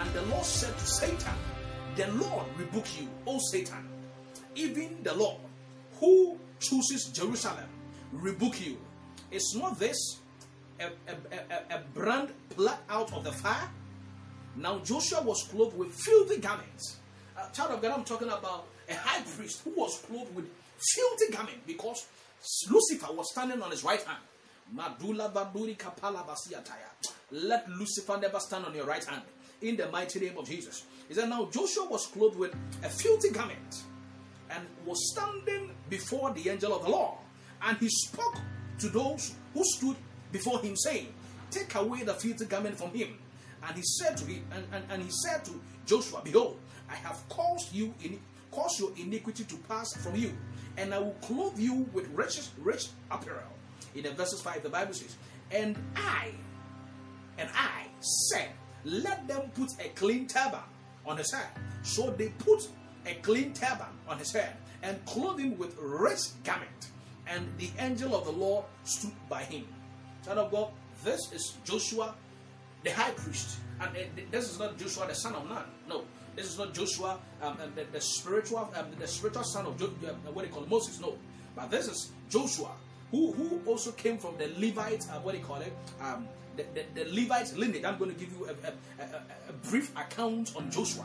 And 0.00 0.12
the 0.12 0.22
Lord 0.22 0.44
said 0.44 0.76
to 0.76 0.86
Satan, 0.86 1.34
The 1.96 2.08
Lord 2.12 2.46
rebuke 2.56 3.00
you, 3.00 3.08
O 3.26 3.38
Satan. 3.50 3.88
Even 4.54 5.02
the 5.02 5.14
Lord 5.14 5.38
who 6.00 6.38
chooses 6.60 7.06
Jerusalem 7.06 7.68
rebuke 8.12 8.64
you. 8.64 8.78
Is 9.30 9.54
not 9.58 9.78
this 9.78 10.18
a, 10.80 10.86
a, 10.86 11.14
a, 11.74 11.76
a 11.76 11.80
brand 11.94 12.30
plucked 12.50 12.90
out 12.90 13.12
of 13.12 13.24
the 13.24 13.32
fire? 13.32 13.68
Now 14.56 14.78
Joshua 14.78 15.22
was 15.22 15.44
clothed 15.44 15.76
with 15.76 15.92
filthy 15.94 16.40
garments. 16.40 16.96
Uh, 17.36 17.48
child 17.50 17.72
of 17.72 17.82
God, 17.82 17.92
I'm 17.92 18.04
talking 18.04 18.28
about 18.28 18.66
a 18.88 18.94
high 18.94 19.22
priest 19.22 19.62
who 19.64 19.70
was 19.70 20.00
clothed 20.06 20.34
with 20.34 20.46
filthy 20.78 21.32
garment 21.32 21.66
because 21.66 22.06
Lucifer 22.70 23.12
was 23.12 23.30
standing 23.32 23.62
on 23.62 23.70
his 23.70 23.84
right 23.84 24.02
hand. 24.02 24.22
Madula 24.74 25.32
Kapala 25.32 26.26
Basiataya. 26.26 27.12
Let 27.30 27.68
Lucifer 27.70 28.18
never 28.20 28.38
stand 28.40 28.64
on 28.64 28.74
your 28.74 28.86
right 28.86 29.04
hand. 29.04 29.22
In 29.60 29.76
the 29.76 29.90
mighty 29.90 30.20
name 30.20 30.38
of 30.38 30.48
Jesus. 30.48 30.84
He 31.08 31.14
said, 31.14 31.28
Now 31.28 31.46
Joshua 31.46 31.86
was 31.88 32.06
clothed 32.06 32.38
with 32.38 32.54
a 32.84 32.88
filthy 32.88 33.30
garment 33.30 33.82
and 34.50 34.64
was 34.86 35.12
standing 35.12 35.70
before 35.90 36.32
the 36.32 36.48
angel 36.48 36.74
of 36.74 36.84
the 36.84 36.90
Lord. 36.90 37.18
And 37.62 37.76
he 37.78 37.88
spoke 37.88 38.36
to 38.78 38.88
those 38.88 39.34
who 39.54 39.64
stood 39.64 39.96
before 40.30 40.60
him, 40.60 40.76
saying, 40.76 41.12
Take 41.50 41.74
away 41.74 42.04
the 42.04 42.14
filthy 42.14 42.44
garment 42.44 42.76
from 42.78 42.90
him. 42.90 43.18
And 43.66 43.76
he 43.76 43.82
said 43.82 44.16
to 44.18 44.24
him, 44.26 44.44
and, 44.52 44.64
and, 44.72 44.84
and 44.90 45.02
he 45.02 45.10
said 45.10 45.44
to 45.46 45.60
Joshua, 45.86 46.20
Behold, 46.22 46.58
I 46.88 46.94
have 46.94 47.28
caused 47.28 47.72
you 47.72 47.92
in 48.04 48.20
cause 48.50 48.78
your 48.78 48.90
iniquity 48.96 49.44
to 49.44 49.56
pass 49.68 49.94
from 49.94 50.16
you, 50.16 50.36
and 50.76 50.94
I 50.94 50.98
will 50.98 51.16
clothe 51.22 51.58
you 51.58 51.88
with 51.92 52.08
rich, 52.08 52.40
rich 52.58 52.88
apparel. 53.10 53.42
In 53.94 54.04
the 54.04 54.12
verses 54.12 54.40
5, 54.40 54.62
the 54.62 54.68
Bible 54.68 54.94
says, 54.94 55.16
And 55.50 55.76
I, 55.96 56.30
and 57.38 57.48
I 57.54 57.86
said, 58.00 58.48
Let 58.84 59.26
them 59.26 59.50
put 59.54 59.70
a 59.84 59.88
clean 59.90 60.26
turban 60.26 60.60
on 61.06 61.16
his 61.16 61.32
head. 61.32 61.48
So 61.82 62.10
they 62.10 62.28
put 62.28 62.68
a 63.06 63.14
clean 63.14 63.52
turban 63.52 63.86
on 64.08 64.18
his 64.18 64.32
head 64.32 64.56
and 64.82 65.04
clothed 65.06 65.40
him 65.40 65.58
with 65.58 65.76
rich 65.78 66.20
garment. 66.44 66.90
And 67.26 67.46
the 67.58 67.70
angel 67.78 68.14
of 68.14 68.24
the 68.24 68.32
Lord 68.32 68.64
stood 68.84 69.12
by 69.28 69.42
him. 69.42 69.66
Son 70.22 70.38
of 70.38 70.50
God, 70.50 70.70
this 71.04 71.32
is 71.32 71.56
Joshua, 71.64 72.14
the 72.84 72.90
high 72.90 73.10
priest. 73.12 73.58
And 73.80 73.96
uh, 73.96 74.00
this 74.30 74.50
is 74.50 74.58
not 74.58 74.78
Joshua, 74.78 75.06
the 75.06 75.14
son 75.14 75.34
of 75.34 75.48
Nun. 75.48 75.64
No, 75.88 76.04
this 76.38 76.52
is 76.52 76.58
not 76.58 76.72
Joshua, 76.72 77.18
um, 77.42 77.58
the, 77.74 77.84
the, 77.90 78.00
spiritual, 78.00 78.70
um, 78.76 78.86
the 78.96 79.08
spiritual 79.08 79.42
son 79.42 79.66
of 79.66 79.76
jo- 79.76 79.90
uh, 80.06 80.12
what 80.32 80.44
they 80.44 80.50
call 80.50 80.64
Moses. 80.66 81.00
No, 81.00 81.16
but 81.56 81.68
this 81.68 81.88
is 81.88 82.12
Joshua, 82.30 82.70
who 83.10 83.32
who 83.32 83.60
also 83.66 83.90
came 83.92 84.18
from 84.18 84.36
the 84.38 84.46
Levite, 84.56 85.04
uh, 85.10 85.18
what 85.18 85.34
you 85.34 85.40
call 85.40 85.60
it, 85.60 85.72
um, 86.00 86.28
the, 86.56 86.64
the, 86.74 86.84
the 86.94 87.10
Levite 87.12 87.56
lineage. 87.56 87.84
I'm 87.84 87.98
going 87.98 88.14
to 88.14 88.16
give 88.16 88.30
you 88.38 88.46
a, 88.46 88.50
a, 88.50 89.04
a, 89.04 89.50
a 89.50 89.52
brief 89.68 89.90
account 89.96 90.54
on 90.54 90.70
Joshua. 90.70 91.04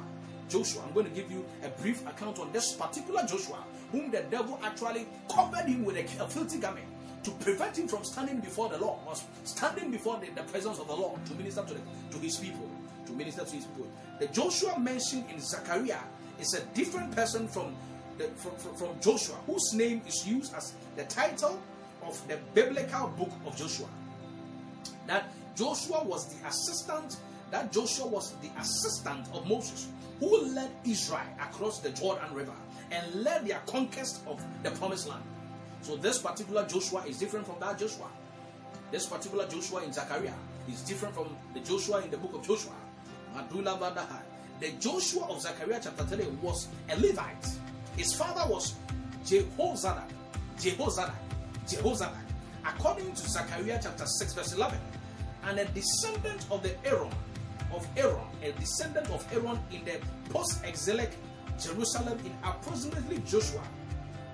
Joshua. 0.49 0.83
I'm 0.85 0.93
going 0.93 1.07
to 1.07 1.11
give 1.19 1.31
you 1.31 1.43
a 1.63 1.69
brief 1.81 2.05
account 2.07 2.37
on 2.37 2.51
this 2.51 2.73
particular 2.73 3.25
Joshua, 3.25 3.63
whom 3.91 4.11
the 4.11 4.21
devil 4.29 4.59
actually 4.63 5.07
covered 5.33 5.65
him 5.65 5.83
with 5.83 5.97
a, 5.97 6.27
filthy 6.27 6.59
garment 6.59 6.85
to 7.23 7.31
prevent 7.31 7.75
him 7.75 7.87
from 7.87 8.03
standing 8.03 8.39
before 8.39 8.69
the 8.69 8.77
Lord, 8.77 8.99
was 9.03 9.23
standing 9.45 9.89
before 9.89 10.19
the, 10.19 10.29
the 10.35 10.43
presence 10.43 10.77
of 10.77 10.87
the 10.87 10.95
Lord 10.95 11.25
to 11.25 11.33
minister 11.33 11.63
to, 11.63 11.73
the, 11.73 11.79
to 12.11 12.19
his 12.19 12.37
people 12.37 12.69
to 13.05 13.11
minister 13.13 13.43
to 13.43 13.55
his 13.55 13.65
people. 13.65 13.87
The 14.19 14.27
Joshua 14.27 14.79
mentioned 14.79 15.25
in 15.31 15.39
Zechariah 15.39 16.01
is 16.39 16.53
a 16.53 16.61
different 16.75 17.15
person 17.15 17.47
from, 17.47 17.75
the, 18.17 18.25
from, 18.35 18.55
from, 18.57 18.75
from 18.75 18.99
Joshua, 19.01 19.35
whose 19.45 19.73
name 19.73 20.01
is 20.07 20.27
used 20.27 20.53
as 20.53 20.73
the 20.95 21.03
title 21.05 21.59
of 22.05 22.27
the 22.27 22.37
biblical 22.53 23.07
book 23.09 23.31
of 23.45 23.55
Joshua. 23.55 23.87
That 25.07 25.31
Joshua 25.55 26.03
was 26.03 26.33
the 26.33 26.47
assistant, 26.47 27.17
that 27.51 27.71
Joshua 27.71 28.07
was 28.07 28.33
the 28.41 28.49
assistant 28.59 29.27
of 29.33 29.47
Moses, 29.47 29.87
who 30.19 30.47
led 30.53 30.71
Israel 30.85 31.21
across 31.41 31.79
the 31.79 31.89
Jordan 31.89 32.33
River 32.33 32.53
and 32.91 33.23
led 33.23 33.45
their 33.45 33.61
conquest 33.65 34.21
of 34.27 34.41
the 34.63 34.71
promised 34.71 35.07
land. 35.07 35.23
So 35.81 35.95
this 35.97 36.19
particular 36.19 36.65
Joshua 36.65 37.03
is 37.05 37.17
different 37.17 37.45
from 37.45 37.55
that 37.59 37.77
Joshua. 37.77 38.07
This 38.91 39.05
particular 39.05 39.47
Joshua 39.47 39.83
in 39.83 39.91
Zechariah 39.91 40.33
is 40.69 40.81
different 40.81 41.13
from 41.15 41.35
the 41.53 41.59
Joshua 41.59 42.01
in 42.01 42.11
the 42.11 42.17
book 42.17 42.33
of 42.35 42.47
Joshua. 42.47 42.73
The 44.59 44.71
Joshua 44.79 45.25
of 45.27 45.41
Zechariah 45.41 45.81
chapter 45.83 46.03
3 46.03 46.25
was 46.41 46.67
a 46.89 46.99
Levite. 46.99 47.47
His 47.97 48.13
father 48.13 48.51
was 48.51 48.75
Jehozadak. 49.25 50.09
Jehozadak. 50.57 51.15
Jehozadak. 51.67 52.23
According 52.65 53.11
to 53.13 53.29
Zechariah 53.29 53.79
chapter 53.81 54.05
6, 54.05 54.33
verse 54.33 54.53
11, 54.53 54.79
and 55.45 55.59
a 55.59 55.65
descendant 55.65 56.45
of 56.49 56.63
the 56.63 56.73
Aaron, 56.85 57.11
of 57.73 57.85
Aaron, 57.97 58.23
a 58.41 58.51
descendant 58.53 59.09
of 59.09 59.25
Aaron 59.33 59.59
in 59.71 59.83
the 59.83 59.99
post-exilic 60.29 61.11
Jerusalem 61.59 62.17
in 62.25 62.33
approximately 62.43 63.17
Joshua, 63.25 63.63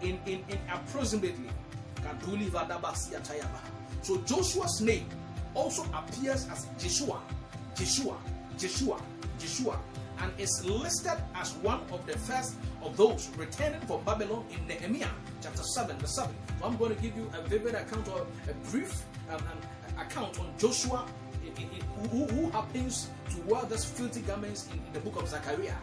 in, 0.02 0.20
in, 0.26 0.44
in 0.50 0.60
approximately 0.72 1.50
So 4.02 4.18
Joshua's 4.22 4.82
name 4.82 5.06
also 5.54 5.84
appears 5.94 6.48
as 6.50 6.68
Jeshua, 6.78 7.22
Jeshua, 7.76 8.18
Jeshua, 8.60 9.02
Jeshua, 9.40 9.80
and 10.22 10.32
is 10.38 10.66
listed 10.66 11.18
as 11.36 11.54
one 11.56 11.80
of 11.92 12.06
the 12.06 12.18
first 12.20 12.56
of 12.82 12.96
those 12.98 13.30
returning 13.38 13.80
from 13.82 14.04
Babylon 14.04 14.44
in 14.52 14.68
Nehemiah 14.68 15.08
chapter 15.42 15.64
7, 15.64 15.98
verse 15.98 16.16
7. 16.16 16.36
So 16.60 16.66
I'm 16.66 16.76
going 16.76 16.94
to 16.94 17.02
give 17.02 17.16
you 17.16 17.30
a 17.34 17.42
vivid 17.48 17.76
account 17.76 18.08
or 18.10 18.28
a 18.50 18.54
brief 18.70 19.04
um, 19.30 19.36
um, 19.38 20.02
account 20.02 20.40
on 20.40 20.52
Joshua 20.58 21.06
who, 22.12 22.26
who, 22.26 22.50
happens 22.52 23.10
to 23.30 23.42
wear 23.42 23.64
those 23.64 23.86
filthy 23.86 24.22
garments 24.22 24.68
in, 24.72 24.80
the 24.94 25.00
book 25.00 25.22
of 25.22 25.28
Zechariah. 25.28 25.76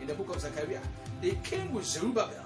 In 0.00 0.06
the 0.06 0.14
book 0.14 0.34
of 0.34 0.40
Zechariah, 0.40 0.80
they 1.20 1.32
came 1.42 1.72
with 1.72 1.84
Zerubbabel, 1.84 2.44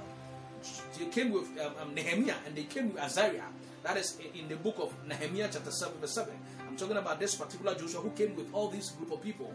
they 0.98 1.06
came 1.06 1.30
with 1.30 1.48
um, 1.60 1.72
um, 1.80 1.94
Nehemiah, 1.94 2.36
and 2.46 2.54
they 2.56 2.64
came 2.64 2.92
with 2.92 3.02
Azariah. 3.02 3.42
That 3.82 3.96
is 3.96 4.16
in, 4.20 4.42
in 4.42 4.48
the 4.48 4.56
book 4.56 4.76
of 4.78 4.94
Nehemiah, 5.06 5.48
chapter 5.52 5.70
7, 5.70 5.98
verse 6.00 6.14
7. 6.14 6.32
I'm 6.72 6.76
talking 6.76 6.96
about 6.96 7.20
this 7.20 7.34
particular 7.34 7.74
Joshua 7.74 8.00
who 8.00 8.10
came 8.10 8.34
with 8.34 8.48
all 8.54 8.68
these 8.68 8.90
group 8.90 9.12
of 9.12 9.22
people. 9.22 9.52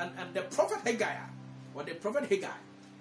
And, 0.00 0.10
and 0.18 0.32
the 0.32 0.42
prophet 0.42 0.78
Haggai, 0.82 1.14
or 1.74 1.82
the 1.84 1.94
prophet 1.94 2.24
Haggai, 2.24 2.48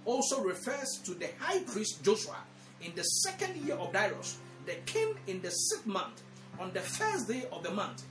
also 0.03 0.43
refers 0.43 0.99
to 1.05 1.13
the 1.13 1.29
high 1.39 1.59
priest 1.59 2.03
Joshua 2.03 2.35
in 2.81 2.91
the 2.95 3.03
second 3.03 3.55
year 3.55 3.75
of 3.75 3.93
Darius, 3.93 4.37
the 4.65 4.73
king 4.85 5.15
in 5.27 5.41
the 5.41 5.49
sixth 5.49 5.85
month, 5.87 6.21
on 6.59 6.71
the 6.73 6.81
first 6.81 7.29
day 7.29 7.45
of 7.53 7.63
the 7.63 7.71
month. 7.71 8.03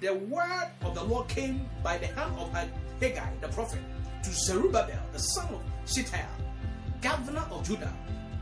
The 0.00 0.14
word 0.14 0.70
of 0.82 0.94
the 0.94 1.02
Lord 1.02 1.26
came 1.26 1.68
by 1.82 1.98
the 1.98 2.06
hand 2.06 2.32
of 2.38 2.52
Haggai, 3.00 3.30
the 3.40 3.48
prophet, 3.48 3.80
to 4.22 4.30
Zerubbabel, 4.30 5.00
the 5.12 5.18
son 5.18 5.52
of 5.52 5.60
Shealtiel, 5.84 6.30
governor 7.02 7.44
of 7.50 7.66
Judah, 7.66 7.92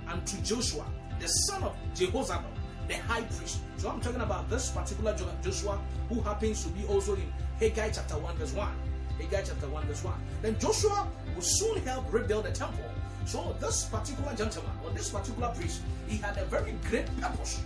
and 0.09 0.27
to 0.27 0.43
Joshua, 0.43 0.85
the 1.21 1.27
son 1.27 1.63
of 1.63 1.75
Jehozadak, 1.95 2.45
the 2.87 2.97
high 2.97 3.23
priest. 3.23 3.61
So 3.79 3.89
I'm 3.89 4.03
talking 4.03 4.21
about 4.21 4.51
this 4.51 4.71
particular 4.71 5.17
Joshua 5.43 5.81
who 6.11 6.21
happens 6.21 6.65
to 6.65 6.69
be 6.71 6.85
also 6.87 7.15
in 7.15 7.33
Haggai 7.59 7.89
chapter 7.91 8.19
1, 8.19 8.37
verse 8.37 8.53
1. 8.53 8.69
Haggai 9.19 9.43
chapter 9.43 9.69
1, 9.69 9.87
verse 9.87 10.05
1. 10.05 10.15
Then 10.43 10.59
Joshua 10.59 11.09
will 11.35 11.43
soon 11.43 11.79
help 11.83 12.13
rebuild 12.13 12.45
the 12.45 12.53
temple. 12.53 12.85
So 13.25 13.57
this 13.61 13.87
particular 13.87 14.35
gentleman 14.35 14.73
or 14.85 14.91
this 14.91 15.11
particular 15.11 15.49
priest, 15.55 15.83
he 16.07 16.17
had 16.17 16.39
a 16.39 16.45
very 16.45 16.75
great 16.89 17.07
purpose 17.21 17.65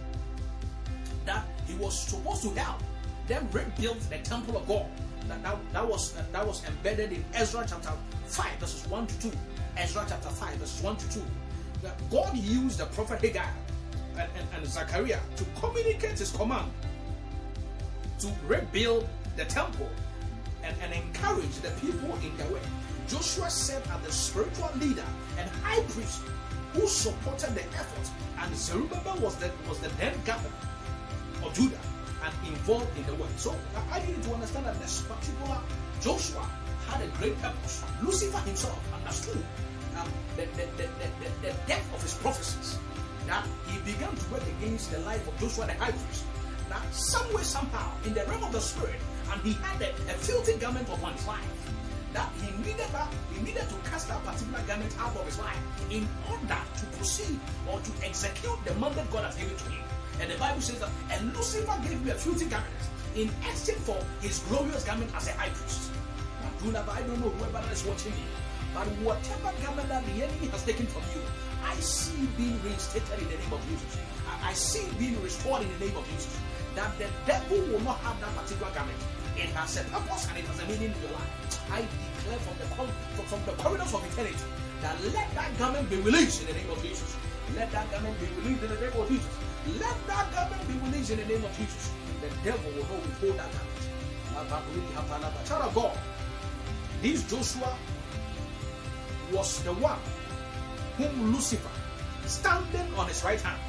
that 1.27 1.45
he 1.67 1.75
was 1.75 1.99
supposed 2.09 2.43
to 2.43 2.51
help 2.59 2.81
them 3.29 3.47
rebuild 3.53 4.01
the 4.03 4.19
temple 4.19 4.57
of 4.57 4.67
God. 4.67 4.87
That, 5.29 5.43
that, 5.43 5.73
that 5.73 5.87
was 5.87 6.17
uh, 6.17 6.25
that 6.33 6.47
was 6.47 6.65
embedded 6.67 7.13
in 7.13 7.25
Ezra 7.35 7.65
chapter 7.69 7.93
5, 8.27 8.59
verses 8.59 8.87
1 8.89 9.07
to 9.07 9.31
2. 9.31 9.37
Ezra 9.77 10.05
chapter 10.09 10.29
5, 10.29 10.55
verses 10.57 10.83
1 10.83 10.97
to 10.97 11.15
2. 11.15 11.23
That 11.83 12.11
God 12.11 12.37
used 12.37 12.79
the 12.79 12.87
prophet 12.87 13.21
Haggai 13.21 13.47
and, 14.19 14.29
and, 14.37 14.49
and 14.57 14.67
Zechariah 14.67 15.21
to 15.37 15.45
communicate 15.61 16.19
his 16.19 16.33
command 16.33 16.71
to 18.19 18.31
rebuild 18.47 19.09
the 19.37 19.45
temple 19.45 19.89
and, 20.63 20.75
and 20.83 20.93
encourage 20.93 21.57
the 21.61 21.71
people 21.81 22.17
in 22.25 22.37
their 22.37 22.49
way. 22.49 22.61
Joshua 23.09 23.51
served 23.51 23.89
as 23.89 24.07
the 24.07 24.13
spiritual 24.13 24.71
leader 24.79 25.05
and 25.39 25.51
high 25.63 25.83
priest 25.91 26.23
who 26.73 26.87
supported 26.87 27.55
the 27.55 27.65
effort, 27.75 28.11
and 28.39 28.55
Zerubbabel 28.55 29.17
was 29.19 29.37
the, 29.37 29.51
was 29.69 29.79
the 29.81 29.89
then 29.99 30.15
governor 30.25 30.55
of 31.43 31.53
Judah 31.55 31.81
and 32.25 32.49
involved 32.49 32.97
in 32.97 33.05
the 33.07 33.15
work. 33.15 33.31
So 33.37 33.57
I 33.91 34.01
need 34.07 34.23
to 34.23 34.35
understand 34.35 34.67
that 34.67 34.79
this 34.81 35.03
particular 35.03 35.59
Joshua 36.01 36.49
had 36.87 37.03
a 37.03 37.09
great 37.19 37.41
purpose. 37.41 37.83
Lucifer 38.03 38.39
himself 38.39 38.79
understood 38.95 39.43
um, 39.99 40.09
the, 40.37 40.45
the, 40.57 40.67
the, 40.77 40.89
the, 41.01 41.49
the 41.49 41.55
depth 41.67 41.95
of 41.95 42.03
his 42.03 42.15
prophecies 42.15 42.79
that 43.27 43.47
he 43.67 43.79
began 43.81 44.15
to 44.15 44.31
work 44.31 44.43
against 44.59 44.91
the 44.91 44.99
life 45.01 45.27
of 45.27 45.39
Joshua 45.41 45.67
the 45.67 45.75
high 45.75 45.93
priest. 45.93 46.25
That 46.69 46.83
somewhere, 46.95 47.43
somehow, 47.43 47.93
in 48.05 48.15
the 48.15 48.25
realm 48.27 48.45
of 48.45 48.53
the 48.53 48.61
spirit, 48.61 49.01
and 49.33 49.41
he 49.43 49.53
had 49.63 49.81
a, 49.83 49.91
a 50.11 50.15
filthy 50.19 50.57
garment 50.59 50.89
upon 50.89 51.13
his 51.13 51.27
life. 51.27 51.71
That 52.13 52.29
he 52.43 52.51
needed 52.59 52.91
that 52.91 53.09
he 53.33 53.41
needed 53.43 53.69
to 53.69 53.77
cast 53.89 54.09
that 54.09 54.25
particular 54.25 54.61
garment 54.67 54.93
out 54.99 55.15
of 55.15 55.25
his 55.27 55.39
life 55.39 55.59
in 55.91 56.09
order 56.29 56.59
to 56.59 56.87
proceed 56.99 57.39
or 57.71 57.79
to 57.79 57.91
execute 58.03 58.59
the 58.65 58.75
mandate 58.75 59.09
God 59.11 59.25
has 59.25 59.37
given 59.37 59.57
to 59.57 59.65
him. 59.71 59.85
And 60.21 60.31
the 60.31 60.37
Bible 60.37 60.61
says 60.61 60.81
that 60.81 60.91
and 61.13 61.35
Lucifer 61.37 61.79
gave 61.87 62.05
me 62.05 62.11
a 62.11 62.15
filthy 62.15 62.47
garment 62.47 62.83
in 63.15 63.31
exchange 63.47 63.79
for 63.79 63.97
his 64.21 64.41
glorious 64.51 64.85
garment 64.85 65.11
as 65.15 65.29
a 65.29 65.33
high 65.33 65.51
priest. 65.51 65.93
I 66.61 67.03
don't 67.03 67.21
know 67.21 67.31
whoever 67.31 67.73
is 67.73 67.85
watching 67.87 68.13
me, 68.13 68.25
but 68.75 68.87
whatever 69.07 69.55
garment 69.63 69.89
that 69.89 70.05
the 70.05 70.23
enemy 70.23 70.49
has 70.49 70.65
taken 70.65 70.87
from 70.87 71.03
you, 71.15 71.23
I 71.65 71.75
see 71.77 72.27
being 72.37 72.59
reinstated 72.63 73.19
in 73.19 73.25
the 73.31 73.39
name 73.39 73.53
of 73.53 73.63
Jesus. 73.71 73.99
I 74.43 74.53
see 74.53 74.85
being 74.99 75.21
restored 75.23 75.63
in 75.63 75.69
the 75.79 75.87
name 75.87 75.97
of 75.97 76.05
Jesus. 76.11 76.39
That 76.75 76.97
the 76.99 77.07
devil 77.27 77.59
will 77.73 77.81
not 77.81 77.99
have 78.01 78.21
that 78.21 78.35
particular 78.37 78.71
garment 78.75 78.99
it 79.41 79.51
has 79.57 79.77
a 79.81 79.85
purpose 79.89 80.29
and 80.29 80.39
it 80.39 80.45
has 80.45 80.61
a 80.61 80.67
meaning 80.67 80.93
in 80.93 81.01
your 81.03 81.13
life. 81.17 81.33
I 81.73 81.81
declare 81.83 82.41
from 82.45 82.57
the 82.61 82.67
from 83.25 83.41
the 83.47 83.53
corridors 83.63 83.93
of 83.95 84.05
eternity 84.13 84.45
that 84.83 84.97
let 85.13 85.29
that 85.35 85.51
garment 85.59 85.89
be 85.89 85.97
released 85.97 86.43
in 86.43 86.47
the 86.49 86.55
name 86.55 86.71
of 86.71 86.83
Jesus. 86.83 87.17
Let 87.57 87.73
that 87.73 87.91
garment 87.91 88.17
be 88.21 88.27
released 88.41 88.63
in 88.63 88.71
the 88.71 88.81
name 88.81 88.97
of 89.01 89.09
Jesus. 89.09 89.35
Let 89.81 89.97
that 90.07 90.33
garment 90.33 90.63
be 90.69 90.75
released 90.85 91.11
in 91.11 91.19
the 91.19 91.27
name 91.27 91.45
of 91.45 91.53
Jesus. 91.57 91.91
The 92.21 92.29
devil 92.45 92.71
will 92.73 92.85
not 92.85 93.01
withhold 93.07 93.39
that 93.39 93.51
garment. 93.53 93.81
Child 95.45 95.63
of 95.63 95.75
God, 95.75 95.99
this 97.03 97.29
Joshua 97.29 97.77
was 99.33 99.63
the 99.63 99.73
one 99.75 99.99
whom 100.97 101.33
Lucifer, 101.33 101.69
standing 102.27 102.95
on 102.95 103.09
his 103.09 103.25
right 103.25 103.41
hand, 103.41 103.61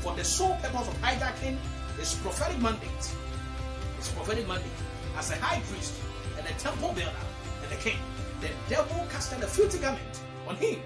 for 0.00 0.14
the 0.14 0.24
sole 0.24 0.56
purpose 0.62 0.88
of 0.88 0.94
hijacking 1.02 1.56
his 1.98 2.14
prophetic 2.16 2.58
mandate, 2.58 3.04
his 3.98 4.08
prophetic 4.10 4.46
mandate, 4.48 4.80
as 5.18 5.32
a 5.32 5.36
high 5.36 5.60
priest 5.62 5.94
and 6.38 6.46
a 6.46 6.52
temple 6.60 6.92
builder 6.92 7.10
and 7.64 7.72
a 7.72 7.76
king. 7.82 7.98
The 8.40 8.50
devil 8.70 9.04
casted 9.10 9.42
a 9.42 9.48
filthy 9.48 9.78
garment 9.78 10.20
on 10.46 10.54
him 10.56 10.80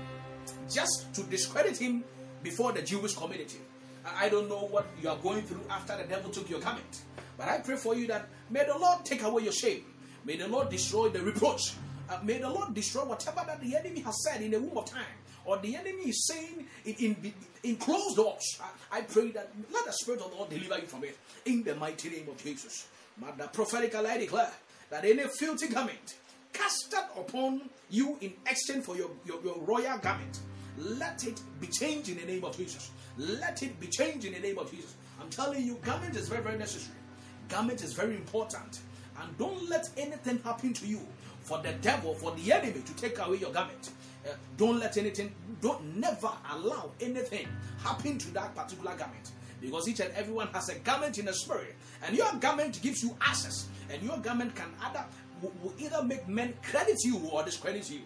just 0.70 1.12
to 1.14 1.22
discredit 1.24 1.76
him 1.76 2.02
before 2.42 2.72
the 2.72 2.80
Jewish 2.80 3.14
community. 3.14 3.58
I 4.04 4.30
don't 4.30 4.48
know 4.48 4.66
what 4.70 4.86
you 5.00 5.10
are 5.10 5.18
going 5.18 5.42
through 5.42 5.60
after 5.68 5.98
the 5.98 6.04
devil 6.04 6.30
took 6.30 6.48
your 6.48 6.60
garment, 6.60 7.02
but 7.36 7.46
I 7.48 7.58
pray 7.58 7.76
for 7.76 7.94
you 7.94 8.06
that 8.06 8.26
may 8.48 8.64
the 8.64 8.76
Lord 8.76 9.04
take 9.04 9.22
away 9.22 9.42
your 9.42 9.52
shame. 9.52 9.84
May 10.24 10.36
the 10.36 10.48
Lord 10.48 10.70
destroy 10.70 11.10
the 11.10 11.20
reproach. 11.20 11.74
Uh, 12.08 12.18
may 12.24 12.38
the 12.38 12.48
Lord 12.48 12.72
destroy 12.72 13.04
whatever 13.04 13.42
that 13.46 13.60
the 13.60 13.76
enemy 13.76 14.00
has 14.00 14.24
said 14.24 14.40
in 14.40 14.50
the 14.50 14.60
womb 14.60 14.78
of 14.78 14.86
time 14.86 15.04
or 15.44 15.58
the 15.58 15.76
enemy 15.76 16.08
is 16.08 16.26
saying 16.26 16.66
in, 16.84 16.94
in, 16.94 17.34
in 17.62 17.76
closed 17.76 18.16
doors. 18.16 18.60
I, 18.90 18.98
I 18.98 19.00
pray 19.02 19.30
that 19.32 19.50
let 19.72 19.84
the 19.84 19.92
Spirit 19.92 20.20
of 20.22 20.30
the 20.30 20.36
Lord 20.36 20.50
deliver 20.50 20.78
you 20.78 20.86
from 20.86 21.04
it 21.04 21.18
in 21.44 21.62
the 21.62 21.74
mighty 21.74 22.10
name 22.10 22.28
of 22.28 22.42
Jesus. 22.42 22.88
But 23.18 23.38
the 23.38 23.48
prophetical 23.48 24.06
I 24.06 24.18
declare 24.18 24.50
that 24.90 25.04
any 25.04 25.22
filthy 25.38 25.68
garment 25.68 26.16
casted 26.52 26.98
upon 27.16 27.62
you 27.90 28.16
in 28.20 28.32
exchange 28.46 28.84
for 28.84 28.96
your, 28.96 29.10
your, 29.24 29.42
your 29.42 29.58
royal 29.60 29.98
garment, 29.98 30.40
let 30.78 31.24
it 31.24 31.40
be 31.60 31.66
changed 31.66 32.08
in 32.08 32.18
the 32.18 32.26
name 32.26 32.44
of 32.44 32.56
Jesus. 32.56 32.90
Let 33.18 33.62
it 33.62 33.78
be 33.78 33.86
changed 33.88 34.24
in 34.24 34.32
the 34.34 34.40
name 34.40 34.58
of 34.58 34.70
Jesus. 34.70 34.94
I'm 35.20 35.28
telling 35.28 35.64
you, 35.64 35.78
garment 35.82 36.16
is 36.16 36.28
very, 36.28 36.42
very 36.42 36.58
necessary. 36.58 36.96
Garment 37.48 37.82
is 37.82 37.92
very 37.92 38.16
important. 38.16 38.80
And 39.20 39.36
don't 39.38 39.68
let 39.68 39.90
anything 39.96 40.38
happen 40.38 40.72
to 40.72 40.86
you 40.86 41.00
for 41.42 41.58
the 41.58 41.72
devil, 41.82 42.14
for 42.14 42.32
the 42.32 42.52
enemy 42.52 42.80
to 42.80 42.96
take 42.96 43.18
away 43.18 43.36
your 43.36 43.52
garment. 43.52 43.90
Uh, 44.26 44.32
don't 44.56 44.78
let 44.78 44.96
anything, 44.96 45.34
don't 45.60 45.96
never 45.96 46.30
allow 46.52 46.90
anything 47.00 47.46
happen 47.82 48.16
to 48.18 48.30
that 48.32 48.54
particular 48.54 48.94
garment. 48.96 49.32
Because 49.62 49.88
each 49.88 50.00
and 50.00 50.12
everyone 50.14 50.48
has 50.48 50.68
a 50.68 50.74
garment 50.80 51.18
in 51.18 51.24
the 51.24 51.32
spirit. 51.32 51.74
And 52.04 52.14
your 52.14 52.30
garment 52.34 52.82
gives 52.82 53.02
you 53.02 53.16
access. 53.22 53.68
And 53.90 54.02
your 54.02 54.18
garment 54.18 54.54
can 54.54 54.68
either, 54.82 55.04
will 55.40 55.74
either 55.78 56.02
make 56.02 56.28
men 56.28 56.52
credit 56.62 57.02
you 57.04 57.18
or 57.32 57.42
discredit 57.44 57.88
you. 57.90 58.00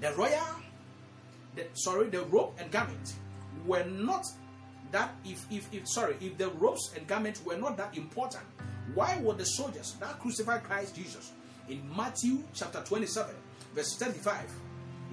The 0.00 0.12
royal, 0.12 0.40
the, 1.54 1.66
sorry, 1.74 2.08
the 2.10 2.22
robe 2.24 2.52
and 2.58 2.70
garment 2.70 3.14
were 3.66 3.84
not 3.84 4.26
that 4.94 5.12
if, 5.24 5.44
if, 5.50 5.68
if 5.72 5.88
sorry 5.88 6.14
if 6.20 6.38
the 6.38 6.48
robes 6.50 6.92
and 6.96 7.04
garments 7.08 7.44
were 7.44 7.56
not 7.56 7.76
that 7.76 7.96
important 7.96 8.44
why 8.94 9.18
were 9.22 9.34
the 9.34 9.44
soldiers 9.44 9.96
that 9.98 10.18
crucified 10.20 10.62
christ 10.62 10.94
jesus 10.94 11.32
in 11.68 11.82
matthew 11.96 12.38
chapter 12.54 12.80
27 12.84 13.34
verse 13.74 13.96
35 13.96 14.48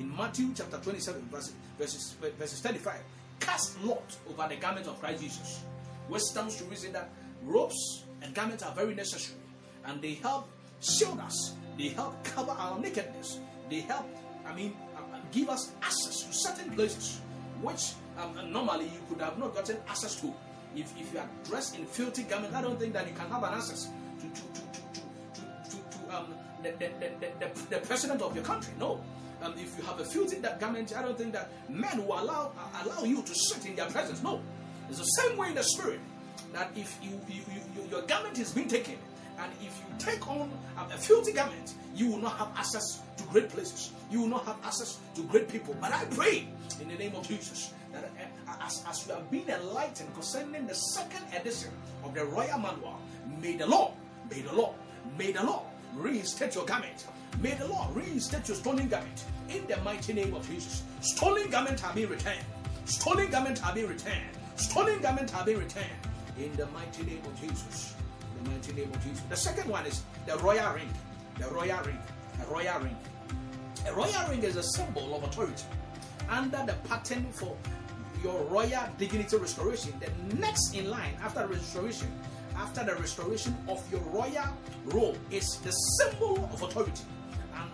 in 0.02 0.16
matthew 0.18 0.50
chapter 0.56 0.78
27 0.78 1.22
verse 1.32 1.54
verses, 1.78 2.16
verses 2.38 2.60
35, 2.60 3.00
cast 3.40 3.82
lot 3.84 4.16
over 4.30 4.48
the 4.48 4.56
garment 4.56 4.88
of 4.88 5.00
Christ 5.00 5.22
Jesus. 5.22 5.64
Which 6.08 6.24
stands 6.24 6.58
to 6.58 6.64
reason 6.66 6.94
that 6.94 7.10
robes 7.44 8.04
and 8.22 8.34
garments 8.34 8.64
are 8.64 8.74
very 8.74 8.96
necessary 8.96 9.38
and 9.86 10.02
they 10.02 10.16
help 10.16 10.50
shield 10.82 11.20
us, 11.20 11.54
they 11.78 11.90
help 11.90 12.24
cover 12.24 12.52
our 12.52 12.80
nakedness, 12.80 13.40
they 13.70 13.82
help, 13.82 14.08
I 14.46 14.54
mean, 14.56 14.76
uh, 14.96 15.16
uh, 15.16 15.20
give 15.32 15.50
us 15.50 15.72
access 15.82 16.24
to 16.24 16.34
certain 16.34 16.72
places 16.72 17.22
which 17.62 17.94
um, 18.18 18.52
normally 18.52 18.86
you 18.86 19.02
could 19.08 19.22
have 19.22 19.38
not 19.38 19.54
gotten 19.54 19.78
access 19.88 20.20
to 20.22 20.34
if, 20.76 20.92
if 21.00 21.14
you 21.14 21.20
are 21.20 21.30
dressed 21.46 21.78
in 21.78 21.86
filthy 21.86 22.24
garments, 22.24 22.56
I 22.56 22.62
don't 22.62 22.80
think 22.80 22.94
that 22.94 23.08
you 23.08 23.14
can 23.14 23.30
have 23.30 23.44
an 23.44 23.54
access 23.54 23.90
to 24.20 24.26
to 24.26 24.42
to 24.42 24.62
to 24.62 25.02
to, 25.34 25.42
to, 25.70 25.98
to 25.98 26.18
um, 26.18 26.34
the, 26.64 26.72
the, 26.72 26.90
the, 27.00 27.28
the, 27.40 27.76
the 27.76 27.78
president 27.86 28.22
of 28.22 28.36
your 28.36 28.46
country. 28.46 28.74
No. 28.80 29.02
Um, 29.42 29.54
if 29.58 29.76
you 29.78 29.84
have 29.86 30.00
a 30.00 30.06
filthy 30.06 30.38
garment, 30.60 30.96
I 30.96 31.02
don't 31.02 31.18
think 31.18 31.34
that 31.34 31.50
men 31.68 32.06
will 32.06 32.20
allow 32.20 32.52
allow 32.84 33.04
you 33.04 33.22
to 33.24 33.36
sit 33.36 33.66
in 33.66 33.76
their 33.76 33.88
presence. 33.88 34.22
No. 34.22 34.42
It's 34.90 35.00
the 35.00 35.04
same 35.04 35.38
way 35.38 35.50
in 35.50 35.56
the 35.56 35.64
spirit 35.64 36.00
that 36.54 36.72
if 36.76 36.98
you, 37.02 37.20
you, 37.28 37.42
you 37.76 37.88
your 37.90 38.02
garment 38.04 38.38
is 38.40 38.52
being 38.52 38.68
taken, 38.68 38.98
and 39.40 39.52
if 39.62 39.80
you 39.80 39.96
take 39.98 40.28
on 40.28 40.52
a 40.78 40.98
filthy 40.98 41.32
garment, 41.32 41.74
you 41.96 42.08
will 42.08 42.20
not 42.20 42.38
have 42.38 42.50
access 42.56 43.02
to 43.18 43.24
great 43.24 43.50
places. 43.50 43.92
You 44.12 44.22
will 44.22 44.28
not 44.28 44.46
have 44.46 44.58
access 44.64 45.00
to 45.16 45.24
great 45.24 45.48
people. 45.50 45.76
But 45.80 45.94
I 45.94 46.06
pray 46.06 46.48
in 46.80 46.90
the 46.90 46.96
name 46.96 47.16
of 47.16 47.28
Jesus 47.28 47.74
that 47.94 48.04
uh, 48.04 48.66
as, 48.66 48.84
as 48.88 49.08
you 49.08 49.14
are 49.14 49.22
being 49.32 49.48
enlightened 49.50 50.14
concerning 50.14 50.68
the 50.68 50.76
second 50.76 51.24
edition 51.36 51.72
of 52.04 52.14
the 52.14 52.26
Royal 52.26 52.60
Manual, 52.60 53.00
may 53.42 53.56
the 53.56 53.66
law, 53.66 53.94
may 54.30 54.42
the 54.42 54.54
law, 54.54 54.74
may 55.18 55.32
the 55.32 55.44
law 55.44 55.66
reinstate 55.96 56.56
your 56.56 56.66
garment. 56.66 57.06
May 57.40 57.54
the 57.56 57.68
Lord 57.68 57.96
reinstate 57.96 58.48
your 58.48 58.58
stolen 58.58 58.88
garment 58.88 59.24
in 59.50 59.66
the 59.68 59.78
mighty 59.78 60.14
name 60.14 60.34
of 60.34 60.48
Jesus. 60.48 60.84
Stolen 61.02 61.50
garment 61.50 61.80
have 61.80 61.96
been 61.96 62.10
returned. 62.10 62.46
Stolen 62.86 63.30
garment 63.32 63.60
have 63.60 63.76
been 63.76 63.88
returned. 63.88 64.38
Stolen 64.56 65.00
garment 65.02 65.30
have 65.32 65.46
been 65.46 65.60
returned 65.60 65.86
in 66.38 66.56
the 66.56 66.66
mighty 66.68 67.04
name 67.04 67.22
of 67.26 67.40
Jesus. 67.40 67.96
In 68.38 68.44
the 68.44 68.50
mighty 68.52 68.74
name 68.74 68.92
of 68.94 69.04
Jesus. 69.04 69.22
The 69.30 69.36
second 69.36 69.70
one 69.70 69.86
is 69.86 70.04
the 70.26 70.38
royal 70.38 70.74
ring. 70.74 70.90
The 71.40 71.48
royal 71.50 71.84
ring. 71.84 71.98
The 72.40 72.46
royal 72.46 72.80
ring. 72.82 72.98
A 73.88 73.94
royal 73.94 74.30
ring 74.30 74.44
is 74.44 74.56
a 74.56 74.64
symbol 74.64 75.16
of 75.16 75.24
authority. 75.24 75.64
Under 76.30 76.64
the 76.66 76.74
pattern 76.88 77.26
for 77.32 77.58
your 78.24 78.44
royal 78.44 78.84
dignity 78.98 79.38
restoration, 79.38 79.94
the 80.00 80.36
next 80.38 80.76
in 80.76 80.90
line 80.90 81.16
after 81.24 81.46
restoration, 81.48 82.08
after 82.56 82.84
the 82.84 82.96
restoration 82.96 83.56
of 83.68 83.84
your 83.92 84.02
royal 84.02 84.46
robe, 84.86 85.18
is 85.32 85.58
the 85.64 85.72
symbol 85.72 86.38
of 86.54 86.62
authority, 86.62 87.04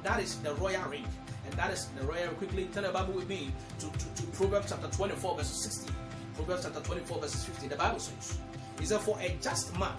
that 0.08 0.22
is 0.22 0.38
the 0.38 0.54
royal 0.56 0.84
ring. 0.90 1.06
And 1.46 1.54
that 1.56 1.72
is 1.72 1.88
the 2.00 2.06
royal. 2.06 2.30
Quickly 2.36 2.66
turn 2.74 2.84
the 2.84 2.92
Bible 2.92 3.14
with 3.14 3.28
me 3.28 3.52
to, 3.80 3.86
to, 3.88 4.22
to 4.22 4.28
Proverbs 4.32 4.70
chapter 4.70 4.88
24, 4.88 5.36
verse 5.36 5.48
16. 5.48 5.94
Proverbs 6.36 6.64
chapter 6.64 6.80
24, 6.80 7.20
verse 7.20 7.44
15. 7.44 7.70
The 7.70 7.76
Bible 7.76 8.00
says, 8.00 8.38
He 8.80 8.86
said, 8.86 9.02
For 9.02 9.20
a 9.20 9.38
just 9.42 9.78
man 9.78 9.92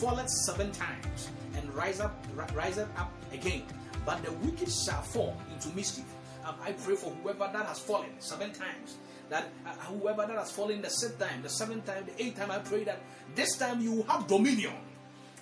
falleth 0.00 0.30
seven 0.46 0.70
times 0.70 1.30
and 1.56 1.74
rise 1.74 2.00
up, 2.00 2.24
riseth 2.54 2.88
up 2.96 3.12
again, 3.32 3.62
but 4.06 4.22
the 4.24 4.30
wicked 4.32 4.70
shall 4.70 5.02
fall 5.02 5.36
into 5.52 5.74
mischief. 5.74 6.04
Um, 6.44 6.54
I 6.64 6.72
pray 6.72 6.94
for 6.94 7.10
whoever 7.10 7.50
that 7.52 7.66
has 7.66 7.80
fallen 7.80 8.10
seven 8.20 8.52
times. 8.52 8.96
That 9.28 9.48
uh, 9.66 9.70
whoever 9.70 10.24
that 10.26 10.38
has 10.38 10.52
fallen 10.52 10.82
the 10.82 10.90
sixth 10.90 11.18
time, 11.18 11.42
the 11.42 11.48
seventh 11.48 11.86
time, 11.86 12.04
the 12.06 12.22
eighth 12.22 12.38
time, 12.38 12.50
I 12.50 12.58
pray 12.58 12.84
that 12.84 13.00
this 13.34 13.56
time 13.56 13.80
you 13.80 13.92
will 13.92 14.04
have 14.04 14.28
dominion 14.28 14.74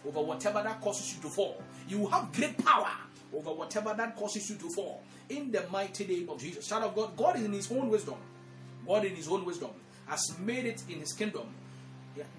over 0.06 0.22
whatever 0.22 0.62
that 0.62 0.80
causes 0.80 1.14
you 1.14 1.22
to 1.22 1.28
fall. 1.28 1.62
You 1.88 1.98
will 1.98 2.10
have 2.10 2.32
great 2.32 2.56
power 2.64 2.90
over 3.34 3.50
whatever 3.50 3.94
that 3.96 4.16
causes 4.16 4.48
you 4.50 4.56
to 4.56 4.70
fall. 4.70 5.02
In 5.28 5.50
the 5.50 5.64
mighty 5.70 6.06
name 6.06 6.28
of 6.28 6.40
Jesus. 6.40 6.66
Child 6.66 6.84
of 6.84 6.94
God, 6.94 7.16
God 7.16 7.36
is 7.36 7.44
in 7.44 7.52
His 7.52 7.70
own 7.70 7.88
wisdom. 7.88 8.16
God 8.86 9.04
in 9.04 9.14
His 9.14 9.28
own 9.28 9.44
wisdom 9.44 9.70
has 10.06 10.36
made 10.40 10.66
it 10.66 10.82
in 10.88 11.00
His 11.00 11.12
kingdom. 11.12 11.46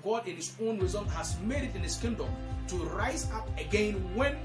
God 0.03 0.27
in 0.27 0.35
His 0.35 0.53
own 0.61 0.77
wisdom 0.79 1.07
has 1.07 1.39
made 1.39 1.63
it 1.63 1.75
in 1.75 1.81
His 1.81 1.95
kingdom 1.95 2.27
to 2.67 2.75
rise 2.75 3.29
up 3.31 3.47
again 3.59 3.95
when 4.15 4.35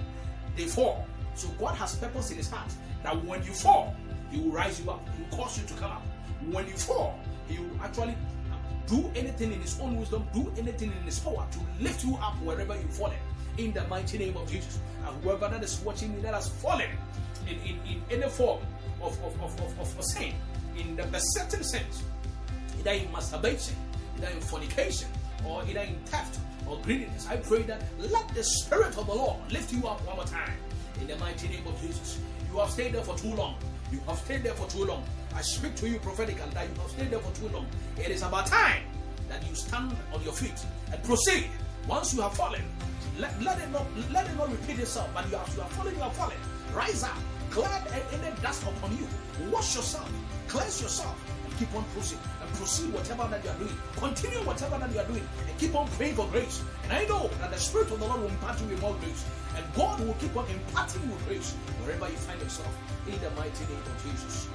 they 0.56 0.64
fall. 0.64 1.06
So 1.34 1.48
God 1.58 1.74
has 1.76 1.96
purpose 1.96 2.30
in 2.30 2.36
His 2.36 2.50
heart 2.50 2.72
that 3.02 3.24
when 3.24 3.44
you 3.44 3.52
fall, 3.52 3.94
He 4.30 4.40
will 4.40 4.52
rise 4.52 4.80
you 4.80 4.90
up. 4.90 5.06
He 5.16 5.22
will 5.22 5.36
cause 5.36 5.60
you 5.60 5.66
to 5.66 5.74
come 5.74 5.90
up. 5.90 6.02
When 6.50 6.66
you 6.66 6.74
fall, 6.74 7.18
He 7.48 7.58
will 7.58 7.82
actually 7.82 8.16
uh, 8.52 8.86
do 8.86 9.10
anything 9.14 9.52
in 9.52 9.60
His 9.60 9.78
own 9.80 9.98
wisdom, 9.98 10.26
do 10.32 10.52
anything 10.56 10.92
in 10.92 11.02
His 11.02 11.18
power 11.18 11.46
to 11.50 11.58
lift 11.82 12.04
you 12.04 12.16
up 12.16 12.40
wherever 12.42 12.74
you've 12.74 12.94
fallen. 12.94 13.18
In 13.58 13.72
the 13.72 13.86
mighty 13.88 14.18
name 14.18 14.36
of 14.36 14.50
Jesus. 14.50 14.78
And 15.06 15.22
whoever 15.22 15.48
that 15.48 15.62
is 15.62 15.80
watching 15.80 16.14
me 16.14 16.22
that 16.22 16.34
has 16.34 16.48
fallen 16.48 16.90
in, 17.48 17.54
in, 17.60 17.80
in 17.86 18.02
any 18.10 18.28
form 18.30 18.60
of, 19.02 19.12
of, 19.24 19.40
of, 19.42 19.60
of, 19.60 19.98
of 19.98 20.04
sin, 20.04 20.34
in 20.78 20.96
the 20.96 21.04
besetting 21.04 21.62
sense, 21.62 22.02
either 22.78 22.90
in 22.90 23.10
masturbation, 23.12 23.76
either 24.18 24.28
in 24.28 24.40
fornication, 24.40 25.08
or 25.46 25.62
either 25.64 25.80
in 25.80 25.96
theft 26.06 26.40
or 26.68 26.78
greediness, 26.82 27.26
I 27.28 27.36
pray 27.36 27.62
that 27.62 27.82
let 27.98 28.28
the 28.34 28.42
Spirit 28.42 28.96
of 28.98 29.06
the 29.06 29.14
Lord 29.14 29.36
lift 29.52 29.72
you 29.72 29.86
up 29.86 30.04
one 30.06 30.16
more 30.16 30.24
time 30.24 30.52
in 31.00 31.06
the 31.06 31.16
mighty 31.16 31.48
name 31.48 31.66
of 31.66 31.80
Jesus. 31.80 32.18
You 32.52 32.58
have 32.58 32.70
stayed 32.70 32.94
there 32.94 33.02
for 33.02 33.16
too 33.16 33.34
long. 33.34 33.56
You 33.92 34.00
have 34.08 34.18
stayed 34.18 34.42
there 34.42 34.54
for 34.54 34.68
too 34.68 34.84
long. 34.84 35.04
I 35.34 35.42
speak 35.42 35.76
to 35.76 35.88
you 35.88 35.98
prophetically 35.98 36.50
that 36.54 36.68
you 36.68 36.80
have 36.80 36.90
stayed 36.90 37.10
there 37.10 37.20
for 37.20 37.34
too 37.38 37.48
long. 37.48 37.66
It 37.98 38.10
is 38.10 38.22
about 38.22 38.46
time 38.46 38.82
that 39.28 39.46
you 39.48 39.54
stand 39.54 39.94
on 40.12 40.22
your 40.22 40.32
feet 40.32 40.64
and 40.92 41.02
proceed. 41.04 41.48
Once 41.86 42.14
you 42.14 42.22
have 42.22 42.34
fallen, 42.34 42.62
let, 43.18 43.42
let 43.42 43.58
it 43.60 43.70
not 43.70 43.86
let 44.12 44.26
it 44.26 44.36
not 44.36 44.50
repeat 44.50 44.78
itself. 44.78 45.08
But 45.14 45.28
you 45.30 45.36
have 45.36 45.52
you 45.54 45.60
have 45.60 45.72
fallen, 45.72 45.94
you 45.94 46.00
have 46.00 46.12
fallen. 46.14 46.36
Rise 46.74 47.02
up, 47.04 47.16
clear 47.50 47.70
any 48.12 48.34
dust 48.42 48.62
upon 48.62 48.96
you. 48.96 49.06
Wash 49.50 49.76
yourself, 49.76 50.10
cleanse 50.48 50.82
yourself, 50.82 51.16
and 51.44 51.58
keep 51.58 51.74
on 51.74 51.84
proceeding 51.94 52.24
and 52.42 52.50
proceed 52.54 52.92
whatever 52.92 53.28
that 53.30 53.44
you 53.44 53.50
are 53.50 53.58
doing. 53.58 53.76
Continue 53.96 54.38
whatever 54.46 54.78
that 54.78 54.92
you 54.92 55.00
are 55.00 55.06
doing, 55.06 55.26
and 55.48 55.58
keep 55.58 55.74
on 55.74 55.88
praying 55.96 56.14
for 56.14 56.26
grace. 56.28 56.62
And 56.84 56.92
I 56.92 57.04
know 57.06 57.28
that 57.40 57.50
the 57.50 57.58
Spirit 57.58 57.90
of 57.90 58.00
the 58.00 58.06
Lord 58.06 58.20
will 58.20 58.28
impart 58.28 58.60
you 58.60 58.66
with 58.68 58.80
more 58.80 58.94
grace. 59.00 59.24
And 59.56 59.64
God 59.74 60.00
will 60.04 60.14
keep 60.14 60.36
on 60.36 60.46
imparting 60.50 61.02
you 61.08 61.16
grace 61.26 61.54
wherever 61.80 62.08
you 62.10 62.16
find 62.28 62.40
yourself. 62.40 62.68
In 63.08 63.18
the 63.20 63.30
mighty 63.30 63.64
name 63.64 63.80
of 63.80 63.96
Jesus. 64.04 64.48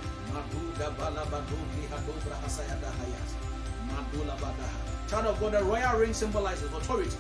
Child 5.09 5.25
of 5.25 5.39
God, 5.41 5.51
the 5.51 5.63
royal 5.63 5.99
ring 5.99 6.13
symbolizes 6.13 6.71
authority. 6.71 7.17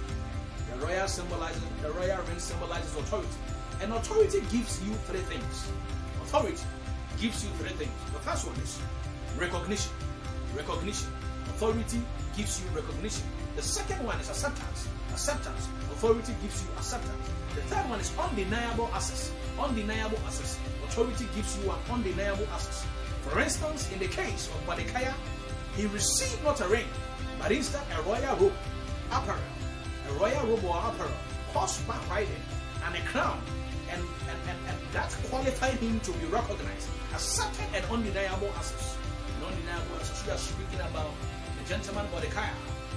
Royal 0.81 1.07
symbolizes 1.07 1.61
the 1.81 1.91
royal 1.91 2.23
ring 2.23 2.39
symbolizes 2.39 2.95
authority. 2.97 3.29
And 3.81 3.93
authority 3.93 4.41
gives 4.51 4.81
you 4.83 4.93
three 5.05 5.19
things. 5.21 5.67
Authority 6.23 6.63
gives 7.19 7.43
you 7.43 7.51
three 7.61 7.69
things. 7.77 7.91
The 8.13 8.19
first 8.19 8.47
one 8.47 8.55
is 8.57 8.79
recognition. 9.37 9.91
Recognition. 10.55 11.07
Authority 11.53 12.01
gives 12.35 12.61
you 12.61 12.69
recognition. 12.69 13.23
The 13.55 13.61
second 13.61 14.03
one 14.05 14.19
is 14.19 14.29
acceptance. 14.29 14.87
Acceptance. 15.11 15.67
Authority 15.91 16.33
gives 16.41 16.63
you 16.63 16.69
acceptance. 16.77 17.29
The 17.53 17.61
third 17.61 17.89
one 17.89 17.99
is 17.99 18.11
undeniable 18.17 18.89
access. 18.93 19.31
Undeniable 19.59 20.17
access. 20.25 20.57
Authority 20.85 21.27
gives 21.35 21.57
you 21.57 21.69
an 21.69 21.77
undeniable 21.91 22.47
access. 22.53 22.85
For 23.21 23.39
instance, 23.39 23.91
in 23.91 23.99
the 23.99 24.07
case 24.07 24.49
of 24.49 24.65
Mordecai, 24.65 25.11
he 25.75 25.85
received 25.87 26.43
not 26.43 26.59
a 26.61 26.67
ring, 26.67 26.87
but 27.39 27.51
instead 27.51 27.83
a 27.97 28.01
royal 28.01 28.35
robe, 28.37 28.53
apparel, 29.11 29.39
royal 30.13 30.51
or 30.65 30.77
apparel, 30.77 31.11
horseback 31.53 32.09
riding, 32.09 32.43
and 32.85 32.95
a 32.95 33.01
crown, 33.07 33.39
and, 33.91 34.01
and, 34.29 34.39
and, 34.49 34.57
and 34.67 34.77
that 34.93 35.11
qualified 35.29 35.75
him 35.75 35.99
to 36.01 36.11
be 36.13 36.25
recognized 36.25 36.87
as 37.13 37.21
certain 37.21 37.67
and 37.75 37.85
undeniable 37.85 38.49
access. 38.55 38.97
An 39.37 39.45
undeniable 39.47 39.95
access. 39.95 40.25
We 40.25 40.31
are 40.31 40.37
speaking 40.37 40.79
about 40.79 41.11
the 41.59 41.69
gentleman 41.69 42.05
Mordecai, 42.11 42.49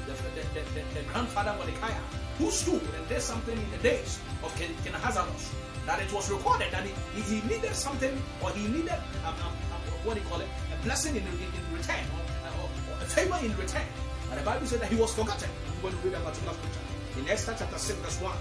the, 0.07 0.13
the, 0.13 0.43
the, 0.55 0.63
the, 0.75 0.83
the 0.95 1.03
grandfather 1.13 1.55
Mordecai, 1.59 1.93
who 2.39 2.51
stood 2.51 2.83
and 2.83 3.09
did 3.09 3.21
something 3.21 3.57
in 3.57 3.71
the 3.73 3.79
days 3.79 4.19
of 4.43 4.55
King, 4.57 4.75
King 4.85 4.95
Ahasuerus. 4.95 5.55
That 5.87 6.01
it 6.01 6.11
was 6.13 6.31
recorded 6.31 6.73
that 6.73 6.85
he, 6.87 7.21
he, 7.21 7.47
needed 7.47 7.75
something 7.75 8.17
or 8.43 8.51
he 8.53 8.67
needed 8.69 8.97
um, 9.27 9.37
um, 9.37 9.53
um, 9.69 9.81
what 10.03 10.15
do 10.15 10.21
you 10.21 10.27
call 10.27 10.41
it? 10.41 10.49
A 10.73 10.83
blessing 10.83 11.15
in, 11.15 11.23
in, 11.23 11.33
in 11.45 11.65
return 11.77 12.01
or, 12.17 12.65
or, 12.65 12.69
a 13.03 13.05
favor 13.05 13.37
in 13.45 13.55
return. 13.59 13.85
And 14.31 14.41
the 14.41 14.45
Bible 14.45 14.67
said 14.67 14.81
that 14.81 14.91
he 14.91 14.97
was 14.97 15.13
forgotten. 15.13 15.51
We 15.83 15.91
read 15.91 16.15
that 16.15 16.25
particular 16.25 16.55
scripture 16.55 16.84
in 17.19 17.29
Esther 17.29 17.55
chapter 17.57 17.79
6, 17.79 17.99
verse 18.01 18.21
1. 18.21 18.37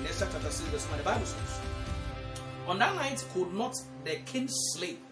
In 0.00 0.06
Esther 0.06 0.28
chapter 0.30 0.50
6, 0.50 0.60
verse 0.70 0.86
1, 0.88 0.98
the 0.98 1.04
Bible 1.04 1.26
says, 1.26 1.60
On 2.66 2.78
that 2.78 2.94
night 2.96 3.24
could 3.32 3.52
not 3.54 3.74
the 4.04 4.16
king 4.26 4.48
sleep, 4.48 5.02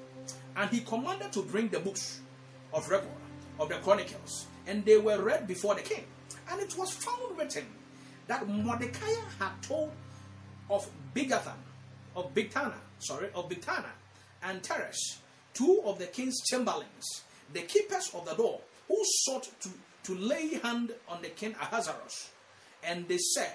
and 0.57 0.71
he 0.71 0.81
commanded 0.81 1.33
to 1.33 1.43
bring 1.43 1.69
the 1.69 1.81
books 1.81 2.21
of 2.73 2.89
record 2.91 3.09
of 3.61 3.69
the 3.69 3.77
chronicles, 3.77 4.47
and 4.67 4.85
they 4.85 4.99
were 4.99 5.23
read 5.23 5.47
before 5.47 5.75
the 5.75 5.83
king. 5.83 6.05
And 6.51 6.61
it 6.61 6.77
was 6.77 6.91
found 6.93 7.39
written 7.39 7.67
that 8.27 8.49
Mordecai 8.49 9.15
had 9.39 9.63
told 9.63 9.93
of 10.69 10.89
Bigathan, 11.15 11.57
of 12.17 12.35
Bigthana, 12.35 12.75
sorry, 12.99 13.29
of 13.35 13.49
Bigthana 13.49 13.91
and 14.43 14.63
Teresh, 14.63 15.19
two 15.53 15.83
of 15.85 15.99
the 15.99 16.07
king's 16.07 16.41
chamberlains, 16.49 17.23
the 17.53 17.63
keepers 17.63 18.11
of 18.15 18.25
the 18.25 18.35
door, 18.35 18.61
who 18.89 18.97
sought 19.23 19.49
to, 19.61 19.71
to 20.05 20.15
lay 20.17 20.55
hand 20.55 20.93
on 21.09 21.23
the 21.23 21.29
king 21.29 21.55
Ahasuerus. 21.61 22.31
And 22.87 23.09
they 23.09 23.19
said, 23.19 23.55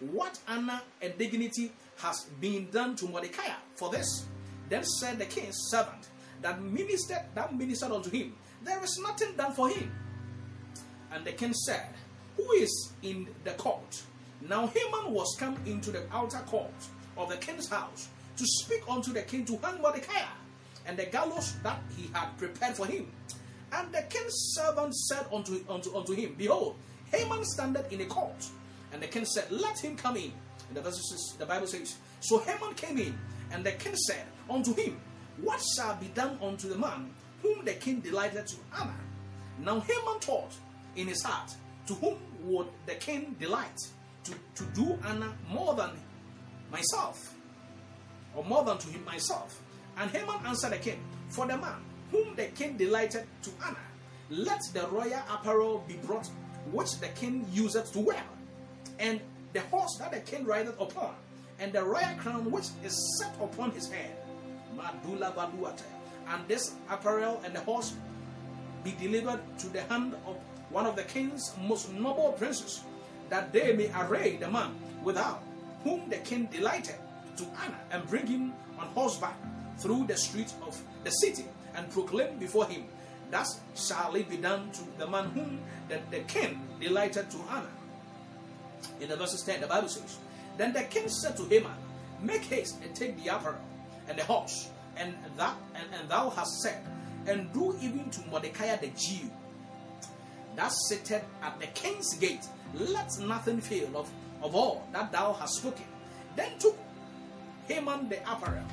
What 0.00 0.38
honor 0.46 0.80
and 1.02 1.16
dignity 1.18 1.72
has 1.98 2.26
been 2.40 2.70
done 2.70 2.96
to 2.96 3.06
Mordecai 3.06 3.50
for 3.74 3.90
this? 3.90 4.26
Then 4.68 4.84
said 4.84 5.18
the 5.18 5.24
king's 5.24 5.56
servant 5.70 6.08
that 6.42 6.62
ministered 6.62 7.22
that 7.34 7.56
ministered 7.56 7.92
unto 7.92 8.10
him, 8.10 8.34
There 8.62 8.82
is 8.82 8.98
nothing 9.02 9.34
done 9.36 9.52
for 9.52 9.68
him. 9.68 9.90
And 11.12 11.24
the 11.24 11.32
king 11.32 11.54
said, 11.54 11.86
Who 12.36 12.50
is 12.52 12.92
in 13.02 13.28
the 13.44 13.52
court? 13.52 14.02
Now 14.40 14.66
Haman 14.66 15.12
was 15.12 15.36
come 15.38 15.56
into 15.66 15.90
the 15.90 16.02
outer 16.12 16.38
court 16.46 16.70
of 17.16 17.28
the 17.28 17.36
king's 17.36 17.68
house 17.68 18.08
to 18.36 18.44
speak 18.46 18.82
unto 18.88 19.12
the 19.12 19.22
king 19.22 19.44
to 19.46 19.56
hang 19.56 19.80
Mordecai 19.80 20.22
and 20.86 20.96
the 20.96 21.06
gallows 21.06 21.56
that 21.62 21.80
he 21.96 22.08
had 22.12 22.36
prepared 22.38 22.76
for 22.76 22.86
him. 22.86 23.10
And 23.72 23.92
the 23.92 24.02
king's 24.08 24.54
servant 24.54 24.94
said 24.94 25.26
unto, 25.32 25.60
unto, 25.68 25.94
unto 25.94 26.14
him, 26.14 26.34
Behold, 26.38 26.76
Haman 27.12 27.44
standeth 27.44 27.92
in 27.92 28.00
a 28.00 28.06
court, 28.06 28.46
and 28.92 29.02
the 29.02 29.06
king 29.06 29.24
said, 29.24 29.50
Let 29.50 29.78
him 29.78 29.96
come 29.96 30.16
in. 30.16 30.32
And 30.68 30.76
the, 30.76 31.36
the 31.38 31.46
Bible 31.46 31.66
says, 31.66 31.96
So 32.20 32.38
Haman 32.38 32.74
came 32.74 32.98
in, 32.98 33.18
and 33.52 33.64
the 33.64 33.72
king 33.72 33.96
said 33.96 34.24
unto 34.48 34.74
him, 34.74 35.00
What 35.40 35.60
shall 35.76 35.96
be 35.96 36.08
done 36.08 36.38
unto 36.42 36.68
the 36.68 36.78
man 36.78 37.10
whom 37.42 37.64
the 37.64 37.74
king 37.74 38.00
delighted 38.00 38.46
to 38.46 38.56
honor? 38.78 39.00
Now 39.60 39.80
Haman 39.80 40.20
thought 40.20 40.52
in 40.96 41.08
his 41.08 41.22
heart, 41.22 41.54
To 41.86 41.94
whom 41.94 42.18
would 42.44 42.68
the 42.86 42.94
king 42.94 43.36
delight 43.38 43.78
to, 44.24 44.32
to 44.56 44.64
do 44.74 44.98
honor 45.04 45.32
more 45.50 45.74
than 45.74 45.90
myself? 46.70 47.34
Or 48.34 48.44
more 48.44 48.64
than 48.64 48.78
to 48.78 48.88
him 48.88 49.04
myself? 49.04 49.60
And 49.96 50.10
Haman 50.10 50.46
answered 50.46 50.72
the 50.72 50.78
king, 50.78 51.00
For 51.28 51.46
the 51.46 51.56
man 51.56 51.82
whom 52.10 52.34
the 52.36 52.46
king 52.46 52.76
delighted 52.76 53.24
to 53.42 53.50
honor, 53.64 53.76
let 54.30 54.60
the 54.74 54.86
royal 54.88 55.22
apparel 55.30 55.84
be 55.88 55.94
brought 55.94 56.28
which 56.70 56.98
the 57.00 57.08
king 57.08 57.46
useth 57.50 57.92
to 57.92 58.00
wear, 58.00 58.22
and 58.98 59.20
the 59.52 59.60
horse 59.60 59.96
that 59.98 60.12
the 60.12 60.20
king 60.20 60.44
rideth 60.44 60.80
upon, 60.80 61.14
and 61.58 61.72
the 61.72 61.82
royal 61.82 62.14
crown 62.18 62.50
which 62.50 62.66
is 62.84 63.18
set 63.18 63.34
upon 63.40 63.70
his 63.72 63.90
head. 63.90 64.16
Madula. 64.76 65.32
And 66.28 66.46
this 66.46 66.74
apparel 66.90 67.40
and 67.44 67.54
the 67.54 67.60
horse 67.60 67.94
be 68.84 68.94
delivered 69.00 69.40
to 69.58 69.68
the 69.68 69.82
hand 69.82 70.14
of 70.26 70.36
one 70.70 70.86
of 70.86 70.96
the 70.96 71.04
king's 71.04 71.54
most 71.66 71.92
noble 71.92 72.32
princes, 72.32 72.82
that 73.30 73.52
they 73.52 73.74
may 73.74 73.90
array 73.98 74.36
the 74.36 74.50
man 74.50 74.76
without 75.02 75.42
whom 75.82 76.08
the 76.10 76.18
king 76.18 76.46
delighted 76.46 76.96
to 77.36 77.44
honor, 77.64 77.80
and 77.90 78.06
bring 78.08 78.26
him 78.26 78.52
on 78.78 78.86
horseback 78.88 79.36
through 79.78 80.06
the 80.06 80.16
streets 80.16 80.54
of 80.66 80.80
the 81.04 81.10
city, 81.10 81.46
and 81.74 81.90
proclaim 81.90 82.38
before 82.38 82.66
him 82.66 82.84
Thus 83.30 83.60
shall 83.74 84.14
it 84.14 84.28
be 84.28 84.38
done 84.38 84.70
to 84.72 84.82
the 84.98 85.06
man 85.06 85.26
whom 85.30 85.60
the, 85.88 86.00
the 86.10 86.20
king 86.20 86.60
delighted 86.80 87.30
to 87.30 87.36
honor. 87.50 87.68
In 89.00 89.08
the 89.08 89.16
verses 89.16 89.42
10, 89.42 89.60
the 89.60 89.66
Bible 89.66 89.88
says, 89.88 90.18
Then 90.56 90.72
the 90.72 90.82
king 90.84 91.08
said 91.08 91.36
to 91.36 91.44
Haman, 91.44 91.72
Make 92.20 92.44
haste 92.44 92.76
and 92.82 92.94
take 92.94 93.22
the 93.22 93.34
apparel 93.34 93.60
and 94.08 94.18
the 94.18 94.24
horse, 94.24 94.70
and 94.96 95.14
that 95.36 95.54
and, 95.74 95.86
and 96.00 96.08
thou 96.08 96.30
hast 96.30 96.60
said, 96.62 96.82
and 97.26 97.52
do 97.52 97.76
even 97.80 98.10
to 98.10 98.20
Mordecai 98.28 98.74
the 98.76 98.88
Jew 98.88 99.30
that 100.56 100.72
sitteth 100.88 101.24
at 101.40 101.60
the 101.60 101.68
king's 101.68 102.14
gate. 102.14 102.44
Let 102.74 103.16
nothing 103.20 103.60
fail 103.60 103.96
of, 103.96 104.10
of 104.42 104.56
all 104.56 104.86
that 104.92 105.12
thou 105.12 105.32
hast 105.34 105.58
spoken. 105.58 105.84
Then 106.34 106.58
took 106.58 106.76
Haman 107.68 108.08
the 108.08 108.18
apparel 108.22 108.64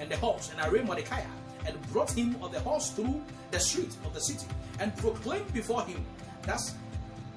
and 0.00 0.10
the 0.10 0.16
horse, 0.16 0.50
and 0.50 0.60
arrayed 0.66 0.86
Mordecai 0.86 1.22
and 1.66 1.92
brought 1.92 2.10
him 2.10 2.36
on 2.42 2.50
the 2.50 2.60
horse 2.60 2.90
through 2.90 3.22
the 3.50 3.60
street 3.60 3.94
of 4.04 4.12
the 4.14 4.20
city, 4.20 4.46
and 4.80 4.96
proclaimed 4.96 5.52
before 5.52 5.82
him, 5.82 6.04
Thus, 6.42 6.74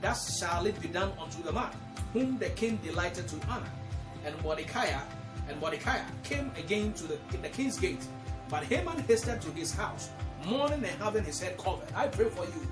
thus 0.01 0.39
shall 0.39 0.66
it 0.66 0.82
be 0.82 0.88
done 0.88 1.11
unto 1.20 1.43
the 1.43 1.51
man 1.51 1.72
whom 2.14 2.38
the 2.38 2.49
king 2.51 2.78
delighted 2.84 3.28
to 3.28 3.36
honor. 3.49 3.70
And 4.26 4.41
Mordecai 4.41 4.91
and 5.49 5.59
Mordecai 5.59 5.99
came 6.24 6.51
again 6.57 6.93
to 6.93 7.03
the, 7.03 7.18
the 7.41 7.49
king's 7.49 7.78
gate, 7.78 8.05
but 8.49 8.64
Haman 8.64 8.99
hasted 8.99 9.41
to 9.41 9.51
his 9.51 9.74
house, 9.74 10.09
mourning 10.45 10.84
and 10.86 11.01
having 11.01 11.24
his 11.26 11.41
head 11.41 11.57
covered. 11.57 11.91
I 11.95 12.07
pray 12.07 12.30
for 12.30 12.45
you 12.45 12.68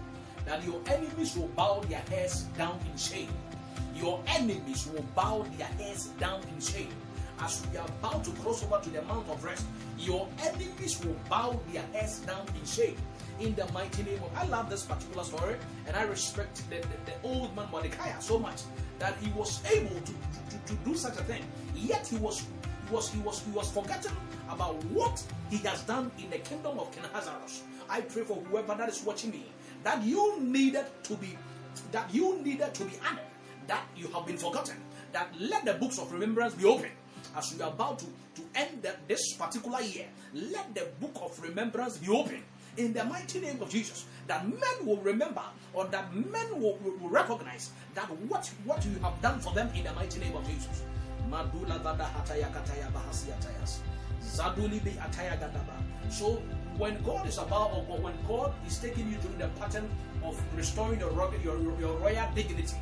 that 0.46 0.64
your 0.64 0.82
enemies 0.88 1.36
will 1.36 1.50
bow 1.50 1.82
their 1.90 2.04
heads 2.10 2.44
down 2.58 2.80
in 2.90 2.98
shame. 2.98 3.30
Your 3.96 4.24
enemies 4.28 4.88
will 4.88 5.06
bow 5.16 5.46
their 5.58 5.68
heads 5.68 6.08
down 6.20 6.42
in 6.56 6.62
shame 6.62 6.94
as 7.42 7.66
we 7.72 7.78
are 7.78 7.88
about 7.88 8.24
to 8.24 8.32
cross 8.42 8.64
over 8.64 8.80
to 8.82 8.90
the 8.90 9.02
Mount 9.04 9.28
of 9.30 9.44
Rest, 9.44 9.66
your 9.98 10.28
enemies 10.44 11.04
will 11.04 11.16
bow 11.30 11.60
their 11.72 11.84
heads 11.94 12.20
down 12.20 12.46
in 12.60 12.66
shame. 12.66 12.96
In 13.42 13.56
the 13.56 13.66
mighty 13.74 14.04
name 14.04 14.20
of 14.24 14.30
I 14.38 14.46
love 14.46 14.70
this 14.70 14.84
particular 14.86 15.24
story 15.24 15.56
and 15.88 15.96
I 15.96 16.04
respect 16.04 16.62
the, 16.70 16.76
the, 16.76 17.12
the 17.12 17.28
old 17.28 17.56
man 17.56 17.68
Mordecai 17.72 18.12
so 18.20 18.38
much 18.38 18.62
that 19.00 19.18
he 19.18 19.32
was 19.32 19.62
able 19.66 20.00
to, 20.00 20.14
to, 20.14 20.58
to 20.68 20.74
do 20.86 20.94
such 20.94 21.18
a 21.18 21.24
thing. 21.24 21.42
Yet 21.74 22.06
he 22.06 22.18
was 22.18 22.46
he 22.88 22.94
was 22.94 23.12
he 23.12 23.20
was 23.22 23.44
he 23.44 23.52
was 23.52 23.72
forgotten 23.72 24.16
about 24.48 24.76
what 24.86 25.24
he 25.50 25.58
has 25.58 25.82
done 25.84 26.12
in 26.20 26.30
the 26.30 26.38
kingdom 26.38 26.78
of 26.78 26.92
King 26.92 27.04
Ahasuerus. 27.06 27.64
I 27.90 28.02
pray 28.02 28.22
for 28.22 28.36
whoever 28.36 28.76
that 28.76 28.90
is 28.90 29.02
watching 29.04 29.32
me 29.32 29.46
that 29.84 30.04
you 30.04 30.40
needed 30.40 30.86
to 31.04 31.16
be 31.16 31.36
that 31.92 32.14
you 32.14 32.40
needed 32.44 32.76
to 32.76 32.86
be 32.86 32.94
honored, 33.10 33.26
that 33.66 33.86
you 33.98 34.08
have 34.10 34.28
been 34.28 34.38
forgotten, 34.38 34.78
that 35.14 35.34
let 35.40 35.66
the 35.66 35.74
books 35.74 35.98
of 35.98 36.12
remembrance 36.12 36.54
be 36.54 36.66
open 36.66 36.92
as 37.36 37.56
we 37.56 37.62
are 37.64 37.72
about 37.72 37.98
to, 37.98 38.06
to 38.36 38.42
end 38.54 38.84
the, 38.84 38.94
this 39.08 39.34
particular 39.34 39.82
year, 39.82 40.06
let 40.34 40.76
the 40.76 40.88
book 41.00 41.18
of 41.24 41.42
remembrance 41.42 41.98
be 41.98 42.10
open 42.10 42.44
in 42.78 42.94
the 42.94 43.04
mighty 43.04 43.40
name 43.40 43.62
of 43.62 43.70
Jesus. 43.70 44.06
That 44.28 44.48
men 44.48 44.86
will 44.86 44.98
remember 44.98 45.44
or 45.74 45.86
that 45.86 46.14
men 46.16 46.62
will, 46.62 46.78
will, 46.78 47.10
recognize 47.10 47.72
that 47.96 48.06
what, 48.30 48.50
what 48.66 48.86
you 48.86 48.92
have 49.02 49.20
done 49.22 49.40
for 49.40 49.54
them 49.54 49.70
in 49.76 49.84
the 49.84 49.94
mighty 49.94 50.20
name 50.20 50.36
of 50.36 50.48
Jesus. 50.48 50.84
So 56.10 56.42
when 56.78 57.04
God 57.04 57.28
is 57.28 57.38
about 57.38 57.72
or 57.74 57.98
when 58.00 58.14
God 58.28 58.54
is 58.68 58.78
taking 58.78 59.10
you 59.10 59.18
through 59.18 59.38
the 59.38 59.48
pattern 59.60 59.90
of 60.24 60.40
restoring 60.56 61.00
your, 61.00 61.12
your, 61.44 61.80
your 61.80 61.98
royal 61.98 62.28
dignity, 62.36 62.78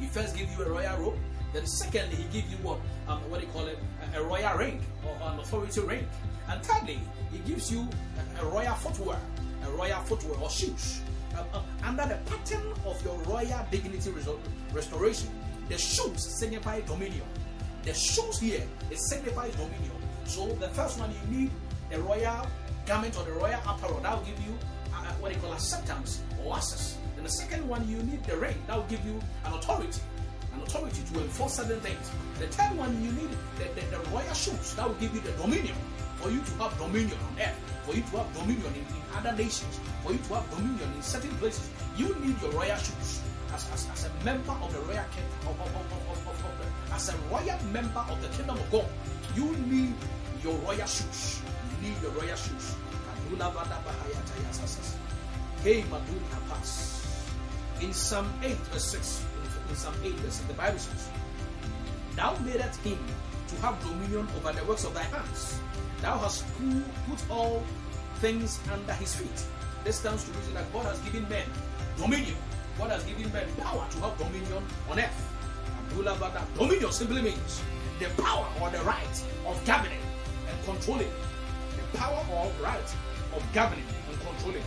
He 0.00 0.06
first 0.06 0.36
gives 0.36 0.56
you 0.56 0.64
a 0.64 0.68
royal 0.68 0.96
robe, 0.98 1.18
then 1.54 1.66
secondly, 1.66 2.16
he 2.16 2.24
gives 2.24 2.50
you 2.50 2.58
what 2.58 2.80
um, 3.06 3.18
what 3.30 3.40
do 3.40 3.46
you 3.46 3.52
call 3.52 3.66
it? 3.66 3.78
A, 4.12 4.20
a 4.20 4.22
royal 4.24 4.58
ring 4.58 4.84
or 5.06 5.16
an 5.30 5.38
authority 5.38 5.80
ring. 5.80 6.06
And 6.48 6.62
thirdly, 6.62 7.00
he 7.32 7.38
gives 7.38 7.70
you 7.72 7.88
a, 8.40 8.42
a 8.42 8.50
royal 8.50 8.74
footwear, 8.74 9.18
a 9.64 9.70
royal 9.70 10.00
footwear 10.02 10.38
or 10.40 10.50
shoes. 10.50 11.00
Um, 11.38 11.46
um, 11.54 11.64
under 11.84 12.06
the 12.06 12.18
pattern 12.30 12.62
of 12.84 13.02
your 13.04 13.16
royal 13.22 13.66
dignity 13.70 14.10
restoration, 14.72 15.28
the 15.68 15.78
shoes 15.78 16.38
signify 16.38 16.80
dominion. 16.82 17.24
The 17.84 17.94
shoes 17.94 18.40
here 18.40 18.62
it 18.90 18.98
signifies 18.98 19.54
dominion. 19.54 19.92
So 20.24 20.48
the 20.54 20.68
first 20.68 20.98
one 20.98 21.10
you 21.10 21.38
need 21.38 21.50
the 21.90 22.00
royal 22.00 22.46
garment 22.86 23.16
or 23.16 23.24
the 23.24 23.32
royal 23.32 23.60
apparel 23.66 24.00
that 24.00 24.16
will 24.16 24.24
give 24.24 24.40
you 24.40 24.54
uh, 24.92 25.02
uh 25.06 25.12
what 25.20 25.32
they 25.32 25.38
call 25.38 25.52
acceptance 25.52 26.20
or 26.42 26.56
access. 26.56 26.98
And 27.16 27.24
the 27.24 27.30
second 27.30 27.68
one 27.68 27.86
you 27.88 27.98
need 27.98 28.24
the 28.24 28.36
ring 28.36 28.56
that 28.66 28.76
will 28.76 28.86
give 28.86 29.04
you 29.04 29.20
an 29.44 29.52
authority 29.52 30.00
authority 30.62 31.02
to 31.12 31.20
enforce 31.20 31.54
certain 31.54 31.80
things. 31.80 32.10
The 32.38 32.46
third 32.48 32.76
one, 32.76 32.92
you 33.02 33.12
need 33.12 33.30
the, 33.58 33.64
the, 33.74 33.86
the 33.90 34.00
royal 34.10 34.34
shoes 34.34 34.74
that 34.74 34.86
will 34.86 34.96
give 34.96 35.14
you 35.14 35.20
the 35.20 35.32
dominion 35.32 35.74
for 36.16 36.30
you 36.30 36.40
to 36.40 36.52
have 36.62 36.76
dominion 36.78 37.18
on 37.28 37.40
earth, 37.40 37.58
for 37.84 37.94
you 37.94 38.02
to 38.02 38.16
have 38.18 38.32
dominion 38.34 38.72
in, 38.74 38.84
in 38.84 39.02
other 39.16 39.32
nations, 39.32 39.80
for 40.02 40.12
you 40.12 40.18
to 40.18 40.34
have 40.34 40.48
dominion 40.50 40.88
in 40.94 41.02
certain 41.02 41.34
places. 41.36 41.68
You 41.96 42.14
need 42.24 42.40
your 42.40 42.52
royal 42.52 42.76
shoes 42.76 43.20
as, 43.52 43.70
as, 43.72 43.88
as 43.92 44.08
a 44.08 44.24
member 44.24 44.52
of 44.52 44.72
the 44.72 44.80
royal 44.80 45.04
kingdom, 45.12 45.38
of, 45.46 45.60
of, 45.60 46.26
of, 46.26 46.92
as 46.92 47.08
a 47.08 47.16
royal 47.30 47.58
member 47.72 48.04
of 48.08 48.20
the 48.22 48.28
kingdom 48.28 48.56
of 48.56 48.70
God. 48.70 48.86
You 49.34 49.56
need 49.66 49.94
your 50.42 50.54
royal 50.58 50.86
shoes. 50.86 51.40
You 51.82 51.88
need 51.88 52.02
your 52.02 52.12
royal 52.12 52.36
shoes. 52.36 52.74
In 57.80 57.92
Psalm 57.92 58.32
8, 58.42 58.52
verse 58.72 58.84
6 58.84 59.33
in 59.68 59.76
Psalm 59.76 59.94
8, 60.02 60.12
verse 60.14 60.38
the 60.40 60.54
Bible 60.54 60.78
says, 60.78 61.08
Thou 62.16 62.36
madest 62.38 62.80
him 62.80 62.98
to 63.48 63.56
have 63.56 63.80
dominion 63.82 64.28
over 64.36 64.52
the 64.52 64.64
works 64.64 64.84
of 64.84 64.94
thy 64.94 65.02
hands. 65.04 65.60
Thou 66.00 66.18
hast 66.18 66.44
put 67.08 67.30
all 67.30 67.62
things 68.16 68.60
under 68.72 68.92
his 68.94 69.14
feet. 69.14 69.44
This 69.84 69.96
stands 69.96 70.24
to 70.24 70.30
reason 70.32 70.54
that 70.54 70.72
God 70.72 70.86
has 70.86 70.98
given 71.00 71.28
men 71.28 71.46
dominion. 71.96 72.36
God 72.78 72.90
has 72.90 73.04
given 73.04 73.32
men 73.32 73.46
power 73.60 73.86
to 73.90 73.98
have 74.00 74.18
dominion 74.18 74.62
on 74.90 74.98
earth. 74.98 75.30
Dominion 76.58 76.90
simply 76.90 77.22
means 77.22 77.62
the 78.00 78.06
power 78.22 78.46
or 78.60 78.70
the 78.70 78.80
right 78.80 79.24
of 79.46 79.64
governing 79.64 80.00
and 80.48 80.64
controlling. 80.64 81.10
The 81.92 81.98
power 81.98 82.24
or 82.32 82.50
right 82.62 82.94
of 83.34 83.42
governing 83.52 83.84
and 84.10 84.20
controlling. 84.20 84.64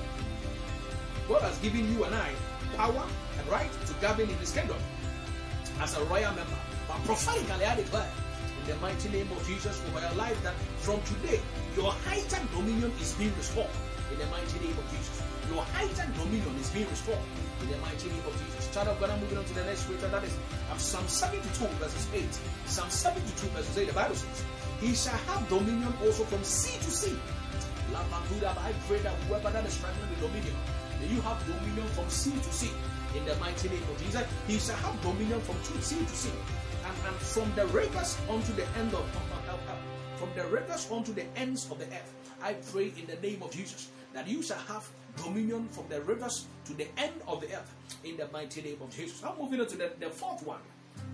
God 1.27 1.41
has 1.41 1.57
given 1.57 1.91
you 1.93 2.03
and 2.05 2.15
I 2.15 2.31
power 2.75 3.05
and 3.39 3.47
right 3.49 3.69
govern 4.01 4.29
in 4.29 4.37
his 4.37 4.51
kingdom 4.51 4.77
as 5.79 5.97
a 5.97 6.03
royal 6.05 6.33
member. 6.33 6.59
But 6.87 7.03
prophetically, 7.05 7.65
I 7.65 7.75
declare 7.75 8.09
in 8.61 8.67
the 8.67 8.75
mighty 8.77 9.09
name 9.09 9.29
of 9.31 9.45
Jesus 9.45 9.81
over 9.89 9.99
your 9.99 10.13
life 10.15 10.41
that 10.43 10.55
from 10.79 11.01
today, 11.03 11.39
your 11.75 11.91
heightened 12.05 12.49
dominion 12.51 12.91
is 13.01 13.13
being 13.13 13.35
restored 13.35 13.69
in 14.11 14.19
the 14.19 14.25
mighty 14.27 14.59
name 14.59 14.77
of 14.77 14.85
Jesus. 14.91 15.21
Your 15.51 15.63
heightened 15.75 16.13
dominion 16.15 16.55
is 16.59 16.69
being 16.71 16.89
restored 16.89 17.19
in 17.61 17.69
the 17.69 17.77
mighty 17.77 18.09
name 18.09 18.23
of 18.25 18.33
Jesus. 18.35 18.73
Child 18.73 18.89
of 18.89 18.99
God, 18.99 19.09
I'm 19.11 19.19
moving 19.21 19.37
on 19.37 19.45
to 19.45 19.53
the 19.53 19.63
next 19.63 19.81
scripture. 19.81 20.07
That 20.07 20.23
is 20.23 20.35
Psalm 20.77 21.07
72, 21.07 21.65
verses 21.79 22.07
8. 22.13 22.23
Psalm 22.65 22.89
72, 22.89 23.47
verses 23.55 23.77
8. 23.77 23.87
The 23.87 23.93
Bible 23.93 24.15
says, 24.15 24.43
He 24.81 24.93
shall 24.93 25.17
have 25.31 25.47
dominion 25.49 25.93
also 26.03 26.23
from 26.25 26.43
sea 26.43 26.77
to 26.79 26.91
sea. 26.91 27.17
I 27.95 28.73
pray 28.87 28.99
that 28.99 29.13
whoever 29.27 29.49
that 29.49 29.65
is 29.65 29.73
struggling 29.73 30.09
with 30.09 30.19
dominion, 30.19 30.53
may 30.99 31.07
you 31.07 31.21
have 31.21 31.39
dominion 31.47 31.87
from 31.95 32.09
sea 32.09 32.31
to 32.31 32.51
sea 32.51 32.71
in 33.17 33.25
the 33.25 33.35
mighty 33.37 33.69
name 33.69 33.83
of 33.83 33.97
Jesus. 34.03 34.23
He 34.47 34.59
shall 34.59 34.75
have 34.77 35.01
dominion 35.01 35.41
from 35.41 35.55
sea 35.81 35.99
to 35.99 36.15
sea, 36.15 36.29
and, 36.85 36.95
and 37.07 37.15
from 37.17 37.51
the 37.55 37.65
rivers 37.67 38.17
unto 38.29 38.53
the 38.53 38.65
end 38.77 38.93
of, 38.93 39.05
from 40.17 40.29
the 40.35 40.45
rivers 40.45 40.89
unto 40.91 41.13
the 41.13 41.25
ends 41.35 41.69
of 41.71 41.79
the 41.79 41.85
earth. 41.85 42.13
I 42.41 42.53
pray 42.53 42.93
in 42.97 43.07
the 43.07 43.15
name 43.27 43.41
of 43.41 43.51
Jesus 43.51 43.89
that 44.13 44.27
you 44.27 44.41
shall 44.43 44.59
have 44.59 44.87
dominion 45.23 45.67
from 45.69 45.85
the 45.89 46.01
rivers 46.01 46.45
to 46.65 46.73
the 46.73 46.87
end 46.97 47.13
of 47.27 47.41
the 47.41 47.47
earth 47.47 47.73
in 48.03 48.17
the 48.17 48.27
mighty 48.31 48.61
name 48.61 48.77
of 48.81 48.95
Jesus. 48.95 49.23
I'm 49.23 49.37
moving 49.39 49.59
on 49.61 49.67
to 49.67 49.77
the, 49.77 49.91
the 49.99 50.09
fourth 50.09 50.45
one. 50.45 50.59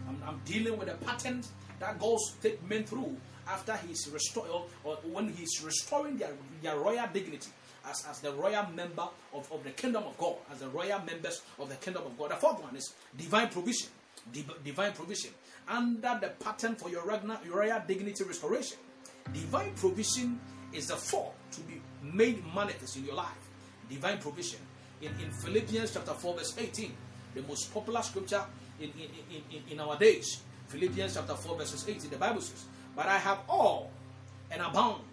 I'm, 0.07 0.21
I'm 0.27 0.41
dealing 0.45 0.77
with 0.77 0.89
a 0.89 0.95
pattern 1.05 1.41
that 1.79 1.99
goes 1.99 2.35
take 2.41 2.61
men 2.69 2.83
through 2.83 3.15
after 3.47 3.75
he's 3.87 4.09
restored 4.09 4.49
or 4.83 4.95
when 5.11 5.29
he's 5.33 5.61
restoring 5.63 6.17
their, 6.17 6.31
their 6.61 6.77
royal 6.77 7.07
dignity 7.13 7.49
as, 7.89 8.05
as 8.09 8.19
the 8.19 8.31
royal 8.33 8.65
member 8.75 9.07
of, 9.33 9.51
of 9.51 9.63
the 9.63 9.71
kingdom 9.71 10.03
of 10.03 10.17
God, 10.17 10.35
as 10.51 10.59
the 10.59 10.69
royal 10.69 10.99
members 10.99 11.41
of 11.59 11.69
the 11.69 11.75
kingdom 11.75 12.03
of 12.05 12.17
God. 12.17 12.31
The 12.31 12.35
fourth 12.35 12.61
one 12.61 12.75
is 12.75 12.93
divine 13.17 13.49
provision. 13.49 13.89
divine 14.63 14.93
provision. 14.93 15.31
Under 15.67 16.17
the 16.21 16.29
pattern 16.43 16.75
for 16.75 16.89
your, 16.89 17.03
your 17.45 17.57
royal 17.57 17.81
dignity 17.87 18.23
restoration. 18.23 18.77
Divine 19.33 19.73
provision 19.75 20.39
is 20.73 20.87
the 20.87 20.95
fall 20.95 21.35
to 21.51 21.61
be 21.61 21.81
made 22.01 22.43
manifest 22.53 22.97
in 22.97 23.05
your 23.05 23.15
life. 23.15 23.27
Divine 23.89 24.17
provision. 24.17 24.59
In, 25.01 25.11
in 25.21 25.31
Philippians 25.31 25.93
chapter 25.93 26.13
4, 26.13 26.37
verse 26.37 26.55
18, 26.57 26.93
the 27.35 27.41
most 27.43 27.73
popular 27.73 28.01
scripture 28.01 28.43
in, 28.79 28.89
in, 28.89 29.41
in, 29.51 29.63
in 29.71 29.79
our 29.79 29.97
days. 29.97 30.41
Philippians 30.67 31.13
chapter 31.15 31.35
4, 31.35 31.57
verses 31.57 31.87
18, 31.87 32.09
the 32.09 32.17
Bible 32.17 32.41
says, 32.41 32.65
But 32.95 33.07
I 33.07 33.17
have 33.17 33.39
all 33.47 33.91
and 34.51 34.61
abound. 34.61 35.03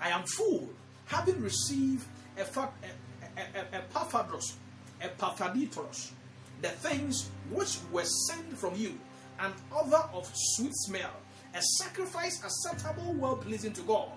I 0.00 0.10
am 0.10 0.24
full, 0.24 0.68
having 1.06 1.40
received 1.40 2.04
Epaphras, 2.36 2.70
Epaphroditus, 5.00 6.12
the 6.62 6.68
things 6.68 7.30
which 7.50 7.78
were 7.92 8.04
sent 8.04 8.56
from 8.56 8.74
you, 8.76 8.98
an 9.40 9.52
odor 9.72 10.02
of 10.12 10.30
sweet 10.34 10.74
smell, 10.74 11.10
a 11.54 11.62
sacrifice 11.78 12.42
acceptable, 12.42 13.12
well 13.14 13.36
pleasing 13.36 13.72
to 13.72 13.82
God. 13.82 14.08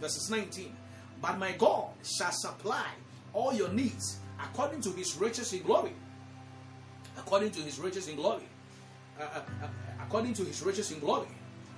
Verses 0.00 0.30
19. 0.30 0.74
But 1.20 1.38
my 1.38 1.52
God 1.52 1.90
shall 2.02 2.32
supply 2.32 2.86
all 3.32 3.52
your 3.52 3.68
needs 3.70 4.18
according 4.42 4.80
to 4.82 4.90
his 4.90 5.16
riches 5.16 5.52
in 5.52 5.62
glory. 5.62 5.92
According 7.18 7.50
to 7.52 7.60
his 7.60 7.78
riches 7.78 8.08
in 8.08 8.16
glory. 8.16 8.44
Uh, 9.18 9.22
uh, 9.22 9.42
uh, 9.62 9.68
according 10.02 10.32
to 10.34 10.44
his 10.44 10.62
riches 10.62 10.90
in 10.92 11.00
glory. 11.00 11.28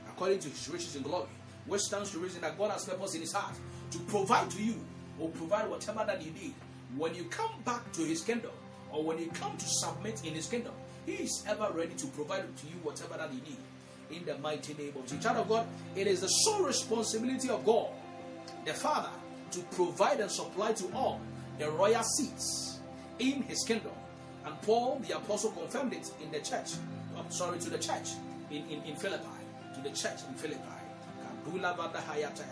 According 0.08 0.38
to 0.40 0.48
his 0.48 0.68
riches 0.68 0.94
in 0.94 1.02
glory. 1.02 1.28
Which 1.66 1.82
stands 1.82 2.12
to 2.12 2.18
reason 2.18 2.42
that 2.42 2.56
God 2.56 2.70
has 2.70 2.84
purpose 2.84 3.14
in 3.14 3.22
his 3.22 3.32
heart 3.32 3.54
to 3.90 3.98
provide 4.00 4.50
to 4.50 4.62
you 4.62 4.76
will 5.22 5.30
provide 5.30 5.70
whatever 5.70 6.04
that 6.06 6.20
you 6.20 6.32
need. 6.32 6.54
When 6.96 7.14
you 7.14 7.24
come 7.24 7.52
back 7.64 7.92
to 7.92 8.02
his 8.02 8.20
kingdom, 8.20 8.50
or 8.90 9.02
when 9.04 9.18
you 9.18 9.28
come 9.28 9.56
to 9.56 9.64
submit 9.66 10.24
in 10.26 10.34
his 10.34 10.46
kingdom, 10.46 10.72
he 11.06 11.12
is 11.12 11.44
ever 11.48 11.68
ready 11.72 11.94
to 11.94 12.06
provide 12.08 12.44
to 12.56 12.66
you 12.66 12.74
whatever 12.82 13.16
that 13.16 13.32
you 13.32 13.40
need. 13.40 13.56
In 14.10 14.24
the 14.26 14.36
mighty 14.38 14.74
name 14.74 14.92
of 14.96 15.06
Jesus. 15.06 15.24
Child 15.24 15.38
of 15.38 15.48
God, 15.48 15.66
it 15.96 16.06
is 16.06 16.20
the 16.20 16.28
sole 16.28 16.64
responsibility 16.64 17.48
of 17.48 17.64
God, 17.64 17.88
the 18.66 18.74
Father, 18.74 19.08
to 19.52 19.60
provide 19.74 20.20
and 20.20 20.30
supply 20.30 20.72
to 20.72 20.92
all 20.94 21.20
the 21.58 21.70
royal 21.70 22.02
seats 22.02 22.80
in 23.18 23.42
his 23.42 23.64
kingdom. 23.66 23.92
And 24.44 24.60
Paul 24.62 25.00
the 25.06 25.16
apostle 25.16 25.52
confirmed 25.52 25.94
it 25.94 26.10
in 26.22 26.30
the 26.30 26.40
church. 26.40 26.72
I'm 27.16 27.30
sorry, 27.30 27.58
to 27.60 27.70
the 27.70 27.78
church 27.78 28.10
in, 28.50 28.68
in, 28.68 28.82
in 28.82 28.96
Philippi. 28.96 29.24
To 29.74 29.80
the 29.80 29.90
church 29.90 30.20
in 30.28 30.34
Philippi. 30.34 30.60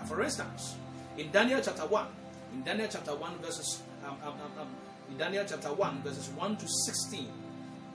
For 0.06 0.22
instance, 0.22 0.74
in 1.16 1.30
Daniel 1.30 1.60
chapter 1.62 1.86
1, 1.86 2.06
in 2.52 2.62
Daniel 2.62 2.88
chapter 2.90 3.14
1, 3.14 3.38
verses 3.38 3.82
um, 4.04 4.16
um, 4.22 4.28
um, 4.28 4.60
um, 4.60 4.68
in 5.10 5.16
Daniel 5.16 5.44
chapter 5.46 5.72
1, 5.72 6.02
verses 6.02 6.28
1 6.30 6.56
to 6.56 6.66
16. 6.68 7.28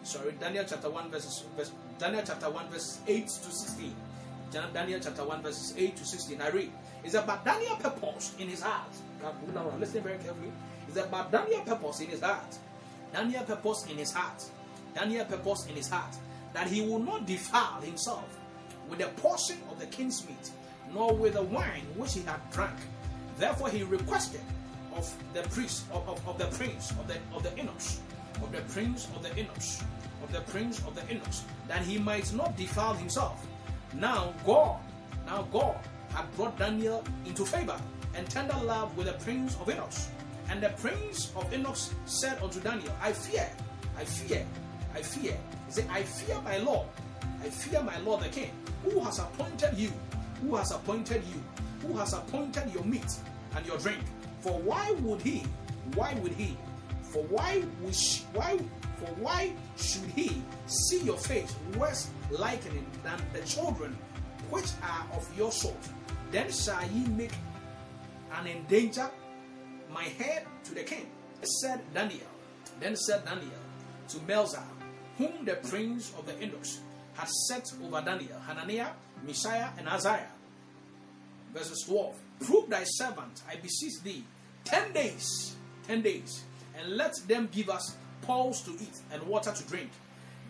Sorry, 0.03 0.33
Daniel 0.39 0.65
chapter 0.67 0.89
1, 0.89 1.09
verses 1.09 1.43
verse, 1.55 1.71
Daniel 1.97 2.23
chapter 2.25 2.49
1, 2.49 2.67
verses 2.69 2.99
8 3.07 3.27
to 3.27 3.51
16. 3.51 3.95
Daniel 4.73 4.99
chapter 5.01 5.25
1, 5.25 5.41
verses 5.41 5.73
8 5.77 5.95
to 5.95 6.05
16. 6.05 6.41
I 6.41 6.49
read. 6.49 6.71
It's 7.03 7.15
about 7.15 7.43
Daniel 7.43 7.75
purpose 7.75 8.33
in 8.39 8.47
his 8.47 8.61
heart. 8.61 8.89
Listen 9.79 10.03
very 10.03 10.17
carefully. 10.17 10.51
It's 10.87 10.97
about 10.97 11.31
Daniel 11.31 11.61
purpose 11.61 11.99
in 11.99 12.07
his 12.07 12.21
heart. 12.21 12.57
Daniel 13.11 13.43
purpose 13.43 13.85
in 13.89 13.97
his 13.97 14.11
heart. 14.11 14.43
Daniel 14.93 15.25
purpose 15.25 15.65
in 15.67 15.75
his 15.75 15.89
heart 15.89 16.15
that 16.53 16.67
he 16.67 16.81
will 16.81 16.99
not 16.99 17.25
defile 17.25 17.81
himself 17.81 18.39
with 18.89 19.01
a 19.01 19.07
portion 19.19 19.57
of 19.69 19.79
the 19.79 19.85
king's 19.87 20.25
meat, 20.27 20.51
nor 20.93 21.13
with 21.13 21.33
the 21.33 21.41
wine 21.41 21.85
which 21.97 22.13
he 22.13 22.21
had 22.21 22.39
drunk 22.51 22.75
Therefore, 23.37 23.69
he 23.69 23.83
requested 23.83 24.41
of 24.95 25.13
the 25.33 25.43
priest, 25.49 25.85
of, 25.91 26.07
of, 26.07 26.27
of 26.27 26.37
the 26.37 26.45
prince, 26.57 26.91
of 26.91 27.07
the 27.07 27.17
of 27.33 27.43
the 27.43 27.51
eunuchs, 27.57 27.99
of 28.41 28.51
the 28.51 28.61
prince 28.73 29.07
of 29.15 29.23
the 29.23 29.29
eunuchs, 29.35 29.83
of 30.23 30.31
the 30.31 30.41
prince 30.41 30.79
of 30.79 30.95
the 30.95 31.13
eunuchs, 31.13 31.43
that 31.67 31.81
he 31.81 31.97
might 31.97 32.31
not 32.33 32.55
defile 32.55 32.93
himself. 32.93 33.45
Now 33.93 34.33
God, 34.45 34.79
now 35.25 35.47
God 35.51 35.75
had 36.13 36.33
brought 36.35 36.57
Daniel 36.57 37.03
into 37.25 37.45
favor 37.45 37.79
and 38.15 38.29
tender 38.29 38.57
love 38.63 38.95
with 38.97 39.07
the 39.07 39.13
prince 39.23 39.57
of 39.59 39.67
eunuchs. 39.67 40.09
And 40.49 40.61
the 40.61 40.69
prince 40.69 41.31
of 41.35 41.51
eunuchs 41.51 41.93
said 42.05 42.41
unto 42.41 42.59
Daniel, 42.61 42.93
I 43.01 43.11
fear, 43.11 43.49
I 43.97 44.05
fear, 44.05 44.45
I 44.93 45.01
fear. 45.01 45.37
He 45.65 45.71
said, 45.71 45.87
I 45.91 46.03
fear 46.03 46.39
my 46.41 46.57
Lord, 46.59 46.87
I 47.43 47.49
fear 47.49 47.81
my 47.81 47.97
Lord 47.99 48.23
the 48.23 48.29
king, 48.29 48.51
who 48.83 48.99
has 49.01 49.19
appointed 49.19 49.75
you, 49.75 49.91
who 50.41 50.55
has 50.55 50.71
appointed 50.71 51.23
you 51.33 51.43
who 51.87 51.97
has 51.97 52.13
appointed 52.13 52.73
your 52.73 52.83
meat 52.83 53.05
and 53.55 53.65
your 53.65 53.77
drink. 53.77 53.99
For 54.39 54.57
why 54.59 54.91
would 55.01 55.21
he? 55.21 55.43
Why 55.93 56.13
would 56.15 56.33
he? 56.33 56.57
For 57.03 57.23
why 57.23 57.63
would 57.81 57.95
why 58.33 58.57
for 58.97 59.11
why 59.19 59.53
should 59.77 60.03
he 60.15 60.41
see 60.67 61.01
your 61.01 61.17
face 61.17 61.53
worse 61.77 62.09
likening 62.29 62.85
than 63.03 63.19
the 63.33 63.41
children 63.47 63.97
which 64.49 64.67
are 64.83 65.05
of 65.15 65.27
your 65.37 65.51
sort? 65.51 65.77
Then 66.31 66.51
shall 66.51 66.83
ye 66.91 67.05
make 67.07 67.33
and 68.37 68.47
endanger 68.47 69.09
my 69.93 70.03
head 70.03 70.45
to 70.65 70.75
the 70.75 70.83
king. 70.83 71.07
Said 71.61 71.81
Daniel. 71.93 72.27
Then 72.79 72.95
said 72.95 73.23
Daniel 73.23 73.61
to 74.09 74.17
Melzar, 74.19 74.63
whom 75.17 75.45
the 75.45 75.55
prince 75.55 76.11
of 76.17 76.25
the 76.25 76.33
eunuchs 76.33 76.81
had 77.13 77.29
set 77.47 77.71
over 77.83 78.01
Daniel, 78.01 78.39
Hananiah, 78.39 78.91
Mishael, 79.25 79.69
and 79.77 79.87
Azariah 79.87 80.34
verses 81.55 81.83
12. 81.87 82.13
Prove 82.41 82.69
thy 82.69 82.83
servant, 82.83 83.41
I 83.49 83.55
beseech 83.55 84.01
thee, 84.03 84.23
ten 84.65 84.91
days, 84.91 85.55
ten 85.87 86.01
days, 86.01 86.43
and 86.77 86.97
let 86.97 87.15
them 87.27 87.47
give 87.51 87.69
us 87.69 87.95
pulse 88.21 88.61
to 88.63 88.71
eat 88.71 88.99
and 89.11 89.23
water 89.23 89.53
to 89.53 89.63
drink. 89.63 89.89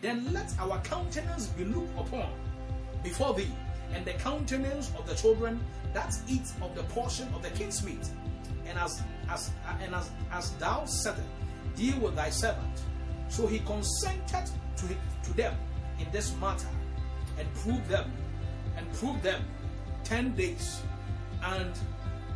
Then 0.02 0.34
let 0.34 0.52
our 0.60 0.80
countenance 0.82 1.48
be 1.48 1.64
looked 1.64 1.98
upon 1.98 2.30
before 3.04 3.36
thee, 3.36 3.52
and 3.94 4.04
the 4.04 4.14
countenance 4.14 4.92
of 4.98 5.08
the 5.08 5.14
children 5.16 5.64
that 5.94 6.14
eat 6.28 6.52
of 6.62 6.76
the 6.76 6.84
portion 6.84 7.28
of 7.36 7.44
the 7.44 7.52
king's 7.52 7.86
meat. 7.86 8.10
And 8.68 8.78
as 8.80 9.02
as 9.30 9.52
and 9.82 9.94
as 9.94 10.10
as 10.32 10.52
thou 10.54 10.86
said, 10.86 11.24
deal 11.76 12.00
with 12.00 12.16
thy 12.16 12.32
servant. 12.32 12.82
So 13.30 13.46
he 13.46 13.60
consented 13.60 14.50
to, 14.78 14.88
to 15.24 15.38
them 15.38 15.56
in 16.00 16.08
this 16.12 16.36
matter, 16.38 16.68
and 17.38 17.54
proved 17.54 17.88
them, 17.88 18.12
and 18.76 18.92
proved 18.94 19.22
them 19.22 19.44
ten 20.04 20.36
days 20.36 20.82
and 21.46 21.72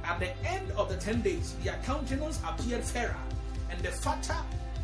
at 0.04 0.20
the 0.20 0.36
end 0.46 0.72
of 0.72 0.90
the 0.90 0.96
ten 0.96 1.22
days, 1.22 1.56
their 1.64 1.78
countenance 1.84 2.40
appeared 2.48 2.84
fairer 2.84 3.18
and 3.70 3.80
the 3.82 3.90
fatter 3.90 4.38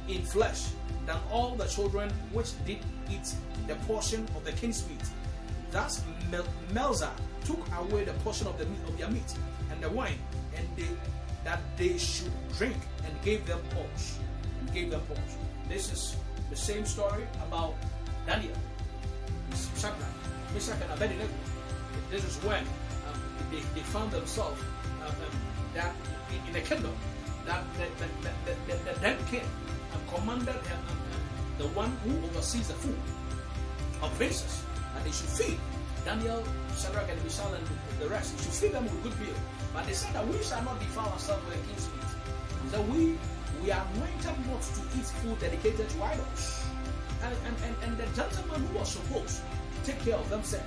in 0.07 0.21
flesh 0.23 0.67
than 1.05 1.17
all 1.31 1.55
the 1.55 1.65
children 1.65 2.11
which 2.31 2.51
did 2.65 2.79
eat 3.09 3.33
the 3.67 3.75
portion 3.87 4.27
of 4.35 4.43
the 4.43 4.51
king's 4.53 4.87
meat. 4.87 5.03
Thus 5.71 6.03
Mel- 6.31 6.47
Melzar 6.73 7.11
took 7.45 7.59
away 7.77 8.05
the 8.05 8.13
portion 8.25 8.47
of 8.47 8.57
the 8.57 8.65
meat 8.65 8.79
of 8.87 8.97
their 8.97 9.09
meat 9.09 9.33
and 9.71 9.81
the 9.81 9.89
wine, 9.89 10.19
and 10.55 10.67
they 10.75 10.87
that 11.45 11.61
they 11.77 11.97
should 11.97 12.33
drink, 12.57 12.75
and 13.05 13.13
gave 13.21 13.45
them 13.45 13.59
pause. 13.69 14.17
And 14.59 14.73
gave 14.73 14.89
them. 14.89 15.01
This 15.69 15.93
is 15.93 16.17
the 16.49 16.55
same 16.55 16.85
story 16.85 17.23
about 17.47 17.75
Daniel, 18.25 18.53
Shadrach, 19.77 20.09
Meshach, 20.53 20.81
and 20.81 20.91
Abednego. 20.91 21.27
This 22.09 22.25
is 22.25 22.35
when 22.43 22.65
they, 23.51 23.61
they 23.73 23.81
found 23.81 24.11
themselves 24.11 24.61
um, 25.01 25.07
um, 25.07 25.15
that 25.73 25.93
in, 26.31 26.49
in, 26.49 26.55
a 26.55 26.61
kingdom 26.61 26.93
that 27.45 27.63
the, 27.77 27.85
the, 27.99 28.07
the, 28.45 28.55
the, 28.67 28.93
the 28.93 28.99
then 28.99 29.17
king 29.29 29.45
um, 29.93 30.01
commanded 30.13 30.55
um, 30.55 30.81
um, 30.89 31.21
the 31.57 31.67
one 31.69 31.91
who 32.03 32.11
oversees 32.27 32.67
the 32.67 32.73
food 32.73 32.97
of 34.01 34.13
princes 34.17 34.63
and 34.95 35.05
they 35.05 35.11
should 35.11 35.29
feed 35.29 35.59
Daniel, 36.05 36.43
Shadrach, 36.77 37.09
and 37.09 37.21
Meshach, 37.23 37.49
and 37.51 37.99
the 37.99 38.07
rest. 38.07 38.37
They 38.37 38.43
should 38.43 38.53
feed 38.53 38.71
them 38.73 38.83
with 38.83 39.01
good 39.01 39.19
meal. 39.19 39.35
But 39.73 39.87
they 39.87 39.93
said 39.93 40.13
that 40.13 40.25
we 40.27 40.41
shall 40.43 40.61
not 40.63 40.79
defile 40.79 41.09
ourselves 41.09 41.43
with 41.49 41.57
the 41.59 41.67
king's 41.67 41.89
meat. 41.89 42.71
So 42.71 42.81
we 42.83 43.17
we 43.63 43.71
are 43.71 43.85
anointed 43.95 44.37
not 44.47 44.61
to 44.61 44.81
eat 44.97 45.05
food 45.21 45.39
dedicated 45.39 45.89
to 45.89 46.03
idols. 46.03 46.63
And, 47.23 47.33
and, 47.47 47.55
and, 47.65 47.75
and 47.83 47.97
the 47.97 48.05
gentleman 48.15 48.61
who 48.67 48.77
was 48.77 48.91
supposed 48.91 49.41
to 49.41 49.91
take 49.91 49.99
care 50.05 50.15
of 50.15 50.29
them 50.29 50.43
said, 50.43 50.63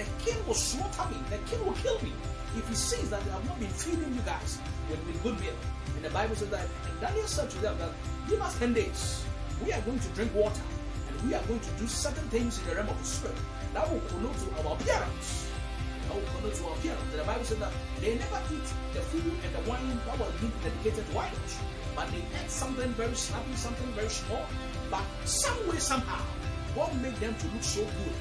the 0.00 0.06
king 0.24 0.46
will 0.46 0.54
slaughter 0.54 1.10
me. 1.10 1.20
The 1.28 1.38
king 1.44 1.64
will 1.64 1.74
kill 1.74 2.00
me 2.00 2.12
if 2.56 2.66
he 2.68 2.74
sees 2.74 3.10
that 3.10 3.20
I 3.20 3.32
have 3.36 3.44
not 3.44 3.60
been 3.60 3.68
feeding 3.68 4.14
you 4.14 4.22
guys 4.24 4.58
with, 4.88 5.22
good 5.22 5.38
meal. 5.40 5.54
And 5.94 6.04
the 6.04 6.10
Bible 6.10 6.34
says 6.34 6.48
that, 6.50 6.64
and 6.88 7.00
Daniel 7.00 7.26
said 7.26 7.50
to 7.50 7.58
them 7.58 7.76
that, 7.78 7.90
give 8.28 8.40
us 8.40 8.58
10 8.58 8.72
days. 8.72 9.24
We 9.64 9.72
are 9.72 9.80
going 9.82 10.00
to 10.00 10.08
drink 10.10 10.34
water 10.34 10.62
and 11.08 11.28
we 11.28 11.34
are 11.34 11.42
going 11.44 11.60
to 11.60 11.70
do 11.72 11.86
certain 11.86 12.26
things 12.30 12.58
in 12.60 12.68
the 12.68 12.76
realm 12.76 12.88
of 12.88 12.98
the 12.98 13.04
spirit 13.04 13.36
that 13.74 13.92
will 13.92 14.00
connote 14.08 14.36
to 14.38 14.68
our 14.68 14.74
appearance. 14.74 15.50
that 16.08 16.14
will 16.16 16.40
connect 16.40 16.56
to 16.56 16.64
our 16.64 16.74
appearance. 16.76 17.02
And 17.12 17.20
The 17.20 17.24
Bible 17.24 17.44
says 17.44 17.58
that 17.58 17.72
they 18.00 18.16
never 18.16 18.40
eat 18.56 18.68
the 18.94 19.00
food 19.12 19.32
and 19.44 19.52
the 19.52 19.70
wine 19.70 20.00
that 20.06 20.18
was 20.18 20.32
being 20.40 20.52
dedicated 20.64 21.04
to 21.12 21.18
idols, 21.18 21.54
but 21.94 22.10
they 22.10 22.24
ate 22.40 22.50
something 22.50 22.88
very 22.96 23.14
snappy, 23.14 23.54
something 23.54 23.86
very 23.92 24.08
small. 24.08 24.46
But 24.90 25.04
some 25.26 25.60
way, 25.68 25.78
somehow, 25.78 26.24
God 26.74 26.90
made 27.02 27.16
them 27.16 27.34
to 27.36 27.46
look 27.52 27.62
so 27.62 27.82
good. 27.84 28.16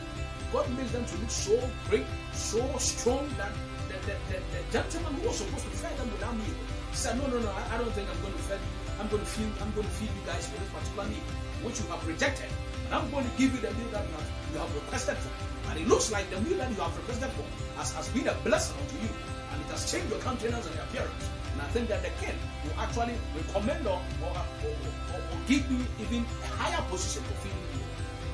God 0.51 0.69
made 0.77 0.89
them 0.89 1.05
to 1.05 1.15
look 1.17 1.29
so 1.29 1.57
great, 1.89 2.05
so 2.33 2.61
strong 2.77 3.29
that 3.37 3.51
the, 3.87 3.97
the, 4.05 4.15
the, 4.29 4.37
the 4.57 4.61
gentleman 4.71 5.13
who 5.21 5.27
was 5.27 5.37
supposed 5.37 5.65
to 5.65 5.71
feed 5.71 5.97
them 5.97 6.11
without 6.11 6.35
meal 6.35 6.57
said, 6.93 7.17
No, 7.17 7.27
no, 7.27 7.39
no, 7.39 7.49
I, 7.49 7.75
I 7.75 7.77
don't 7.77 7.91
think 7.93 8.09
I'm 8.09 8.21
going 8.21 8.33
to 8.33 8.43
feed 8.49 8.61
you. 8.61 8.79
I'm 8.99 9.07
going 9.07 9.23
to 9.23 9.29
feed 9.29 9.51
I'm 9.61 9.71
going 9.71 9.87
to 9.87 9.93
feed 9.93 10.09
you 10.09 10.23
guys 10.25 10.49
with 10.51 10.59
this 10.59 10.71
particular 10.73 11.05
meal, 11.07 11.25
which 11.63 11.79
you 11.79 11.85
have 11.87 12.01
rejected. 12.05 12.49
And 12.85 12.93
I'm 12.95 13.09
going 13.11 13.25
to 13.25 13.33
give 13.37 13.53
you 13.53 13.61
the 13.61 13.71
meal 13.77 13.89
that 13.93 14.03
you 14.03 14.13
have, 14.17 14.29
you 14.53 14.59
have 14.59 14.73
requested 14.73 15.17
for. 15.17 15.31
And 15.69 15.79
it 15.79 15.87
looks 15.87 16.11
like 16.11 16.29
the 16.29 16.41
meal 16.41 16.57
that 16.57 16.69
you 16.69 16.81
have 16.81 16.95
requested 16.97 17.29
for 17.37 17.45
has, 17.77 17.93
has 17.93 18.09
been 18.09 18.27
a 18.27 18.33
blessing 18.41 18.75
unto 18.81 18.97
you. 18.97 19.09
And 19.53 19.61
it 19.61 19.69
has 19.69 19.85
changed 19.85 20.09
your 20.09 20.19
countenance 20.19 20.65
and 20.65 20.75
your 20.75 20.83
appearance. 20.89 21.25
And 21.53 21.61
I 21.61 21.67
think 21.69 21.89
that 21.89 22.01
the 22.01 22.09
king 22.17 22.35
will 22.65 22.77
actually 22.81 23.15
recommend 23.37 23.85
or, 23.85 24.01
or, 24.25 24.33
or, 24.33 24.73
or, 25.13 25.19
or 25.21 25.37
give 25.47 25.63
you 25.69 25.79
even 26.01 26.25
a 26.25 26.49
higher 26.57 26.81
position 26.89 27.23
for 27.23 27.35
feeding 27.45 27.65
you. 27.73 27.85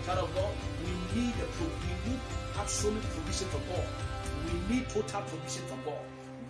Child 0.06 0.30
of 0.30 0.36
God, 0.36 0.54
we 0.86 1.22
need 1.22 1.34
a 1.36 1.46
pro- 1.46 1.68
we 1.68 2.12
need 2.12 2.20
absolute 2.58 3.04
provision 3.04 3.48
from 3.50 3.62
God. 3.70 3.88
We 4.46 4.76
need 4.76 4.90
total 4.90 5.22
provision 5.22 5.64
from 5.66 5.84
God. 5.84 6.02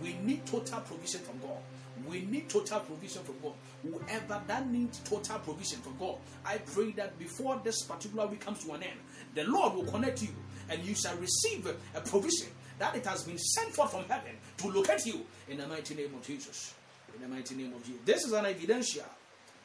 We 0.02 0.14
need 0.22 0.44
total 0.46 0.80
provision 0.80 1.20
from 1.22 1.38
God. 1.38 1.58
We 2.06 2.20
need 2.22 2.48
total 2.48 2.80
provision 2.80 3.22
from 3.22 3.36
God. 3.42 3.54
Whoever 3.82 4.42
that 4.46 4.68
needs 4.70 4.98
total 5.00 5.38
provision 5.38 5.80
from 5.80 5.96
God, 5.98 6.16
I 6.44 6.58
pray 6.58 6.90
that 6.92 7.18
before 7.18 7.60
this 7.64 7.82
particular 7.82 8.26
week 8.26 8.40
comes 8.40 8.62
to 8.64 8.72
an 8.72 8.82
end, 8.82 8.98
the 9.34 9.44
Lord 9.44 9.74
will 9.74 9.86
connect 9.86 10.22
you 10.22 10.28
and 10.68 10.82
you 10.84 10.94
shall 10.94 11.16
receive 11.16 11.66
a 11.94 12.00
provision 12.00 12.48
that 12.78 12.94
it 12.94 13.06
has 13.06 13.22
been 13.24 13.38
sent 13.38 13.70
forth 13.70 13.92
from 13.92 14.04
heaven 14.04 14.32
to 14.58 14.68
locate 14.68 15.06
you 15.06 15.24
in 15.48 15.56
the 15.58 15.66
mighty 15.66 15.94
name 15.94 16.14
of 16.14 16.22
Jesus. 16.26 16.74
In 17.14 17.22
the 17.22 17.34
mighty 17.34 17.54
name 17.54 17.72
of 17.72 17.82
Jesus. 17.84 18.00
This 18.04 18.24
is 18.24 18.32
an 18.32 18.44
evidential 18.44 19.04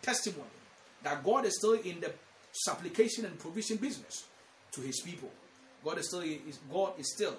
testimony 0.02 0.48
that 1.04 1.24
God 1.24 1.46
is 1.46 1.58
still 1.58 1.74
in 1.74 2.00
the 2.00 2.12
supplication 2.54 3.26
and 3.26 3.38
provision 3.38 3.78
business 3.78 4.26
to 4.72 4.82
his 4.82 5.02
people. 5.02 5.30
God 5.84 5.98
is 5.98 6.08
still 6.08 6.22
is 6.22 6.60
God 6.72 6.94
is 6.98 7.14
still 7.14 7.36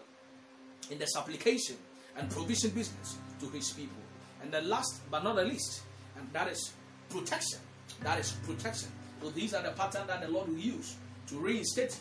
in 0.91 0.99
the 0.99 1.07
supplication 1.07 1.76
and 2.16 2.30
provision 2.30 2.70
business 2.70 3.16
to 3.41 3.49
his 3.49 3.70
people. 3.70 3.97
And 4.43 4.53
the 4.53 4.61
last 4.62 5.01
but 5.11 5.22
not 5.24 5.37
the 5.37 5.45
least, 5.45 5.83
and 6.16 6.28
that 6.33 6.49
is 6.49 6.72
protection. 7.09 7.61
That 8.03 8.18
is 8.18 8.33
protection. 8.45 8.89
So 9.22 9.30
these 9.30 9.55
are 9.55 9.62
the 9.62 9.70
patterns 9.70 10.09
that 10.09 10.20
the 10.20 10.28
Lord 10.28 10.49
will 10.49 10.59
use 10.59 10.97
to 11.28 11.37
reinstate 11.37 11.97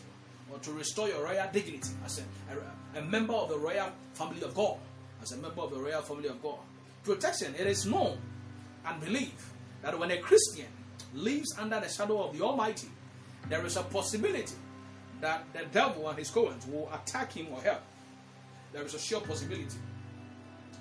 or 0.52 0.58
to 0.58 0.72
restore 0.72 1.08
your 1.08 1.22
royal 1.24 1.46
dignity 1.52 1.90
as 2.04 2.20
a, 2.20 2.98
a, 2.98 3.00
a 3.00 3.02
member 3.02 3.34
of 3.34 3.48
the 3.48 3.58
royal 3.58 3.90
family 4.14 4.42
of 4.42 4.54
God. 4.54 4.76
As 5.22 5.32
a 5.32 5.36
member 5.36 5.60
of 5.60 5.70
the 5.70 5.78
royal 5.78 6.02
family 6.02 6.28
of 6.28 6.42
God. 6.42 6.58
Protection, 7.04 7.54
it 7.56 7.66
is 7.66 7.86
known 7.86 8.18
and 8.84 9.00
believed 9.00 9.40
that 9.82 9.96
when 9.96 10.10
a 10.10 10.18
Christian 10.18 10.66
lives 11.14 11.56
under 11.58 11.78
the 11.78 11.88
shadow 11.88 12.24
of 12.24 12.36
the 12.36 12.44
Almighty, 12.44 12.88
there 13.48 13.64
is 13.64 13.76
a 13.76 13.82
possibility 13.82 14.54
that 15.22 15.44
the 15.52 15.64
devil 15.72 16.08
and 16.08 16.18
his 16.18 16.30
cohorts 16.30 16.66
will 16.66 16.90
attack 16.92 17.32
him 17.32 17.46
or 17.52 17.60
her. 17.62 17.78
There 18.72 18.82
is 18.82 18.94
a 18.94 18.98
sure 18.98 19.20
possibility. 19.20 19.78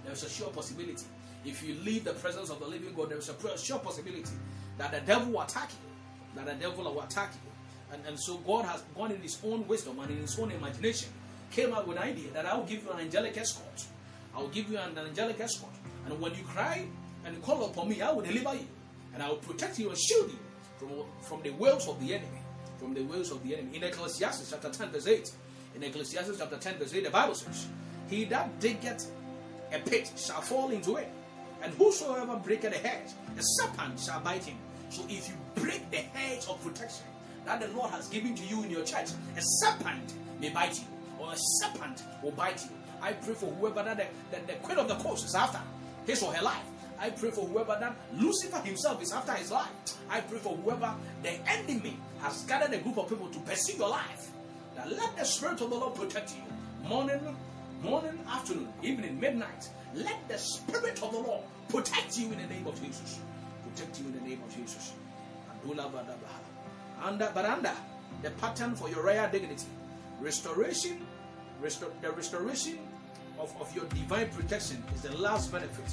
There 0.03 0.13
is 0.13 0.23
a 0.23 0.29
sure 0.29 0.49
possibility. 0.49 1.05
If 1.45 1.63
you 1.63 1.75
leave 1.75 2.03
the 2.03 2.13
presence 2.13 2.49
of 2.49 2.59
the 2.59 2.65
living 2.65 2.93
God, 2.95 3.09
there 3.09 3.19
is 3.19 3.29
a 3.29 3.57
sure 3.57 3.79
possibility 3.79 4.33
that 4.77 4.91
the 4.91 4.99
devil 5.01 5.31
will 5.31 5.41
attack 5.41 5.69
you. 5.71 6.35
That 6.35 6.47
the 6.47 6.55
devil 6.55 6.85
will 6.85 7.01
attack 7.01 7.33
you. 7.33 7.51
And, 7.93 8.01
and 8.07 8.19
so 8.19 8.37
God 8.37 8.65
has 8.65 8.81
gone 8.95 9.11
in 9.11 9.21
his 9.21 9.37
own 9.45 9.67
wisdom 9.67 9.99
and 9.99 10.09
in 10.09 10.17
his 10.17 10.37
own 10.39 10.51
imagination, 10.51 11.09
came 11.51 11.73
up 11.73 11.87
with 11.87 11.97
an 11.97 12.03
idea 12.03 12.31
that 12.31 12.45
I 12.45 12.55
will 12.55 12.65
give 12.65 12.83
you 12.83 12.91
an 12.91 12.99
angelic 12.99 13.37
escort. 13.37 13.85
I 14.35 14.39
will 14.39 14.47
give 14.47 14.71
you 14.71 14.77
an 14.77 14.97
angelic 14.97 15.39
escort. 15.39 15.73
And 16.05 16.19
when 16.19 16.33
you 16.33 16.43
cry 16.43 16.85
and 17.25 17.41
call 17.43 17.65
upon 17.65 17.89
me, 17.89 18.01
I 18.01 18.11
will 18.11 18.21
deliver 18.21 18.55
you. 18.55 18.67
And 19.13 19.21
I 19.21 19.29
will 19.29 19.37
protect 19.37 19.77
you 19.77 19.89
and 19.89 19.97
shield 19.97 20.31
you 20.31 20.39
from, 20.79 20.89
from 21.21 21.43
the 21.43 21.51
wills 21.51 21.87
of 21.87 21.99
the 21.99 22.15
enemy. 22.15 22.39
From 22.81 22.95
the 22.95 23.03
wills 23.03 23.29
of 23.29 23.43
the 23.43 23.55
enemy. 23.55 23.77
In 23.77 23.83
Ecclesiastes 23.83 24.49
chapter 24.49 24.69
10, 24.69 24.89
verse 24.89 25.05
8. 25.05 25.31
In 25.75 25.83
Ecclesiastes 25.83 26.39
chapter 26.39 26.57
10, 26.57 26.79
verse 26.79 26.95
8, 26.95 27.03
the 27.03 27.09
Bible 27.11 27.35
says, 27.35 27.67
He 28.09 28.25
that 28.25 28.59
diggeth 28.59 29.11
a 29.71 29.77
pit 29.77 30.11
shall 30.17 30.41
fall 30.41 30.71
into 30.71 30.95
it. 30.95 31.07
And 31.61 31.71
whosoever 31.75 32.37
breaketh 32.37 32.73
a 32.73 32.87
hedge, 32.87 33.11
a 33.37 33.41
serpent 33.41 33.99
shall 33.99 34.19
bite 34.21 34.45
him. 34.45 34.57
So 34.89 35.03
if 35.07 35.29
you 35.29 35.35
break 35.53 35.89
the 35.91 35.97
hedge 35.97 36.45
of 36.49 36.59
protection 36.63 37.05
that 37.45 37.61
the 37.61 37.67
Lord 37.69 37.91
has 37.91 38.07
given 38.07 38.33
to 38.33 38.43
you 38.43 38.63
in 38.63 38.71
your 38.71 38.83
church, 38.83 39.09
a 39.37 39.41
serpent 39.41 40.13
may 40.39 40.49
bite 40.49 40.79
you, 40.79 40.85
or 41.19 41.33
a 41.33 41.37
serpent 41.37 42.01
will 42.23 42.31
bite 42.31 42.63
you. 42.63 42.75
I 42.99 43.13
pray 43.13 43.35
for 43.35 43.45
whoever 43.45 43.83
that 43.83 43.97
the, 43.97 44.35
the, 44.35 44.45
the 44.47 44.53
queen 44.59 44.79
of 44.79 44.87
the 44.87 44.95
coast 44.95 45.25
is 45.25 45.35
after, 45.35 45.61
his 46.07 46.23
or 46.23 46.33
her 46.33 46.43
life. 46.43 46.65
I 47.01 47.09
pray 47.09 47.31
for 47.31 47.47
whoever 47.47 47.75
that 47.79 47.95
Lucifer 48.13 48.59
himself 48.59 49.01
is 49.01 49.11
after 49.11 49.33
his 49.33 49.49
life. 49.49 49.71
I 50.07 50.21
pray 50.21 50.37
for 50.37 50.55
whoever 50.55 50.93
the 51.23 51.31
enemy 51.49 51.97
has 52.21 52.43
gathered 52.43 52.73
a 52.73 52.77
group 52.77 52.99
of 52.99 53.09
people 53.09 53.27
to 53.27 53.39
pursue 53.39 53.77
your 53.77 53.89
life. 53.89 54.29
That 54.75 54.91
let 54.91 55.17
the 55.17 55.25
Spirit 55.25 55.61
of 55.61 55.71
the 55.71 55.77
Lord 55.77 55.95
protect 55.95 56.35
you. 56.35 56.87
Morning, 56.87 57.35
morning, 57.81 58.19
afternoon, 58.29 58.71
evening, 58.83 59.19
midnight. 59.19 59.67
Let 59.95 60.15
the 60.29 60.37
Spirit 60.37 61.01
of 61.01 61.11
the 61.11 61.17
Lord 61.17 61.41
protect 61.69 62.19
you 62.19 62.31
in 62.31 62.37
the 62.37 62.47
name 62.53 62.67
of 62.67 62.79
Jesus. 62.79 63.19
Protect 63.73 63.99
you 63.99 64.05
in 64.05 64.13
the 64.13 64.21
name 64.21 64.41
of 64.45 64.55
Jesus. 64.55 64.93
Under, 67.03 67.25
under 67.35 67.73
the 68.21 68.29
pattern 68.31 68.75
for 68.75 68.89
your 68.89 69.03
royal 69.03 69.27
dignity, 69.31 69.65
restoration, 70.19 71.03
restor- 71.63 71.91
the 72.01 72.11
restoration 72.11 72.77
of, 73.39 73.53
of 73.59 73.75
your 73.75 73.85
divine 73.85 74.29
protection 74.29 74.83
is 74.93 75.01
the 75.01 75.17
last 75.17 75.51
benefit 75.51 75.85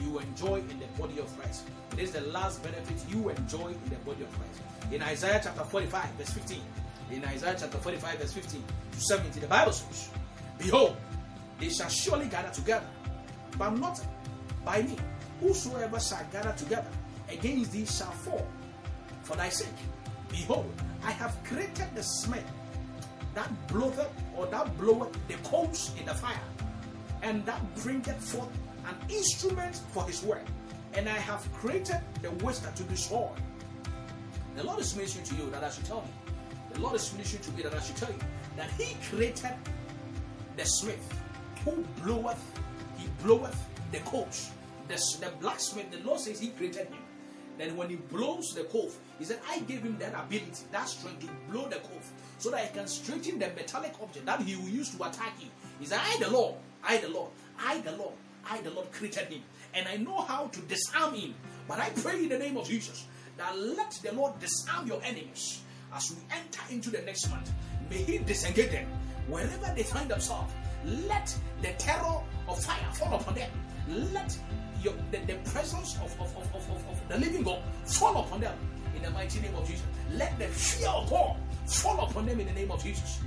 you 0.00 0.18
enjoy 0.18 0.56
in 0.56 0.78
the 0.78 0.86
body 0.98 1.18
of 1.18 1.38
Christ. 1.38 1.64
It 1.92 2.00
is 2.00 2.12
the 2.12 2.22
last 2.22 2.62
benefit 2.62 2.96
you 3.08 3.28
enjoy 3.28 3.68
in 3.68 3.90
the 3.90 3.96
body 4.04 4.22
of 4.22 4.32
Christ. 4.32 4.92
In 4.92 5.02
Isaiah 5.02 5.40
chapter 5.42 5.64
45, 5.64 6.10
verse 6.18 6.30
15, 6.30 6.60
in 7.12 7.24
Isaiah 7.24 7.56
chapter 7.58 7.78
45, 7.78 8.18
verse 8.18 8.32
15 8.32 8.64
to 8.92 9.00
17, 9.00 9.42
the 9.42 9.48
Bible 9.48 9.72
says, 9.72 10.10
Behold, 10.58 10.96
they 11.58 11.68
shall 11.68 11.88
surely 11.88 12.26
gather 12.26 12.50
together, 12.52 12.86
but 13.58 13.70
not 13.70 14.00
by 14.64 14.82
me. 14.82 14.96
Whosoever 15.40 16.00
shall 16.00 16.26
gather 16.32 16.52
together 16.56 16.88
against 17.30 17.72
thee 17.72 17.84
shall 17.84 18.10
fall 18.10 18.46
for 19.22 19.36
thy 19.36 19.48
sake. 19.48 19.68
Behold, 20.30 20.72
I 21.04 21.12
have 21.12 21.36
created 21.44 21.88
the 21.94 22.02
smith 22.02 22.44
that 23.34 23.50
bloweth 23.68 24.08
or 24.36 24.46
that 24.46 24.76
bloweth 24.78 25.12
the 25.28 25.34
coals 25.48 25.92
in 25.98 26.06
the 26.06 26.14
fire, 26.14 26.40
and 27.22 27.44
that 27.46 27.60
bringeth 27.76 28.16
forth 28.16 28.48
an 28.86 28.96
instrument 29.08 29.76
for 29.92 30.04
his 30.04 30.22
work. 30.22 30.44
And 30.94 31.08
I 31.08 31.18
have 31.18 31.52
created 31.54 32.00
the 32.22 32.30
waster 32.44 32.72
to 32.74 32.82
destroy. 32.84 33.28
The 34.56 34.64
Lord 34.64 34.80
is 34.80 34.96
ministering 34.96 35.26
to 35.26 35.34
you 35.34 35.50
that 35.50 35.62
I 35.62 35.70
should 35.70 35.84
tell 35.84 36.04
you. 36.04 36.74
The 36.74 36.80
Lord 36.80 36.94
is 36.96 37.12
ministering 37.12 37.42
to 37.44 37.50
me 37.52 37.62
that 37.62 37.74
I 37.74 37.80
should 37.80 37.96
tell 37.96 38.10
you 38.10 38.18
that 38.56 38.70
He 38.72 38.96
created 39.10 39.52
the 40.56 40.64
smith 40.64 41.06
who 41.64 41.84
bloweth, 42.02 42.42
he 42.96 43.06
bloweth 43.22 43.58
the 43.92 43.98
coals. 44.00 44.50
The, 44.88 44.94
the 45.20 45.32
blacksmith, 45.40 45.90
the 45.90 46.06
Lord 46.06 46.20
says 46.20 46.40
He 46.40 46.48
created 46.48 46.88
him. 46.88 47.02
Then 47.58 47.76
when 47.76 47.88
he 47.88 47.96
blows 47.96 48.52
the 48.54 48.64
cove, 48.64 48.94
he 49.18 49.24
said, 49.24 49.40
I 49.48 49.60
gave 49.60 49.82
him 49.82 49.96
that 49.98 50.12
ability, 50.12 50.64
that 50.72 50.88
strength 50.88 51.20
to 51.20 51.28
blow 51.50 51.66
the 51.68 51.76
cove 51.76 52.10
so 52.38 52.50
that 52.50 52.66
he 52.66 52.76
can 52.76 52.86
straighten 52.86 53.38
the 53.38 53.48
metallic 53.48 53.94
object 54.02 54.26
that 54.26 54.42
he 54.42 54.56
will 54.56 54.68
use 54.68 54.94
to 54.94 55.02
attack 55.04 55.32
you. 55.40 55.48
He 55.80 55.86
said, 55.86 56.00
I 56.02 56.18
the 56.18 56.30
Lord, 56.30 56.54
I 56.84 56.98
the 56.98 57.08
Lord, 57.08 57.30
I 57.58 57.78
the 57.78 57.92
Lord, 57.92 58.12
I 58.48 58.60
the 58.60 58.70
Lord 58.70 58.90
created 58.92 59.28
him. 59.28 59.42
And 59.74 59.86
I 59.88 59.96
know 59.96 60.20
how 60.22 60.46
to 60.46 60.60
disarm 60.62 61.14
him. 61.14 61.34
But 61.68 61.80
I 61.80 61.90
pray 61.90 62.22
in 62.22 62.28
the 62.28 62.38
name 62.38 62.56
of 62.56 62.68
Jesus 62.68 63.06
that 63.36 63.58
let 63.58 63.90
the 64.02 64.12
Lord 64.12 64.38
disarm 64.38 64.86
your 64.86 65.00
enemies 65.02 65.62
as 65.94 66.10
we 66.12 66.16
enter 66.34 66.62
into 66.70 66.90
the 66.90 67.02
next 67.02 67.28
month. 67.30 67.50
May 67.90 67.98
he 67.98 68.18
disengage 68.18 68.70
them 68.70 68.86
wherever 69.28 69.72
they 69.74 69.82
find 69.82 70.08
themselves. 70.10 70.52
Let 71.08 71.34
the 71.62 71.72
terror 71.78 72.22
of 72.48 72.64
fire 72.64 72.92
fall 72.94 73.14
upon 73.18 73.34
them. 73.34 73.50
Let 74.12 74.36
your, 74.82 74.94
the, 75.10 75.18
the 75.18 75.34
presence 75.50 75.96
of, 75.96 76.12
of, 76.20 76.36
of, 76.36 76.54
of, 76.54 76.70
of 76.70 77.08
the 77.08 77.18
living 77.18 77.42
God 77.42 77.60
fall 77.84 78.20
upon 78.20 78.40
them 78.40 78.56
in 78.94 79.02
the 79.02 79.10
mighty 79.10 79.40
name 79.40 79.54
of 79.54 79.66
Jesus. 79.66 79.84
Let 80.12 80.38
the 80.38 80.46
fear 80.46 80.88
of 80.88 81.10
God 81.10 81.36
fall 81.66 82.00
upon 82.00 82.26
them 82.26 82.40
in 82.40 82.46
the 82.46 82.52
name 82.52 82.70
of 82.70 82.82
Jesus. 82.82 83.20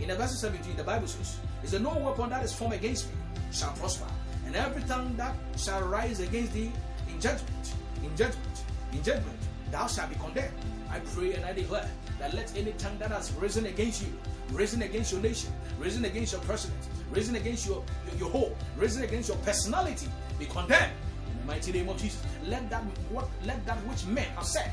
In 0.00 0.08
the 0.08 0.14
verse 0.14 0.38
17, 0.40 0.76
the 0.76 0.84
Bible 0.84 1.06
says, 1.06 1.38
Is 1.62 1.70
there 1.70 1.80
no 1.80 1.96
weapon 1.96 2.30
that 2.30 2.44
is 2.44 2.52
formed 2.52 2.74
against 2.74 3.06
me 3.08 3.14
shall 3.50 3.72
prosper, 3.72 4.06
and 4.44 4.54
every 4.54 4.82
tongue 4.82 5.16
that 5.16 5.34
shall 5.56 5.82
rise 5.82 6.20
against 6.20 6.52
thee 6.52 6.70
in 7.08 7.20
judgment, 7.20 7.74
in 8.02 8.14
judgment, 8.16 8.64
in 8.92 9.02
judgment, 9.02 9.38
thou 9.70 9.86
shalt 9.86 10.10
be 10.10 10.16
condemned. 10.16 10.52
I 10.90 11.00
pray 11.00 11.34
and 11.34 11.44
I 11.44 11.52
declare 11.52 11.90
that 12.18 12.34
let 12.34 12.54
any 12.56 12.72
tongue 12.72 12.98
that 12.98 13.10
has 13.10 13.32
risen 13.34 13.66
against 13.66 14.02
you, 14.02 14.12
risen 14.52 14.82
against 14.82 15.12
your 15.12 15.20
nation, 15.20 15.52
risen 15.78 16.04
against 16.04 16.32
your 16.32 16.42
president, 16.42 16.80
risen 17.10 17.34
against 17.36 17.66
your, 17.66 17.82
your, 18.18 18.30
your 18.30 18.52
risen 18.76 19.02
against 19.02 19.28
your 19.28 19.38
personality, 19.38 20.08
be 20.38 20.46
condemned 20.46 20.92
in 21.30 21.38
the 21.40 21.44
mighty 21.46 21.72
name 21.72 21.88
of 21.88 21.96
Jesus. 21.96 22.22
Let 22.46 22.68
that 22.70 22.82
what 23.10 23.28
let 23.44 23.64
that 23.66 23.78
which 23.86 24.06
men 24.06 24.28
have 24.36 24.46
said 24.46 24.72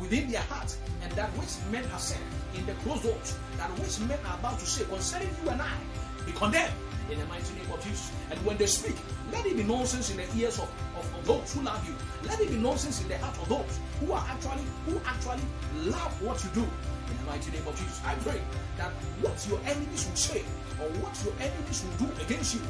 within 0.00 0.30
their 0.30 0.42
heart, 0.42 0.76
and 1.02 1.12
that 1.12 1.28
which 1.38 1.54
men 1.70 1.84
have 1.90 2.00
said 2.00 2.20
in 2.54 2.64
the 2.66 2.72
closed 2.84 3.02
doors, 3.02 3.38
that 3.56 3.70
which 3.78 4.00
men 4.08 4.18
are 4.26 4.38
about 4.38 4.58
to 4.58 4.66
say 4.66 4.84
concerning 4.84 5.30
you 5.42 5.50
and 5.50 5.60
I, 5.60 5.76
be 6.26 6.32
condemned 6.32 6.74
in 7.10 7.18
the 7.18 7.26
mighty 7.26 7.54
name 7.54 7.70
of 7.72 7.82
Jesus. 7.82 8.12
And 8.30 8.38
when 8.44 8.56
they 8.58 8.66
speak, 8.66 8.96
let 9.32 9.46
it 9.46 9.56
be 9.56 9.62
nonsense 9.62 10.10
in 10.10 10.16
the 10.18 10.28
ears 10.36 10.58
of, 10.58 10.70
of, 10.96 11.04
of, 11.14 11.26
those 11.26 11.52
who 11.54 11.62
love 11.62 11.80
you. 11.86 11.94
Let 12.28 12.40
it 12.40 12.50
be 12.50 12.56
nonsense 12.56 13.00
in 13.02 13.08
the 13.08 13.18
heart 13.18 13.36
of 13.38 13.48
those 13.48 13.78
who 14.00 14.12
are 14.12 14.24
actually 14.28 14.64
who 14.86 15.00
actually 15.04 15.44
love 15.88 16.12
what 16.22 16.42
you 16.44 16.50
do. 16.54 16.64
In 16.64 17.16
the 17.16 17.24
mighty 17.24 17.50
name 17.50 17.66
of 17.66 17.76
Jesus, 17.76 18.00
I 18.04 18.14
pray 18.16 18.40
that 18.76 18.92
what 19.24 19.36
your 19.48 19.60
enemies 19.64 20.06
will 20.08 20.16
say 20.16 20.44
or 20.80 20.88
what 21.00 21.16
your 21.24 21.34
enemies 21.40 21.84
will 21.84 22.06
do 22.06 22.22
against 22.22 22.54
you, 22.54 22.60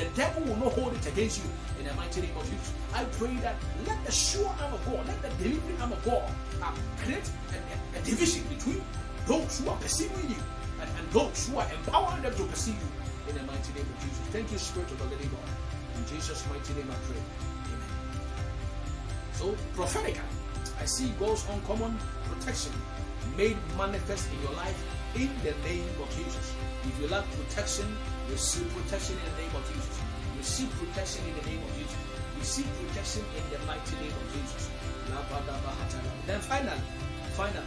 the 0.00 0.08
devil 0.16 0.42
will 0.44 0.56
not 0.56 0.72
hold 0.72 0.94
it 0.94 1.06
against 1.06 1.44
you. 1.44 1.50
In 1.78 1.86
the 1.86 1.94
mighty 1.94 2.22
name 2.22 2.36
of 2.36 2.44
Jesus, 2.44 2.72
I 2.94 3.04
pray 3.20 3.34
that 3.44 3.56
let 3.86 4.02
the 4.04 4.12
sure 4.12 4.48
arm 4.48 4.72
of 4.72 4.84
God, 4.86 5.06
let 5.06 5.20
the 5.20 5.28
delivering 5.42 5.80
arm 5.80 5.92
of 5.92 6.04
God 6.04 6.30
uh, 6.62 6.72
create 7.04 7.28
a, 7.52 7.96
a, 7.96 8.00
a, 8.00 8.04
division 8.04 8.42
between 8.48 8.80
those 9.26 9.60
who 9.60 9.68
are 9.68 9.76
perceiving 9.76 10.28
you 10.28 10.40
and, 10.80 10.88
and 10.98 11.10
those 11.10 11.48
who 11.48 11.58
are 11.58 11.68
empowering 11.72 12.22
them 12.22 12.34
to 12.34 12.44
perceive 12.44 12.76
you 12.80 12.90
in 13.28 13.36
the 13.36 13.44
mighty 13.44 13.72
name 13.74 13.84
of 13.84 13.96
Jesus. 14.00 14.24
Thank 14.32 14.50
you, 14.52 14.58
Spirit 14.58 14.90
of 14.90 14.98
the 14.98 15.04
living 15.04 15.28
God. 15.28 15.48
In 15.96 16.06
Jesus' 16.08 16.44
mighty 16.48 16.72
name 16.74 16.90
I 16.90 16.96
pray. 17.04 17.20
Amen. 17.68 17.92
So, 19.34 19.56
prophetically, 19.74 20.20
I 20.80 20.84
see 20.86 21.12
God's 21.20 21.44
uncommon 21.50 21.96
protection 22.28 22.72
made 23.36 23.56
manifest 23.76 24.28
in 24.32 24.42
your 24.42 24.52
life 24.56 24.76
in 25.14 25.30
the 25.42 25.54
name 25.66 25.88
of 26.00 26.08
Jesus. 26.14 26.54
If 26.84 27.00
you 27.00 27.08
lack 27.08 27.24
protection, 27.32 27.86
receive 28.30 28.68
protection 28.74 29.16
in 29.18 29.24
the 29.34 29.42
name 29.42 29.54
of 29.54 29.64
Jesus. 29.66 30.00
Receive 30.38 30.70
protection 30.78 31.24
in 31.26 31.34
the 31.42 31.44
name 31.50 31.62
of 31.62 31.70
Jesus. 31.76 32.00
Receive 32.38 32.68
protection 32.86 33.24
in 33.36 33.44
the 33.50 33.58
mighty 33.66 33.96
name 33.96 34.14
of 34.14 34.26
Jesus. 34.32 34.70
Then 36.26 36.40
finally, 36.40 36.80
finally, 37.34 37.66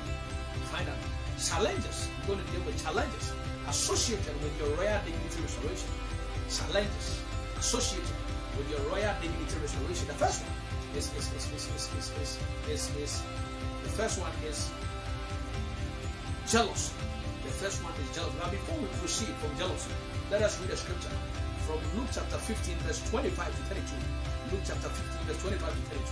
finally, 0.71 0.97
challenges. 1.37 2.07
We're 2.21 2.35
going 2.35 2.45
to 2.45 2.51
deal 2.51 2.61
with 2.65 2.81
challenges 2.81 3.33
associated 3.67 4.33
with 4.41 4.57
your 4.59 4.69
royal 4.77 4.99
dignity 5.03 5.41
restoration. 5.41 5.89
Challenges 6.49 7.21
associated 7.59 8.15
with 8.57 8.69
your 8.69 8.79
royal 8.89 9.13
dignity 9.21 9.55
restoration. 9.61 10.07
The 10.07 10.13
first 10.13 10.41
one 10.43 10.97
is 10.97 11.11
is 11.17 11.27
is 11.35 11.45
is 11.51 11.67
is 11.75 11.89
is 11.91 12.11
is, 12.21 12.39
is, 12.69 12.95
is 12.97 13.21
the 13.83 13.89
first 13.89 14.19
one 14.19 14.31
is 14.47 14.71
jealousy. 16.47 16.93
First 17.63 17.81
one 17.81 17.93
is 18.03 18.13
jealousy. 18.13 18.35
Now 18.43 18.49
before 18.51 18.75
we 18.75 18.87
proceed 18.99 19.31
from 19.39 19.57
jealousy, 19.57 19.91
let 20.29 20.41
us 20.41 20.59
read 20.59 20.71
a 20.71 20.75
scripture 20.75 21.15
from 21.63 21.79
Luke 21.95 22.09
chapter 22.11 22.35
15, 22.35 22.75
verse 22.83 22.99
25 23.09 23.47
to 23.47 23.63
32. 23.71 24.51
Luke 24.51 24.63
chapter 24.67 24.89
15, 24.89 25.27
verse 25.27 25.41
25 25.41 25.71
to 25.71 25.81
32. 25.95 26.11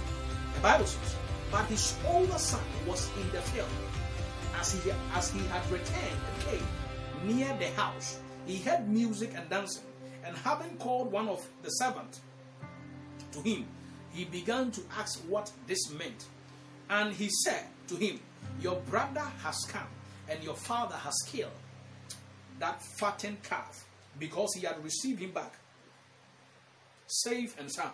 The 0.55 0.61
Bible 0.61 0.85
says, 0.85 1.15
But 1.51 1.65
his 1.65 1.93
older 2.07 2.37
son 2.37 2.63
was 2.87 3.09
in 3.19 3.29
the 3.31 3.41
field 3.51 3.67
as 4.61 4.71
he 4.71 4.91
as 5.13 5.31
he 5.31 5.39
had 5.47 5.69
returned 5.69 6.19
and 6.23 6.43
came 6.47 6.67
near 7.35 7.53
the 7.57 7.67
house, 7.81 8.19
he 8.45 8.57
heard 8.57 8.87
music 8.87 9.31
and 9.35 9.49
dancing. 9.49 9.83
And 10.23 10.37
having 10.37 10.77
called 10.77 11.11
one 11.11 11.27
of 11.27 11.45
the 11.63 11.69
servants 11.69 12.21
to 13.33 13.41
him, 13.41 13.65
he 14.13 14.23
began 14.25 14.71
to 14.71 14.81
ask 14.97 15.19
what 15.27 15.51
this 15.67 15.91
meant. 15.91 16.27
And 16.89 17.13
he 17.13 17.29
said 17.43 17.65
to 17.87 17.95
him, 17.95 18.19
Your 18.61 18.75
brother 18.89 19.25
has 19.43 19.65
come, 19.67 19.87
and 20.31 20.43
your 20.43 20.55
father 20.55 20.95
has 20.95 21.15
killed 21.27 21.51
that 22.59 22.81
fattened 22.99 23.41
calf, 23.43 23.85
because 24.19 24.53
he 24.53 24.65
had 24.65 24.81
received 24.83 25.19
him 25.19 25.31
back 25.31 25.53
safe 27.07 27.59
and 27.59 27.69
sound. 27.71 27.91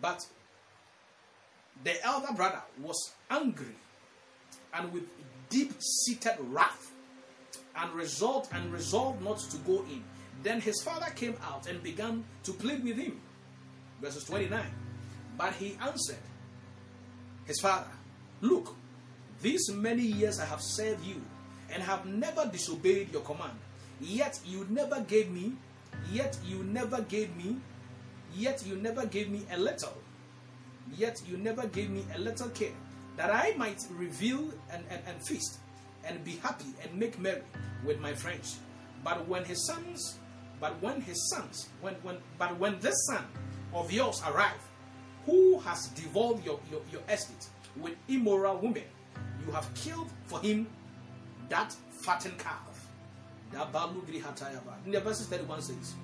But 0.00 0.24
the 1.84 2.02
elder 2.04 2.32
brother 2.32 2.62
was 2.80 3.12
angry 3.30 3.74
and 4.72 4.92
with 4.92 5.04
deep 5.50 5.74
seated 5.80 6.36
wrath 6.40 6.92
and 7.76 7.92
resolved 7.92 8.50
and 8.52 8.72
resolved 8.72 9.22
not 9.22 9.38
to 9.38 9.58
go 9.58 9.84
in. 9.90 10.02
Then 10.42 10.60
his 10.60 10.82
father 10.82 11.10
came 11.14 11.36
out 11.42 11.66
and 11.66 11.82
began 11.82 12.24
to 12.44 12.52
plead 12.52 12.84
with 12.84 12.96
him. 12.96 13.20
Verses 14.00 14.24
29. 14.24 14.62
But 15.36 15.52
he 15.54 15.76
answered 15.82 16.16
his 17.44 17.60
father, 17.60 17.90
Look, 18.40 18.74
these 19.42 19.70
many 19.70 20.02
years 20.02 20.40
I 20.40 20.44
have 20.46 20.60
served 20.62 21.04
you 21.04 21.20
and 21.70 21.82
have 21.82 22.06
never 22.06 22.46
disobeyed 22.46 23.12
your 23.12 23.22
command. 23.22 23.58
Yet 24.00 24.38
you 24.44 24.66
never 24.70 25.00
gave 25.00 25.30
me, 25.30 25.52
yet 26.10 26.38
you 26.44 26.62
never 26.64 27.02
gave 27.02 27.34
me, 27.36 27.56
yet 28.34 28.64
you 28.66 28.76
never 28.76 29.06
gave 29.06 29.30
me 29.30 29.42
a 29.52 29.58
little, 29.58 29.96
yet 30.96 31.20
you 31.26 31.36
never 31.38 31.66
gave 31.66 31.90
me 31.90 32.04
a 32.14 32.18
little 32.18 32.48
care 32.50 32.72
that 33.16 33.30
I 33.30 33.54
might 33.56 33.84
reveal 33.90 34.52
and, 34.70 34.84
and, 34.90 35.00
and 35.06 35.26
feast 35.26 35.58
and 36.04 36.22
be 36.24 36.36
happy 36.36 36.66
and 36.82 36.94
make 36.94 37.18
merry 37.18 37.42
with 37.84 37.98
my 38.00 38.12
friends. 38.12 38.58
But 39.02 39.26
when 39.28 39.44
his 39.44 39.66
sons, 39.66 40.18
but 40.60 40.80
when 40.82 41.00
his 41.00 41.30
sons, 41.30 41.68
when 41.80 41.94
when 42.02 42.18
but 42.38 42.58
when 42.58 42.78
this 42.80 42.94
son 43.06 43.24
of 43.74 43.90
yours 43.92 44.22
arrive, 44.26 44.60
who 45.24 45.58
has 45.60 45.88
devolved 45.88 46.44
your, 46.44 46.60
your, 46.70 46.80
your 46.92 47.02
estate 47.08 47.48
with 47.76 47.94
immoral 48.08 48.58
women, 48.58 48.84
you 49.46 49.52
have 49.52 49.72
killed 49.74 50.10
for 50.24 50.40
him 50.40 50.66
that 51.48 51.74
fattened 52.04 52.38
calf. 52.38 52.88
In 53.52 54.92
the 54.92 55.00
verses 55.00 55.26
31 55.28 55.62
says, 55.62 55.94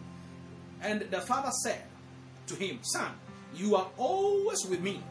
And 0.80 1.01
the 1.03 1.20
father 1.20 1.51
said 1.64 1.82
to 2.47 2.55
him, 2.55 2.78
Son, 2.82 3.11
you 3.55 3.74
are 3.74 3.88
always 3.97 4.64
with 4.66 4.80
me, 4.80 5.03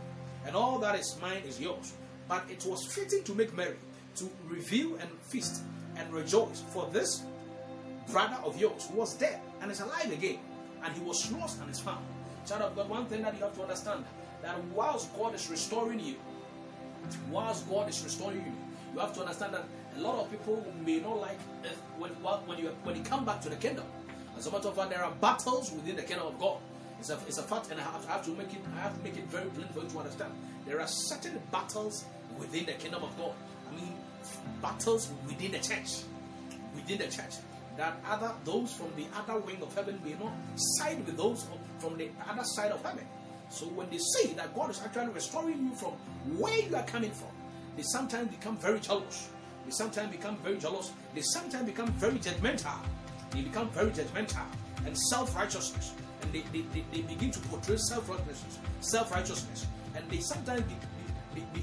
and 0.46 0.56
all 0.56 0.80
that 0.80 0.98
is 0.98 1.18
mine 1.22 1.44
is 1.48 1.60
yours. 1.60 1.94
But 2.28 2.46
it 2.50 2.66
was 2.66 2.86
fitting 2.86 3.24
to 3.26 3.36
make 3.36 3.56
merry 3.56 3.76
to 4.16 4.30
reveal 4.48 4.96
and 4.96 5.10
feast 5.30 5.62
and 5.98 6.12
rejoice. 6.14 6.64
For 6.70 6.90
this 6.92 7.24
brother 8.12 8.38
of 8.44 8.60
yours 8.60 8.88
was 8.94 9.16
dead 9.16 9.40
and 9.62 9.70
is 9.72 9.82
alive 9.82 10.12
again, 10.12 10.40
and 10.84 10.94
he 10.94 11.04
was 11.04 11.30
lost 11.34 11.60
and 11.62 11.70
is 11.70 11.80
found. 11.80 12.06
Child 12.48 12.62
of 12.62 12.76
God, 12.76 12.90
one 12.90 13.06
thing 13.06 13.22
that 13.24 13.36
you 13.36 13.44
have 13.44 13.54
to 13.56 13.62
understand 13.62 14.06
that 14.42 14.58
whilst 14.74 15.16
God 15.18 15.36
is 15.36 15.50
restoring 15.50 16.00
you, 16.00 16.16
whilst 17.30 17.70
God 17.70 17.90
is 17.90 18.04
restoring 18.04 18.38
you, 18.38 18.54
you 18.94 19.00
have 19.00 19.14
to 19.14 19.22
understand 19.22 19.54
that 19.54 19.66
a 19.98 20.00
lot 20.00 20.20
of 20.20 20.32
people 20.32 20.66
may 20.86 21.00
not 21.00 21.20
like 21.20 21.40
eh, 21.64 21.70
when 21.98 22.12
when 22.12 22.58
you 22.58 22.70
when 22.84 22.96
you 22.96 23.04
come 23.04 23.26
back 23.26 23.42
to 23.42 23.50
the 23.50 23.56
kingdom. 23.56 23.86
As 24.38 24.48
a 24.48 24.52
matter 24.52 24.70
of 24.70 24.76
fact, 24.76 24.90
there 24.90 25.04
are 25.04 25.12
battles 25.22 25.72
within 25.72 25.96
the 25.96 26.04
kingdom 26.04 26.28
of 26.28 26.40
God. 26.40 26.58
It's 27.00 27.10
a, 27.10 27.18
it's 27.28 27.38
a 27.38 27.44
fact, 27.44 27.72
and 27.72 27.80
I 27.80 27.84
have, 27.84 28.06
I 28.08 28.12
have 28.14 28.26
to 28.26 28.32
make 28.32 28.54
it 28.54 28.62
I 28.78 28.82
have 28.82 28.96
to 28.98 29.04
make 29.04 29.18
it 29.18 29.26
very 29.26 29.50
plain 29.50 29.68
for 29.74 29.82
you 29.82 29.90
to 29.90 29.98
understand. 30.00 30.34
There 30.66 30.80
are 30.80 30.88
certain 30.88 31.42
battles 31.52 32.06
within 32.40 32.66
the 32.66 32.74
kingdom 32.74 33.04
of 33.04 33.18
God. 33.18 33.34
I 33.70 33.76
mean, 33.76 33.94
battles 34.62 35.12
within 35.28 35.52
the 35.52 35.60
church, 35.60 36.04
within 36.76 37.00
the 37.00 37.08
church. 37.08 37.36
That 37.78 37.98
other 38.08 38.32
those 38.46 38.74
from 38.74 38.92
the 38.96 39.06
other 39.18 39.40
wing 39.40 39.62
of 39.62 39.74
heaven 39.74 40.00
may 40.04 40.14
not 40.14 40.34
side 40.56 41.06
with 41.06 41.18
those 41.18 41.46
from 41.80 41.98
the 41.98 42.10
other 42.30 42.44
side 42.44 42.72
of 42.72 42.84
heaven. 42.84 43.06
So 43.52 43.66
when 43.68 43.90
they 43.90 44.00
say 44.00 44.34
that 44.34 44.56
God 44.56 44.72
is 44.72 44.82
actually 44.82 45.10
restoring 45.10 45.66
you 45.66 45.76
from 45.76 45.92
where 46.40 46.58
you 46.58 46.76
are 46.76 46.86
coming 46.86 47.12
from, 47.12 47.28
they 47.76 47.84
sometimes 47.84 48.30
become 48.30 48.58
very 48.58 48.80
jealous. 48.80 49.30
They 49.66 49.72
sometimes 49.72 50.12
become 50.12 50.38
very 50.38 50.58
jealous. 50.58 50.92
They 51.14 51.22
sometimes 51.22 51.66
become 51.66 51.92
very 51.94 52.18
judgmental. 52.18 52.80
They 53.32 53.42
become 53.42 53.70
very 53.70 53.92
judgmental 53.92 54.46
and 54.86 54.98
self-righteousness. 54.98 55.94
And 56.22 56.34
they, 56.34 56.44
they, 56.54 56.64
they, 56.74 56.84
they 56.92 57.02
begin 57.02 57.32
to 57.32 57.40
portray 57.42 57.78
self-righteousness, 57.78 58.60
self-righteousness. 58.80 59.68
And 59.96 60.10
they 60.10 60.20
sometimes 60.20 60.62
be, 60.64 60.76
be, 61.36 61.44
be, 61.54 61.62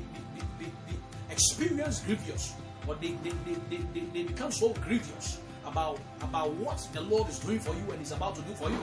experience 1.30 2.00
grievous, 2.00 2.54
but 2.86 3.00
they, 3.00 3.12
they, 3.22 3.32
they, 3.70 3.76
they, 3.94 4.00
they 4.12 4.22
become 4.24 4.50
so 4.50 4.72
grievous 4.74 5.40
about, 5.64 6.00
about 6.20 6.52
what 6.54 6.86
the 6.92 7.00
Lord 7.00 7.28
is 7.28 7.38
doing 7.38 7.60
for 7.60 7.74
you 7.74 7.92
and 7.92 8.02
is 8.02 8.12
about 8.12 8.34
to 8.36 8.42
do 8.42 8.54
for 8.54 8.68
you. 8.68 8.80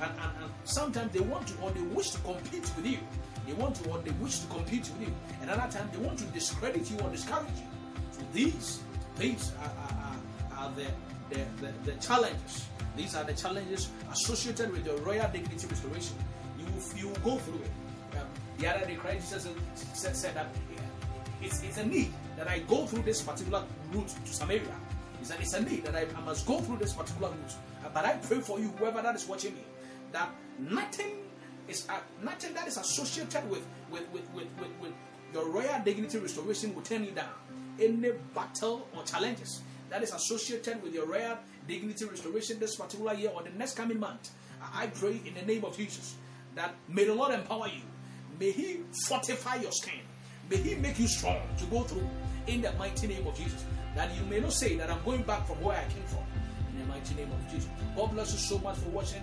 And, 0.00 0.10
and 0.18 0.39
sometimes 0.64 1.12
they 1.12 1.20
want 1.20 1.46
to 1.48 1.54
or 1.62 1.70
they 1.70 1.80
wish 1.80 2.10
to 2.10 2.18
compete 2.20 2.70
with 2.76 2.86
you. 2.86 2.98
They 3.46 3.52
want 3.54 3.76
to 3.76 3.90
or 3.90 3.98
they 3.98 4.12
wish 4.12 4.40
to 4.40 4.46
compete 4.48 4.88
with 4.90 5.08
you. 5.08 5.14
And 5.40 5.50
another 5.50 5.72
time 5.72 5.88
they 5.92 5.98
want 5.98 6.18
to 6.18 6.24
discredit 6.26 6.90
you 6.90 6.98
or 7.00 7.10
discourage 7.10 7.48
you. 7.56 7.66
So 8.12 8.20
these 8.32 8.80
these 9.18 9.52
are, 9.60 9.66
are, 9.66 10.64
are 10.64 10.72
the, 10.72 10.86
the, 11.34 11.44
the, 11.60 11.90
the 11.90 11.98
challenges. 12.00 12.66
These 12.96 13.14
are 13.14 13.24
the 13.24 13.34
challenges 13.34 13.90
associated 14.10 14.72
with 14.72 14.84
the 14.84 14.96
royal 15.02 15.28
dignity 15.30 15.66
restoration. 15.66 16.16
You 16.58 16.66
you 16.96 17.12
go 17.24 17.36
through 17.38 17.60
it. 17.60 18.18
Um, 18.18 18.26
the 18.58 18.66
other 18.66 18.86
day, 18.86 18.94
Christ 18.94 19.30
Jesus 19.30 19.48
said, 19.74 20.16
said 20.16 20.34
that 20.34 20.46
it's, 21.42 21.62
it's 21.62 21.78
a 21.78 21.86
need 21.86 22.12
that 22.36 22.48
I 22.48 22.60
go 22.60 22.86
through 22.86 23.02
this 23.02 23.22
particular 23.22 23.64
route 23.92 24.08
to 24.08 24.32
Samaria. 24.32 24.74
It's 25.20 25.30
a, 25.30 25.40
it's 25.40 25.54
a 25.54 25.62
need 25.62 25.84
that 25.84 25.96
I, 25.96 26.06
I 26.16 26.20
must 26.24 26.46
go 26.46 26.60
through 26.60 26.78
this 26.78 26.92
particular 26.92 27.30
route. 27.30 27.54
But 27.94 28.04
I 28.04 28.12
pray 28.16 28.40
for 28.40 28.60
you, 28.60 28.68
whoever 28.78 29.02
that 29.02 29.14
is 29.14 29.26
watching 29.26 29.54
me, 29.54 29.62
that 30.12 30.30
nothing 30.58 31.18
is 31.68 31.86
uh, 31.88 31.98
nothing 32.22 32.54
that 32.54 32.66
is 32.66 32.76
associated 32.76 33.48
with 33.50 33.66
with, 33.90 34.08
with, 34.12 34.28
with, 34.34 34.46
with, 34.58 34.70
with 34.80 34.92
your 35.32 35.48
royal 35.48 35.80
dignity 35.84 36.18
restoration 36.18 36.74
will 36.74 36.82
turn 36.82 37.04
you 37.04 37.12
down. 37.12 37.30
Any 37.80 38.10
battle 38.34 38.88
or 38.96 39.04
challenges 39.04 39.62
that 39.88 40.02
is 40.02 40.12
associated 40.12 40.82
with 40.82 40.94
your 40.94 41.06
royal 41.06 41.38
dignity 41.66 42.04
restoration 42.04 42.58
this 42.58 42.76
particular 42.76 43.14
year 43.14 43.30
or 43.34 43.42
the 43.42 43.50
next 43.50 43.74
coming 43.74 43.98
month, 43.98 44.30
I 44.74 44.88
pray 44.88 45.20
in 45.24 45.34
the 45.34 45.42
name 45.42 45.64
of 45.64 45.76
Jesus 45.76 46.16
that 46.54 46.74
may 46.88 47.04
the 47.04 47.14
Lord 47.14 47.32
empower 47.32 47.68
you. 47.68 47.82
May 48.38 48.50
He 48.52 48.80
fortify 49.06 49.56
your 49.56 49.72
skin 49.72 50.00
May 50.50 50.56
He 50.56 50.74
make 50.74 50.98
you 50.98 51.06
strong 51.06 51.40
to 51.58 51.64
go 51.66 51.82
through 51.82 52.08
in 52.48 52.60
the 52.60 52.72
mighty 52.72 53.06
name 53.06 53.24
of 53.24 53.36
Jesus. 53.36 53.64
That 53.94 54.12
you 54.16 54.24
may 54.24 54.40
not 54.40 54.52
say 54.52 54.74
that 54.76 54.90
I'm 54.90 55.02
going 55.04 55.22
back 55.22 55.46
from 55.46 55.62
where 55.62 55.78
I 55.78 55.84
came 55.84 56.02
from 56.06 56.24
in 56.72 56.80
the 56.80 56.86
mighty 56.86 57.14
name 57.14 57.30
of 57.30 57.52
Jesus. 57.52 57.70
God 57.96 58.10
bless 58.10 58.32
you 58.32 58.38
so 58.38 58.58
much 58.58 58.76
for 58.78 58.88
watching 58.88 59.22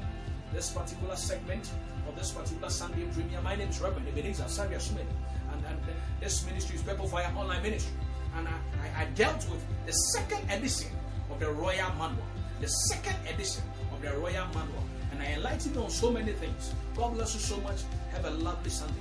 this 0.54 0.72
particular 0.72 1.16
segment 1.16 1.72
of 2.08 2.16
this 2.16 2.32
particular 2.32 2.70
Sunday 2.70 3.06
premiere. 3.14 3.42
My 3.42 3.56
name 3.56 3.70
is 3.70 3.82
Reverend 3.82 4.08
Ebenezer 4.08 4.44
Savia 4.44 4.80
Smith, 4.80 5.06
and, 5.52 5.66
and 5.66 5.78
this 6.20 6.46
ministry 6.46 6.76
is 6.76 6.82
Purple 6.82 7.08
Fire 7.08 7.32
Online 7.36 7.62
Ministry. 7.62 7.94
And 8.36 8.48
I, 8.48 8.52
I, 8.52 9.04
I 9.04 9.06
dealt 9.16 9.48
with 9.50 9.64
the 9.86 9.92
second 9.92 10.50
edition 10.52 10.92
of 11.30 11.40
the 11.40 11.50
Royal 11.52 11.90
Manual. 11.98 12.26
The 12.62 12.68
second 12.68 13.18
edition 13.28 13.64
of 13.94 14.02
the 14.02 14.12
Royal 14.18 14.46
Manual. 14.48 14.84
And 15.12 15.22
I 15.22 15.34
enlightened 15.34 15.76
you 15.76 15.82
on 15.84 15.90
so 15.90 16.12
many 16.12 16.34
things. 16.34 16.74
God 16.96 17.14
bless 17.14 17.34
you 17.34 17.40
so 17.40 17.58
much. 17.62 17.82
Have 18.12 18.26
a 18.26 18.32
lovely 18.32 18.70
Sunday. 18.70 18.96